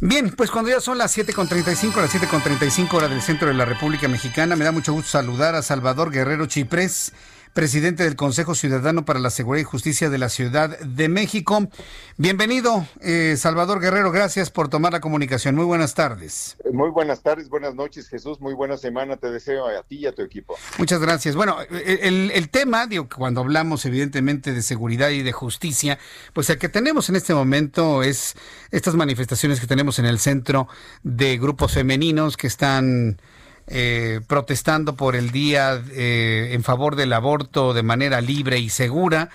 [0.03, 4.09] Bien, pues cuando ya son las 7.35, las 7.35 hora del centro de la República
[4.09, 7.13] Mexicana, me da mucho gusto saludar a Salvador Guerrero Chiprés,
[7.53, 11.69] presidente del Consejo Ciudadano para la Seguridad y Justicia de la Ciudad de México.
[12.17, 15.55] Bienvenido, eh, Salvador Guerrero, gracias por tomar la comunicación.
[15.55, 16.57] Muy buenas tardes.
[16.73, 18.41] Muy buenas tardes, buenas noches, Jesús.
[18.41, 20.57] Muy buena semana te deseo a ti y a tu equipo.
[20.79, 21.35] Muchas gracias.
[21.35, 25.99] Bueno, el, el tema, digo, cuando hablamos evidentemente de seguridad y de justicia,
[26.33, 28.37] pues el que tenemos en este momento es
[28.71, 30.69] estas manifestaciones que tenemos en el centro
[31.03, 33.21] de grupos femeninos que están
[33.73, 39.31] eh, protestando por el día eh, en favor del aborto de manera libre y segura,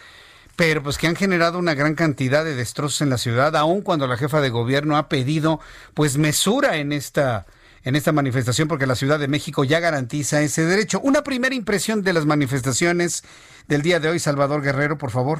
[0.57, 4.07] pero pues que han generado una gran cantidad de destrozos en la ciudad, aun cuando
[4.07, 5.61] la jefa de gobierno ha pedido
[5.93, 7.45] pues mesura en esta
[7.85, 10.99] en esta manifestación porque la Ciudad de México ya garantiza ese derecho.
[10.99, 13.23] Una primera impresión de las manifestaciones
[13.69, 15.39] del día de hoy, Salvador Guerrero, por favor.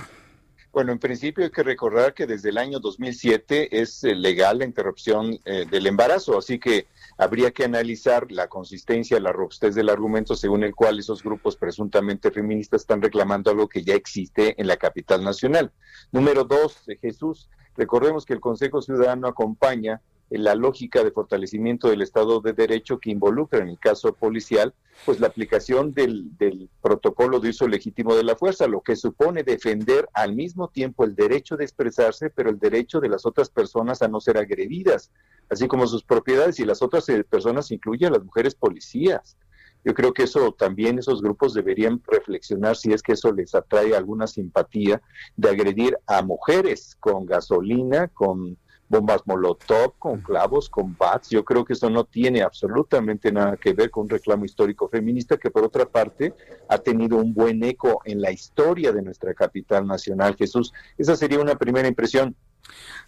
[0.72, 4.66] Bueno, en principio hay que recordar que desde el año 2007 es eh, legal la
[4.66, 6.86] interrupción del embarazo, así que
[7.18, 12.32] habría que analizar la consistencia, la robustez del argumento según el cual esos grupos presuntamente
[12.32, 15.72] feministas están reclamando algo que ya existe en la capital nacional.
[16.12, 22.42] Número dos, Jesús, recordemos que el Consejo Ciudadano acompaña la lógica de fortalecimiento del Estado
[22.42, 24.74] de Derecho que involucra en el caso policial,
[25.06, 29.44] pues la aplicación del, del, protocolo de uso legítimo de la fuerza, lo que supone
[29.44, 34.02] defender al mismo tiempo el derecho de expresarse, pero el derecho de las otras personas
[34.02, 35.12] a no ser agredidas,
[35.50, 39.38] así como sus propiedades y las otras eh, personas incluyen a las mujeres policías.
[39.84, 43.96] Yo creo que eso también esos grupos deberían reflexionar si es que eso les atrae
[43.96, 45.00] alguna simpatía
[45.38, 48.58] de agredir a mujeres con gasolina, con
[48.96, 51.30] bombas molotov, con clavos, con bats.
[51.30, 55.38] Yo creo que eso no tiene absolutamente nada que ver con un reclamo histórico feminista
[55.38, 56.34] que por otra parte
[56.70, 60.36] ha tenido un buen eco en la historia de nuestra capital nacional.
[60.38, 62.36] Jesús, esa sería una primera impresión.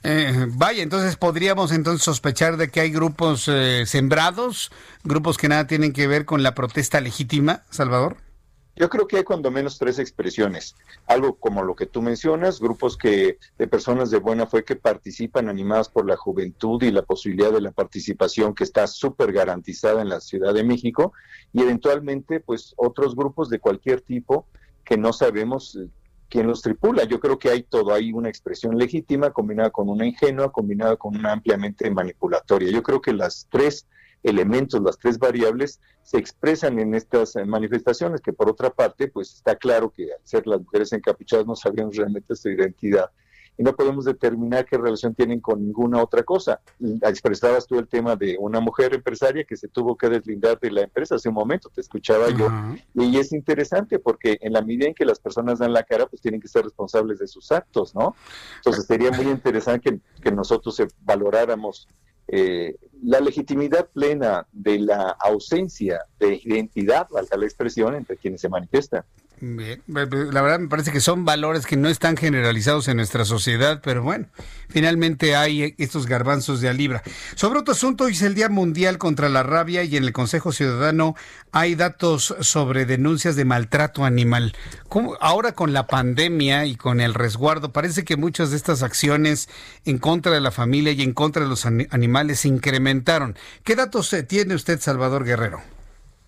[0.04, 4.72] Eh, vaya, entonces podríamos entonces sospechar de que hay grupos eh, sembrados,
[5.04, 8.27] grupos que nada tienen que ver con la protesta legítima, Salvador.
[8.78, 10.76] Yo creo que hay cuando menos tres expresiones.
[11.08, 15.50] Algo como lo que tú mencionas, grupos que de personas de buena fe que participan
[15.50, 20.10] animadas por la juventud y la posibilidad de la participación que está súper garantizada en
[20.10, 21.14] la Ciudad de México
[21.54, 24.46] y eventualmente pues otros grupos de cualquier tipo
[24.86, 25.90] que no sabemos eh,
[26.30, 27.04] quién los tripula.
[27.06, 31.18] Yo creo que hay todo, hay una expresión legítima combinada con una ingenua, combinada con
[31.18, 32.72] una ampliamente manipulatoria.
[32.72, 33.88] Yo creo que las tres
[34.24, 39.34] elementos, las tres variables, se expresan en estas eh, manifestaciones, que por otra parte, pues
[39.34, 43.10] está claro que al ser las mujeres encapuchadas no sabíamos realmente su identidad
[43.58, 46.62] y no podemos determinar qué relación tienen con ninguna otra cosa.
[47.02, 50.82] Expresabas tú el tema de una mujer empresaria que se tuvo que deslindar de la
[50.82, 52.50] empresa hace un momento, te escuchaba yo,
[52.94, 56.22] y es interesante porque en la medida en que las personas dan la cara, pues
[56.22, 58.16] tienen que ser responsables de sus actos, ¿no?
[58.58, 61.88] Entonces sería muy interesante que, que nosotros valoráramos
[62.28, 68.50] eh, la legitimidad plena de la ausencia de identidad, valga la expresión, entre quienes se
[68.50, 69.04] manifiestan.
[69.40, 74.02] La verdad me parece que son valores que no están generalizados en nuestra sociedad, pero
[74.02, 74.26] bueno,
[74.68, 77.04] finalmente hay estos garbanzos de a libra.
[77.36, 80.52] Sobre otro asunto, hoy es el Día Mundial contra la Rabia y en el Consejo
[80.52, 81.16] Ciudadano
[81.52, 84.56] hay datos sobre denuncias de maltrato animal.
[85.20, 89.50] Ahora con la pandemia y con el resguardo, parece que muchas de estas acciones
[89.86, 93.38] en contra de la familia y en contra de los animales se incrementaron.
[93.64, 95.77] ¿Qué datos tiene usted, Salvador Guerrero?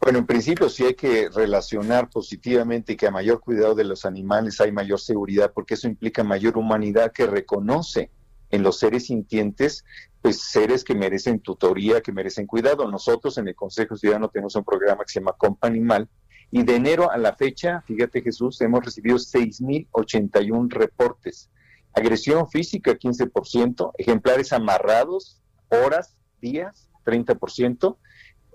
[0.01, 4.61] Bueno, en principio sí hay que relacionar positivamente que a mayor cuidado de los animales
[4.61, 8.09] hay mayor seguridad, porque eso implica mayor humanidad que reconoce
[8.49, 9.83] en los seres sintientes,
[10.21, 12.89] pues seres que merecen tutoría, que merecen cuidado.
[12.89, 16.07] Nosotros en el Consejo Ciudadano tenemos un programa que se llama Compa Animal,
[16.49, 21.49] y de enero a la fecha, fíjate Jesús, hemos recibido 6.081 reportes.
[21.93, 27.97] Agresión física 15%, ejemplares amarrados, horas, días 30%,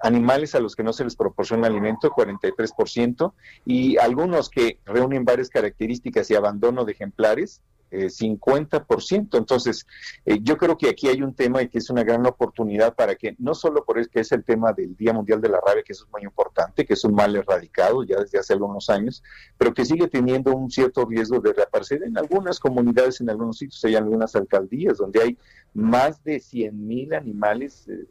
[0.05, 3.33] animales a los que no se les proporciona alimento 43%
[3.65, 9.35] y algunos que reúnen varias características y abandono de ejemplares 50%.
[9.35, 9.87] Eh, Entonces,
[10.25, 13.15] eh, yo creo que aquí hay un tema y que es una gran oportunidad para
[13.15, 15.83] que, no solo por el que es el tema del Día Mundial de la Rabia,
[15.83, 19.23] que eso es muy importante, que es un mal erradicado ya desde hace algunos años,
[19.57, 23.85] pero que sigue teniendo un cierto riesgo de reaparecer en algunas comunidades, en algunos sitios,
[23.85, 25.39] hay algunas alcaldías donde hay
[25.73, 28.07] más de 100 mil animales eh,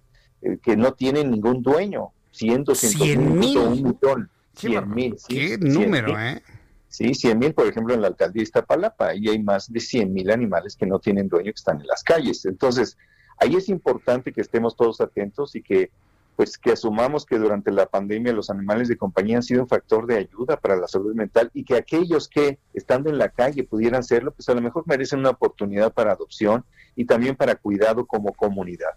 [0.62, 4.30] que no tienen ningún dueño, 100, 200 mil, un millón.
[4.56, 5.18] 100 mil.
[5.28, 6.42] Qué número, ¿eh?
[6.90, 10.14] Sí, 100 mil, por ejemplo, en la alcaldía de Iztapalapa, ahí hay más de 100
[10.14, 12.46] mil animales que no tienen dueño, que están en las calles.
[12.46, 12.98] Entonces,
[13.40, 15.90] ahí es importante que estemos todos atentos y que
[16.36, 20.08] pues que asumamos que durante la pandemia los animales de compañía han sido un factor
[20.08, 24.04] de ayuda para la salud mental y que aquellos que estando en la calle pudieran
[24.04, 26.66] serlo, pues a lo mejor merecen una oportunidad para adopción
[26.96, 28.92] y también para cuidado como comunidad.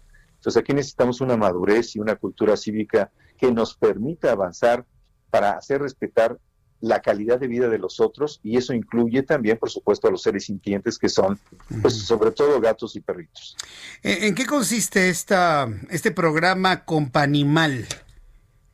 [0.47, 4.85] Entonces aquí necesitamos una madurez y una cultura cívica que nos permita avanzar
[5.29, 6.37] para hacer respetar
[6.79, 10.21] la calidad de vida de los otros y eso incluye también, por supuesto, a los
[10.21, 11.37] seres sintientes que son,
[11.81, 13.57] pues, sobre todo gatos y perritos.
[14.01, 17.85] ¿En qué consiste esta, este programa Companimal?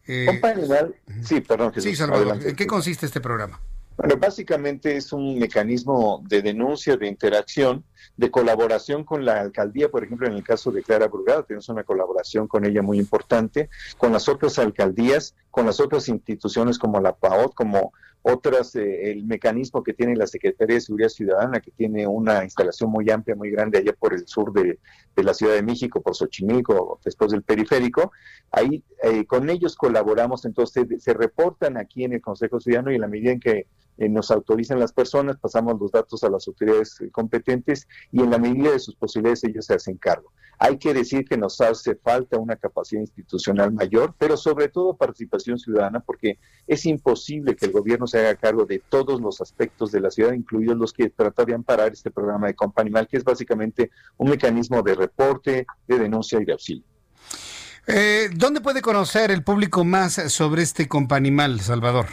[0.06, 0.94] Eh, Companimal,
[1.24, 1.74] sí, perdón.
[1.76, 3.60] sí, Salvador, ¿en qué consiste este programa?
[3.96, 7.84] Bueno, básicamente es un mecanismo de denuncia, de interacción,
[8.18, 11.84] de colaboración con la alcaldía, por ejemplo, en el caso de Clara Brugada, tenemos una
[11.84, 17.16] colaboración con ella muy importante, con las otras alcaldías, con las otras instituciones como la
[17.16, 22.08] PAOT, como otras, eh, el mecanismo que tiene la Secretaría de Seguridad Ciudadana, que tiene
[22.08, 24.80] una instalación muy amplia, muy grande allá por el sur de,
[25.22, 28.14] la Ciudad de México, por Xochimilco, después del periférico.
[28.52, 33.02] Ahí eh, con ellos colaboramos, entonces se reportan aquí en el Consejo Ciudadano y en
[33.02, 33.68] la medida en que
[33.98, 38.38] eh, nos autorizan las personas, pasamos los datos a las autoridades competentes y en la
[38.38, 40.32] medida de sus posibilidades ellos se hacen cargo.
[40.60, 45.58] Hay que decir que nos hace falta una capacidad institucional mayor, pero sobre todo participación
[45.58, 50.00] ciudadana, porque es imposible que el gobierno se haga cargo de todos los aspectos de
[50.00, 53.92] la ciudad, incluidos los que trata de amparar este programa de Companimal, que es básicamente
[54.18, 56.84] un mecanismo de reporte, de denuncia y de auxilio.
[57.86, 62.06] Eh, ¿Dónde puede conocer el público más sobre este Companimal, Salvador?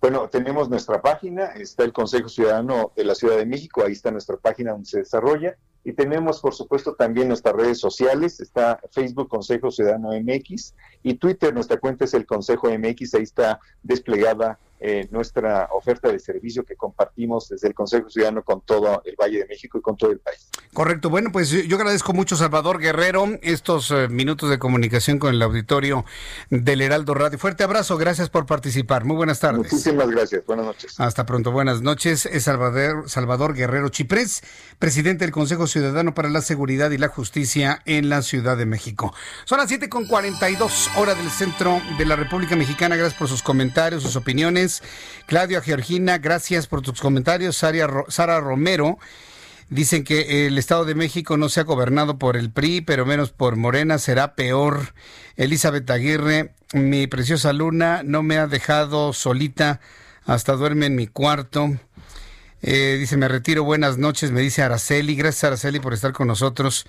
[0.00, 4.10] Bueno, tenemos nuestra página, está el Consejo Ciudadano de la Ciudad de México, ahí está
[4.10, 5.56] nuestra página donde se desarrolla.
[5.84, 11.54] Y tenemos, por supuesto, también nuestras redes sociales, está Facebook Consejo Ciudadano MX y Twitter,
[11.54, 16.76] nuestra cuenta es el Consejo MX, ahí está desplegada eh, nuestra oferta de servicio que
[16.76, 20.18] compartimos desde el Consejo Ciudadano con todo el Valle de México y con todo el
[20.18, 20.48] país.
[20.72, 21.10] Correcto.
[21.10, 26.04] Bueno, pues yo agradezco mucho, Salvador Guerrero, estos eh, minutos de comunicación con el auditorio
[26.50, 27.38] del Heraldo Radio.
[27.38, 29.04] Fuerte abrazo, gracias por participar.
[29.04, 29.72] Muy buenas tardes.
[29.72, 30.46] Muchísimas gracias.
[30.46, 31.00] Buenas noches.
[31.00, 31.50] Hasta pronto.
[31.50, 32.26] Buenas noches.
[32.26, 34.42] Es Salvador, Salvador Guerrero Chiprés,
[34.78, 39.14] presidente del Consejo Ciudadano para la Seguridad y la Justicia en la Ciudad de méxico
[39.44, 42.96] Son las 7 con 42 horas del centro de la República Mexicana.
[42.96, 44.67] Gracias por sus comentarios, sus opiniones.
[45.26, 47.56] Claudia Georgina, gracias por tus comentarios.
[47.56, 48.98] Sara Romero.
[49.70, 53.32] Dicen que el Estado de México no se ha gobernado por el PRI, pero menos
[53.32, 54.94] por Morena, será peor.
[55.36, 59.80] Elizabeth Aguirre, mi preciosa luna no me ha dejado solita,
[60.24, 61.76] hasta duerme en mi cuarto.
[62.62, 65.14] Eh, dice, me retiro, buenas noches, me dice Araceli.
[65.14, 66.86] Gracias Araceli por estar con nosotros.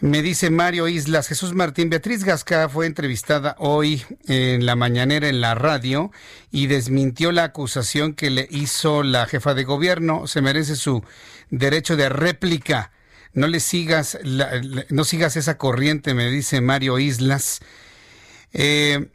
[0.00, 5.42] Me dice Mario Islas, Jesús Martín, Beatriz Gasca fue entrevistada hoy en la mañanera en
[5.42, 6.10] la radio
[6.50, 10.26] y desmintió la acusación que le hizo la jefa de gobierno.
[10.26, 11.04] Se merece su
[11.50, 12.92] derecho de réplica.
[13.34, 14.18] No le sigas,
[14.88, 17.60] no sigas esa corriente, me dice Mario Islas.
[18.54, 19.06] Eh,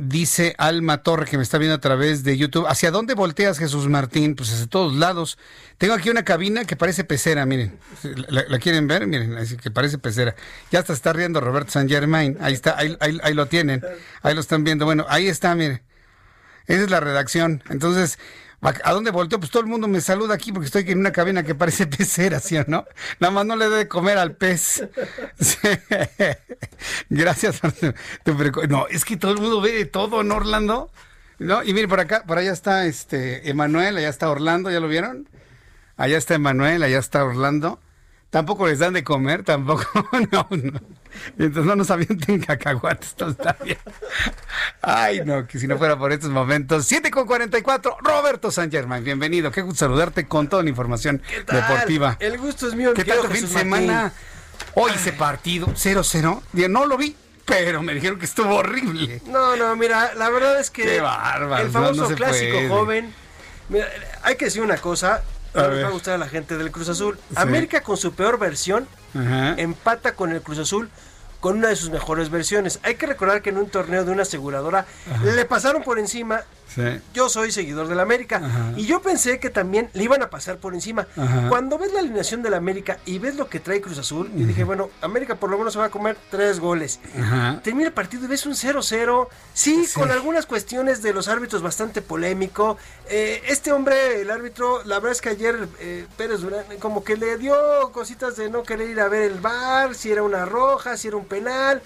[0.00, 2.68] Dice Alma Torre, que me está viendo a través de YouTube.
[2.68, 4.36] ¿Hacia dónde volteas, Jesús Martín?
[4.36, 5.38] Pues hacia todos lados.
[5.76, 7.76] Tengo aquí una cabina que parece pecera, miren.
[8.28, 9.08] ¿La, quieren ver?
[9.08, 10.36] Miren, así que parece pecera.
[10.70, 12.38] Ya hasta está riendo Roberto San Germain.
[12.40, 13.84] Ahí está, ahí, ahí lo tienen.
[14.22, 14.84] Ahí lo están viendo.
[14.84, 15.82] Bueno, ahí está, miren.
[16.68, 17.64] Esa es la redacción.
[17.68, 18.20] Entonces,
[18.60, 19.38] ¿A dónde volteo?
[19.38, 22.40] Pues todo el mundo me saluda aquí porque estoy en una cabina que parece pecera,
[22.40, 22.86] ¿sí o no?
[23.20, 24.84] Nada más no le debe comer al pez.
[27.08, 27.60] Gracias.
[28.68, 30.90] No, es que todo el mundo ve de todo, ¿no, Orlando?
[31.38, 31.62] ¿No?
[31.62, 35.28] Y mire, por acá, por allá está este Emanuel, allá está Orlando, ¿ya lo vieron?
[35.96, 37.78] Allá está Emanuel, allá está Orlando.
[38.30, 39.84] Tampoco les dan de comer, tampoco.
[40.32, 40.80] No, no.
[41.38, 43.78] Entonces no nos avienten cacahuates todavía.
[44.82, 46.86] Ay, no, que si no fuera por estos momentos.
[46.86, 49.50] 7 con 44, Roberto San Germán, bienvenido.
[49.50, 52.16] Qué gusto saludarte con toda la información deportiva.
[52.20, 52.94] El gusto es mío.
[52.94, 54.12] ¿Qué tal tu fin de semana?
[54.74, 56.42] Hoy ese partido, 0-0.
[56.68, 59.22] No lo vi, pero me dijeron que estuvo horrible.
[59.26, 62.52] No, no, mira, la verdad es que Qué bárbaro, el famoso no, no se clásico
[62.56, 62.68] puede.
[62.68, 63.14] joven.
[63.68, 63.86] Mira,
[64.22, 65.22] hay que decir una cosa,
[65.54, 65.84] A no les ver.
[65.84, 67.18] va a gustar a la gente del Cruz Azul.
[67.28, 67.34] Sí.
[67.36, 69.54] América con su peor versión Ajá.
[69.58, 70.90] empata con el Cruz Azul
[71.40, 72.80] con una de sus mejores versiones.
[72.82, 74.86] Hay que recordar que en un torneo de una aseguradora
[75.22, 76.42] le pasaron por encima.
[76.78, 77.00] Sí.
[77.12, 80.74] Yo soy seguidor del América y yo pensé que también le iban a pasar por
[80.74, 81.06] encima.
[81.16, 81.48] Ajá.
[81.48, 84.64] Cuando ves la alineación del América y ves lo que trae Cruz Azul, yo dije,
[84.64, 87.00] bueno, América por lo menos se va a comer tres goles.
[87.18, 87.60] Ajá.
[87.62, 89.28] Termina el partido y ves un 0-0.
[89.52, 92.78] Sí, con algunas cuestiones de los árbitros bastante polémico.
[93.08, 97.16] Eh, este hombre, el árbitro, la verdad es que ayer eh, Pérez Durán como que
[97.16, 97.56] le dio
[97.92, 101.16] cositas de no querer ir a ver el bar, si era una roja, si era
[101.16, 101.82] un penal.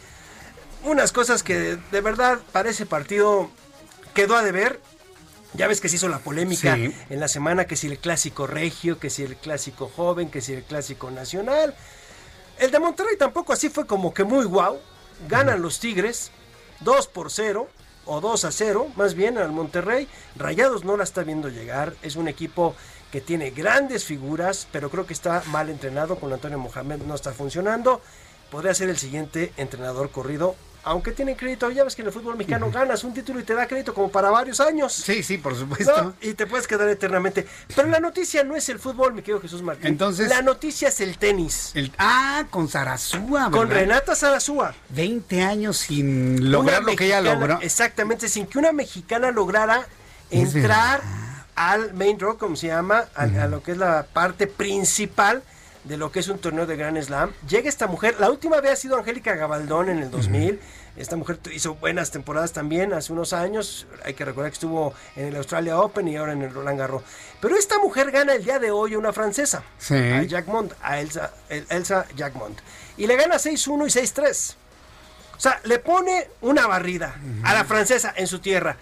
[0.85, 3.51] Unas cosas que de verdad para ese partido
[4.15, 4.81] quedó a deber.
[5.55, 6.95] Ya ves que se hizo la polémica Sí.
[7.11, 10.55] en la semana que si el clásico regio, que si el clásico joven, que si
[10.55, 11.75] el clásico nacional.
[12.59, 14.79] El de Monterrey tampoco así fue como que muy guau.
[15.29, 16.31] Ganan los Tigres
[16.81, 17.69] 2 por 0
[18.07, 20.09] o 2 a 0, más bien al Monterrey.
[20.37, 21.95] Rayados no la está viendo llegar.
[22.03, 22.75] Es un equipo
[23.11, 26.17] que tiene grandes figuras, pero creo que está mal entrenado.
[26.17, 28.01] Con Antonio Mohamed no está funcionando.
[28.51, 30.57] Podría ser el siguiente entrenador corrido.
[30.85, 33.55] Aunque tiene crédito, ya ves que en el fútbol mexicano ganas un título y te
[33.55, 34.93] da crédito como para varios años.
[34.93, 36.03] Sí, sí, por supuesto.
[36.03, 36.15] ¿no?
[36.21, 37.47] Y te puedes quedar eternamente.
[37.77, 39.87] Pero la noticia no es el fútbol, mi querido Jesús Martín.
[39.87, 41.71] Entonces- La noticia es el tenis.
[41.75, 43.71] El, ah, con Sarazúa, Con.
[43.71, 44.75] Renata Sarazúa.
[44.89, 47.61] 20 años sin lograr Una lo que ella logró.
[47.63, 49.87] Exactamente, sin que una mexicana lograra
[50.31, 51.01] entrar
[51.55, 55.43] al main draw, como se llama, a, a lo que es la parte principal
[55.85, 57.33] de lo que es un torneo de Grand Slam.
[57.49, 60.61] Llega esta mujer, la última había sido Angélica Gabaldón en el 2000.
[60.97, 63.87] Esta mujer hizo buenas temporadas también hace unos años.
[64.05, 67.03] Hay que recordar que estuvo en el Australia Open y ahora en el Roland Garros.
[67.41, 69.95] Pero esta mujer gana el día de hoy a una francesa, Sí.
[69.97, 72.59] a Jacquemont, a Elsa, el- Elsa Jacquemont.
[72.99, 74.57] Y le gana 6-1 y 6-3.
[75.37, 78.77] O sea, le pone una barrida a la francesa en su tierra.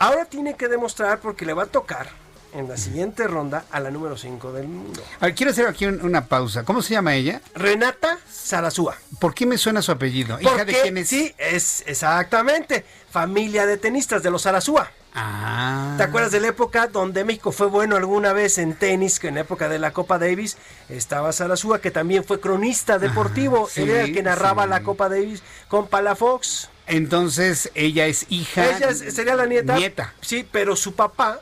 [0.00, 2.08] Ahora tiene que demostrar porque le va a tocar
[2.54, 5.02] en la siguiente ronda a la número 5 del mundo.
[5.20, 6.64] A ver, quiero hacer aquí un- una pausa.
[6.64, 7.40] ¿Cómo se llama ella?
[7.54, 8.96] Renata Sarazúa.
[9.20, 10.40] ¿Por qué me suena su apellido?
[10.40, 11.08] ¿Hija de Porque quién es?
[11.08, 12.84] Sí, es exactamente.
[13.10, 14.90] Familia de tenistas de los Sarazúa.
[15.14, 15.94] Ah.
[15.96, 19.34] ¿Te acuerdas de la época donde México fue bueno alguna vez en tenis, que en
[19.36, 20.56] la época de la Copa Davis
[20.88, 24.68] estaba Sarazúa, que también fue cronista deportivo, Él era el que narraba sí.
[24.70, 26.68] la Copa Davis con Palafox.
[26.86, 28.76] Entonces, ella es hija.
[28.76, 29.76] Ella es- sería la nieta.
[29.76, 30.14] Nieta.
[30.20, 31.40] Sí, pero su papá,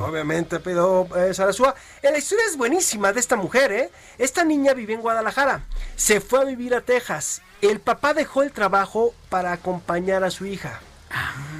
[0.00, 1.74] obviamente, pero eh, Sarasúa.
[2.02, 3.90] Eh, La historia es buenísima de esta mujer, ¿eh?
[4.18, 5.62] Esta niña vivía en Guadalajara,
[5.96, 7.42] se fue a vivir a Texas.
[7.62, 10.80] El papá dejó el trabajo para acompañar a su hija.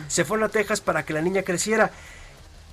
[0.09, 1.91] Se fueron a Texas para que la niña creciera.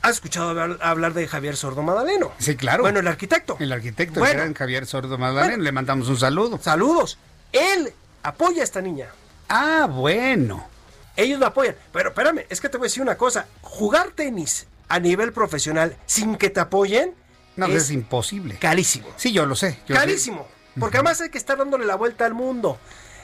[0.01, 2.31] ¿Has escuchado hablar, hablar de Javier Sordo Madaleno?
[2.37, 2.83] Sí, claro.
[2.83, 3.57] Bueno, el arquitecto.
[3.59, 4.33] El arquitecto, Bueno.
[4.33, 5.63] el gran Javier Sordo Magdalena.
[5.63, 6.59] Le mandamos un saludo.
[6.61, 7.17] Saludos.
[7.51, 7.91] Él
[8.21, 9.07] apoya a esta niña.
[9.49, 10.67] Ah, bueno.
[11.15, 11.75] Ellos lo apoyan.
[11.91, 13.47] Pero espérame, es que te voy a decir una cosa.
[13.61, 17.13] Jugar tenis a nivel profesional sin que te apoyen
[17.55, 18.57] No, es, imposible.
[18.59, 19.07] carísimo.
[19.17, 19.79] Sí, yo lo sé.
[19.87, 20.01] yo sé.
[20.01, 20.47] Carísimo.
[20.79, 22.77] Porque además hay que estar dándole la vuelta al mundo.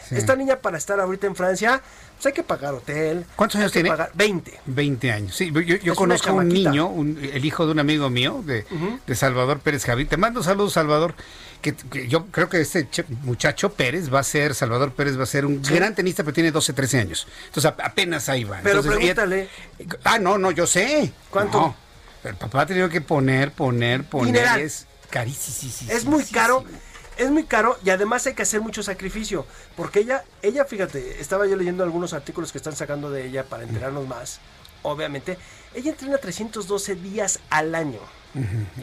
[0.10, 1.82] Esta niña para estar ahorita en Francia,
[2.16, 3.26] pues hay que pagar hotel.
[3.38, 3.88] ¿Cuántos años tiene?
[3.88, 4.60] pagar 20.
[4.66, 5.34] 20 años.
[5.36, 8.66] Sí, yo, conozco a un niño, un- el hijo de un amigo mío, de,
[9.08, 10.04] de Salvador Pérez Javi.
[10.04, 11.16] Te mando saludos, Salvador.
[11.62, 12.88] Que, que yo creo que este
[13.22, 15.74] muchacho Pérez va a ser, Salvador Pérez va a ser un Sí.
[15.76, 17.28] gran tenista, pero tiene 12, 13 años.
[17.48, 18.60] Entonces apenas ahí va.
[18.64, 19.50] Pero Entonces, ella- pregúntale.
[20.04, 21.12] ah, no, no, yo sé.
[21.30, 21.60] ¿Cuánto?
[21.60, 21.76] No,
[22.24, 24.34] el papá ha tenido que poner, poner, poner.
[24.34, 24.60] Dineral.
[24.62, 25.92] y Es carísimo.
[25.92, 26.66] Es muy caro.
[27.18, 29.46] Es muy caro y además hay que hacer mucho sacrificio.
[29.76, 33.64] Porque ella, ella, fíjate, estaba yo leyendo algunos artículos que están sacando de ella para
[33.64, 34.40] enterarnos más.
[34.82, 35.38] Obviamente,
[35.76, 38.00] ella entrena 312 días al año.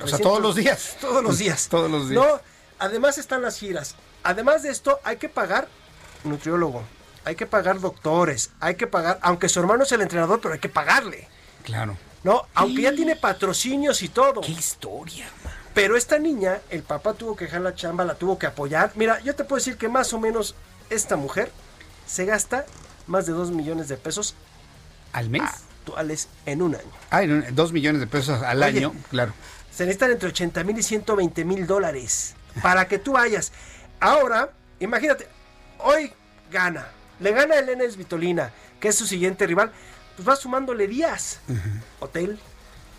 [0.00, 0.96] O sea, todos los días.
[1.00, 1.66] Todos los días.
[1.70, 2.22] Todos los días.
[2.22, 2.40] No,
[2.78, 3.94] además están las giras.
[4.22, 5.68] Además de esto, hay que pagar
[6.24, 6.82] nutriólogo,
[7.24, 10.60] hay que pagar doctores, hay que pagar, aunque su hermano es el entrenador, pero hay
[10.60, 11.28] que pagarle.
[11.64, 11.96] Claro.
[12.24, 14.40] No, aunque ya tiene patrocinios y todo.
[14.40, 15.28] Qué historia,
[15.74, 18.90] Pero esta niña, el papá tuvo que dejar la chamba, la tuvo que apoyar.
[18.96, 20.56] Mira, yo te puedo decir que más o menos
[20.90, 21.52] esta mujer
[22.06, 22.66] se gasta
[23.06, 24.34] más de 2 millones de pesos
[25.12, 25.42] ¿Al mes?
[25.42, 26.90] actuales en un año.
[27.10, 28.78] Ah, en- dos millones de pesos al Oye.
[28.78, 29.32] año, claro.
[29.70, 33.52] Se necesitan entre 80 mil y 120 mil dólares para que tú vayas.
[34.00, 35.26] Ahora, imagínate,
[35.78, 36.12] hoy
[36.50, 36.88] gana,
[37.20, 39.72] le gana el Enes Vitolina, que es su siguiente rival,
[40.16, 41.40] pues va sumándole días.
[42.00, 42.38] Hotel,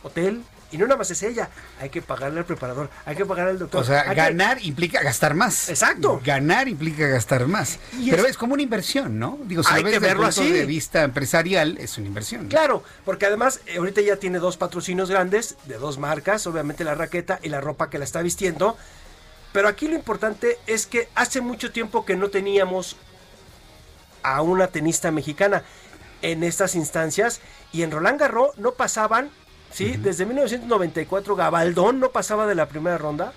[0.03, 1.49] hotel, Y no nada más es ella,
[1.81, 3.81] hay que pagarle al preparador, hay que pagarle al doctor.
[3.81, 5.67] O sea, que- ganar implica gastar más.
[5.67, 6.21] Exacto.
[6.23, 7.79] Ganar implica gastar más.
[7.97, 9.39] Y Pero es- es como una inversión, ¿no?
[9.45, 10.51] Digo, si Hay lo ves que desde el verlo punto así.
[10.51, 12.49] de vista empresarial, es una inversión.
[12.49, 16.93] Claro, porque además eh, ahorita ya tiene dos patrocinios grandes de dos marcas, obviamente la
[16.93, 18.77] raqueta y la ropa que la está vistiendo.
[19.51, 22.95] Pero aquí lo importante es que hace mucho tiempo que no teníamos
[24.23, 25.63] a una tenista mexicana
[26.21, 29.29] en estas instancias y en Roland Garros no pasaban,
[29.71, 29.95] ¿sí?
[29.97, 33.33] Desde 1994 Gabaldón no pasaba de la primera ronda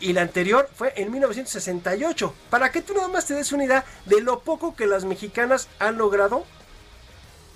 [0.00, 2.34] y la anterior fue en 1968.
[2.50, 5.68] Para que tú nada más te des una idea de lo poco que las mexicanas
[5.78, 6.44] han logrado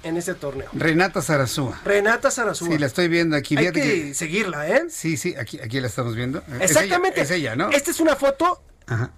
[0.02, 0.68] en este torneo.
[0.72, 1.80] Renata Zarazúa.
[1.84, 2.68] Renata Zarazúa.
[2.68, 3.56] Sí, la estoy viendo aquí.
[3.56, 4.84] Hay que, seguirla, ¿eh?
[4.90, 6.42] Sí, sí, aquí, aquí la estamos viendo.
[6.60, 7.20] Es Exactamente.
[7.20, 7.70] ella, Es ella, ¿no?
[7.70, 8.62] Esta es una foto.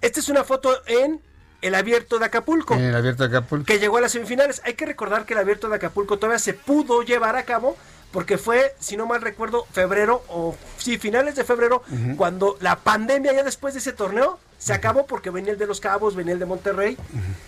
[0.01, 1.21] Esta es una foto en
[1.61, 2.73] el abierto de Acapulco.
[2.73, 3.65] En el abierto de Acapulco.
[3.65, 4.61] Que llegó a las semifinales.
[4.65, 7.77] Hay que recordar que el abierto de Acapulco todavía se pudo llevar a cabo.
[8.11, 11.81] Porque fue, si no mal recuerdo, febrero o sí, finales de febrero,
[12.17, 15.79] cuando la pandemia ya después de ese torneo se acabó porque venía el de Los
[15.79, 16.97] Cabos, venía el de Monterrey.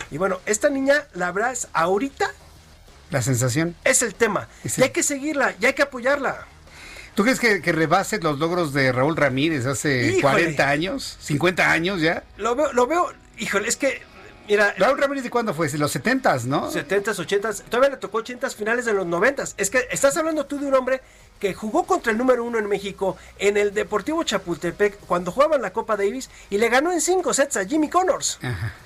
[0.10, 2.32] Y bueno, esta niña, la verdad es, ahorita
[3.14, 3.76] La sensación.
[3.84, 4.50] es el tema.
[4.64, 6.48] Es Y hay que seguirla, y hay que apoyarla.
[7.14, 10.22] ¿Tú crees que, que rebase los logros de Raúl Ramírez hace Híjole.
[10.22, 11.20] 40 años?
[11.24, 12.24] ¿50 años ya?
[12.38, 14.02] Lo veo, lo veo, híjole, es que,
[14.50, 14.74] mira.
[14.80, 15.70] Raúl Ramírez de cuándo fue?
[15.70, 16.72] ¿De los 70s, no?
[16.72, 19.54] 70s, 80s, todavía le tocó 80s finales de los 90s.
[19.58, 21.02] Es que estás hablando tú de un hombre
[21.44, 25.74] que jugó contra el número uno en México en el Deportivo Chapultepec cuando jugaban la
[25.74, 28.40] Copa Davis y le ganó en cinco sets a Jimmy Connors.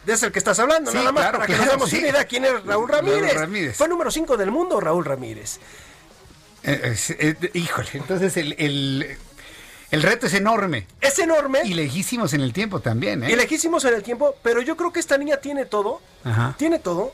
[0.05, 1.97] De ese el que estás hablando, Sí, nada más claro, para que nos demos sí.
[1.97, 3.33] idea quién es Raúl Raúl Ramírez.
[3.35, 3.77] Ramírez.
[3.77, 5.59] Fue número 5 del mundo Raúl Ramírez.
[6.63, 9.17] Eh, es- eh, híjole, entonces el, el,
[9.91, 10.87] el reto es enorme.
[10.99, 11.59] Es enorme.
[11.63, 13.31] Y lejísimos en el tiempo también, ¿eh?
[13.31, 16.55] Y lejísimos en el tiempo, pero yo creo que esta niña tiene todo, Ajá.
[16.57, 17.13] tiene todo.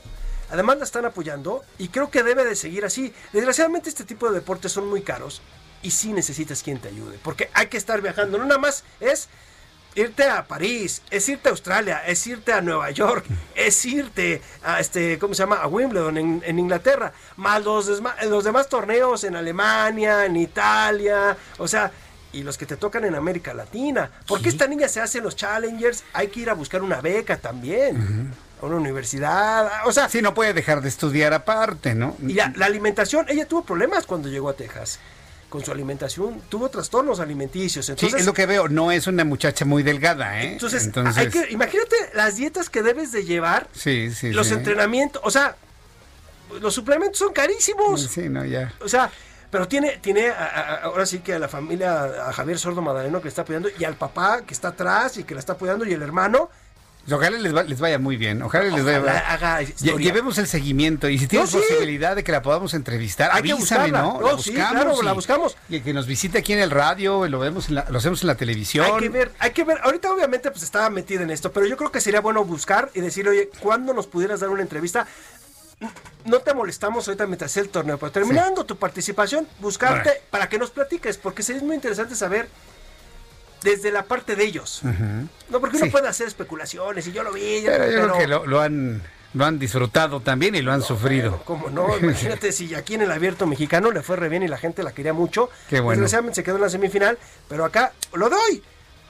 [0.54, 3.12] Además la están apoyando y creo que debe de seguir así.
[3.34, 5.42] Desgraciadamente este tipo de deportes son muy caros
[5.82, 8.38] y sí necesitas quien te ayude, porque hay que estar viajando.
[8.38, 9.30] No nada más es
[9.96, 13.26] irte a París, es irte a Australia, es irte a Nueva York,
[13.56, 15.56] es irte a este, ¿cómo se llama?
[15.56, 17.88] A Wimbledon en, en Inglaterra, más los,
[18.28, 21.92] los demás torneos en Alemania, en Italia, o sea,
[22.32, 24.12] y los que te tocan en América Latina.
[24.28, 28.34] Porque esta niña se hace los Challengers, hay que ir a buscar una beca también,
[28.64, 32.16] a una universidad, o sea, Sí, no puede dejar de estudiar aparte, ¿no?
[32.26, 35.00] y la, la alimentación, ella tuvo problemas cuando llegó a Texas.
[35.50, 37.86] Con su alimentación, tuvo trastornos alimenticios.
[37.86, 38.70] Sí, Entonces, es lo que veo.
[38.70, 40.54] No es una muchacha muy delgada, ¿eh?
[40.54, 44.56] entonces, hay que, imagínate las dietas que debes de llevar, Sí, sí, los sí.
[44.56, 45.56] entrenamientos, o sea,
[46.60, 48.02] los suplementos son carísimos.
[48.02, 48.74] Sí, no, ya.
[48.80, 49.12] O sea,
[49.52, 53.20] pero tiene, tiene a- a- ahora sí que a la familia, a Javier Sordo Madaleno
[53.20, 55.86] que le está apoyando, y al papá que está atrás y que la está apoyando,
[55.86, 56.50] y el hermano.
[57.12, 58.42] Ojalá les, va- les vaya muy bien.
[58.42, 59.98] Ojalá les vaya Ojalá haga Lle- historia.
[60.08, 61.66] Llevemos el seguimiento y si tienes No, sí.
[61.68, 64.02] posibilidad de que la podamos entrevistar, Hay que avísame, buscarla.
[64.02, 64.22] ¿no?
[64.22, 64.72] No, la sí, buscamos.
[64.72, 65.58] claro, la y- buscamos.
[65.68, 68.22] Y que nos visite aquí en el radio, y lo vemos en la- lo hacemos
[68.22, 68.86] en la televisión.
[68.86, 69.80] Hay que ver, hay que ver.
[69.84, 73.02] Ahorita obviamente pues estaba metida en esto, pero yo creo que sería bueno buscar y
[73.02, 75.06] decir, oye, ¿cuándo nos pudieras dar una entrevista?
[76.24, 80.22] No te molestamos ahorita mientras el torneo, pero terminando tu participación, buscarte Bueno.
[80.30, 82.48] para que nos platiques, porque es muy interesante saber
[83.64, 84.82] desde la parte de ellos.
[84.84, 85.92] No, porque uno Sí.
[85.92, 87.62] puede hacer especulaciones y yo lo vi.
[87.66, 89.02] Pero yo creo que lo, lo han,
[89.34, 91.42] lo han disfrutado también y lo han sufrido.
[91.46, 91.98] ¿Cómo no?
[92.02, 94.92] Imagínate si aquí en el abierto mexicano le fue re bien y la gente la
[94.92, 95.50] quería mucho.
[95.70, 95.92] Qué bueno.
[96.02, 97.18] Desgraciadamente se quedó en la semifinal,
[97.50, 98.64] pero acá lo doy.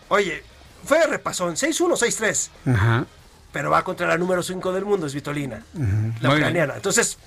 [0.10, 0.44] Oye,
[0.86, 2.50] fue repasón, 6-1, 6-3.
[2.74, 3.06] Ajá.
[3.52, 6.32] Pero va contra la número 5 del mundo, es Vitolina, la Muy bien.
[6.38, 6.74] ucraniana.
[6.76, 7.18] Entonces,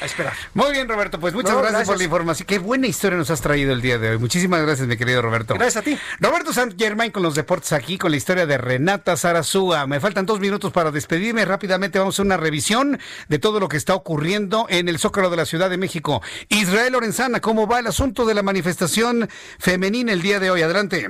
[0.00, 0.32] a esperar.
[0.54, 1.18] Muy bien, Roberto.
[1.18, 2.46] Pues muchas No, gracias, por la información.
[2.46, 4.18] Qué buena historia nos has traído el día de hoy.
[4.18, 5.54] Muchísimas gracias, mi querido Roberto.
[5.54, 5.98] Gracias a ti.
[6.20, 9.86] Roberto San Germain con los deportes aquí, con la historia de Renata Zarazúa.
[9.86, 11.44] Me faltan dos minutos para despedirme.
[11.44, 12.98] Rápidamente vamos a hacer una revisión
[13.28, 16.22] de todo lo que está ocurriendo en el Zócalo de la Ciudad de México.
[16.48, 19.28] Israel Lorenzana, ¿cómo va el asunto de la manifestación
[19.58, 20.62] femenina el día de hoy?
[20.62, 21.08] Adelante.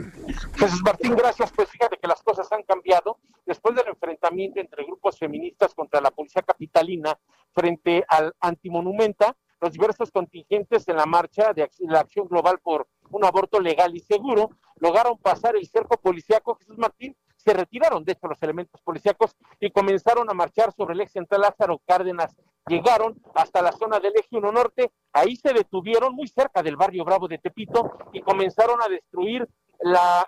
[0.56, 1.50] Jesús Martín, gracias.
[1.54, 6.10] Pues fíjate que las cosas han cambiado después del enfrentamiento entre grupos feministas contra la
[6.10, 7.18] policía capitalina
[7.54, 9.36] frente al antimonumenta.
[9.60, 14.00] Los diversos contingentes en la marcha de la acción global por un aborto legal y
[14.00, 14.50] seguro
[14.80, 16.56] lograron pasar el cerco policíaco.
[16.56, 21.00] Jesús Martín se retiraron, de hecho, los elementos policíacos y comenzaron a marchar sobre el
[21.00, 22.36] ex central Lázaro Cárdenas.
[22.66, 27.04] Llegaron hasta la zona del eje 1 norte, ahí se detuvieron muy cerca del barrio
[27.04, 29.48] Bravo de Tepito y comenzaron a destruir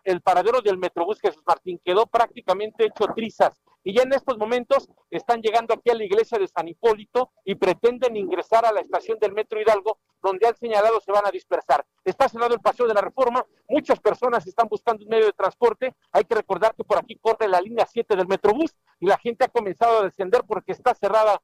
[0.05, 1.81] el paradero del Metrobús Jesús Martín.
[1.85, 3.61] Quedó prácticamente hecho trizas.
[3.85, 7.55] Y ya en estos momentos están llegando aquí a la iglesia de San Hipólito y
[7.55, 11.87] pretenden ingresar a la estación del Metro Hidalgo, donde al señalado se van a dispersar.
[12.05, 15.95] Está cerrado el paseo de la reforma, muchas personas están buscando un medio de transporte.
[16.13, 19.45] Hay que recordar que por aquí corre la línea 7 del Metrobús y la gente
[19.45, 21.41] ha comenzado a descender porque está cerrada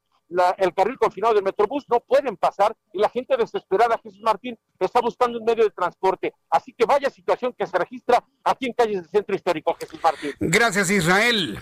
[0.59, 5.01] el carril confinado del Metrobús, no pueden pasar y la gente desesperada, Jesús Martín, está
[5.01, 6.35] buscando un medio de transporte.
[6.51, 10.33] Así que vaya situación que se registra aquí en calles del centro histórico, Jesús Martín.
[10.41, 11.59] Gracias, Israel.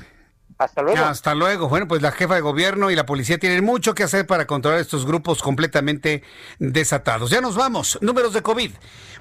[0.59, 1.05] Hasta luego.
[1.05, 1.69] Hasta luego.
[1.69, 4.81] Bueno, pues la jefa de gobierno y la policía tienen mucho que hacer para controlar
[4.81, 6.23] estos grupos completamente
[6.59, 7.31] desatados.
[7.31, 7.99] Ya nos vamos.
[8.01, 8.71] Números de COVID.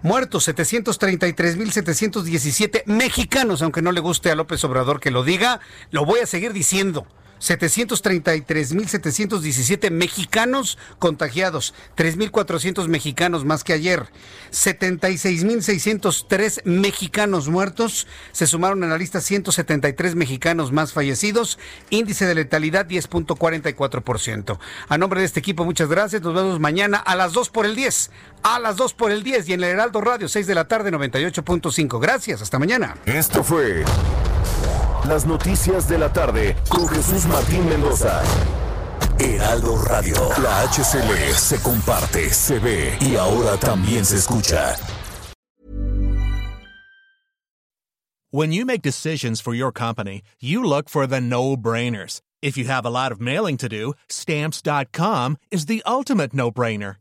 [0.03, 5.59] Muertos 733.717 mexicanos, aunque no le guste a López Obrador que lo diga,
[5.91, 7.05] lo voy a seguir diciendo.
[7.41, 14.05] 733.717 mexicanos contagiados, 3.400 mexicanos más que ayer,
[14.51, 21.57] 76.603 mexicanos muertos, se sumaron a la lista 173 mexicanos más fallecidos,
[21.89, 24.59] índice de letalidad 10.44%.
[24.88, 27.76] A nombre de este equipo, muchas gracias, nos vemos mañana a las 2 por el
[27.76, 28.11] 10,
[28.43, 30.91] a las 2 por el 10 y en el Heraldo Radio 6 de la tarde
[30.91, 31.99] 98.5.
[31.99, 32.97] Gracias, hasta mañana.
[33.05, 33.84] Esto fue...
[35.07, 38.22] Las noticias de la tarde con Jesús Martín Mendoza.
[39.19, 40.15] Heraldo Radio.
[40.41, 44.76] La HCL se comparte, se ve y ahora también se escucha.
[48.30, 52.22] When you make decisions for your company, you look for the no-brainers.
[52.41, 57.01] If you have a lot of mailing to do, stamps.com is the ultimate no-brainer.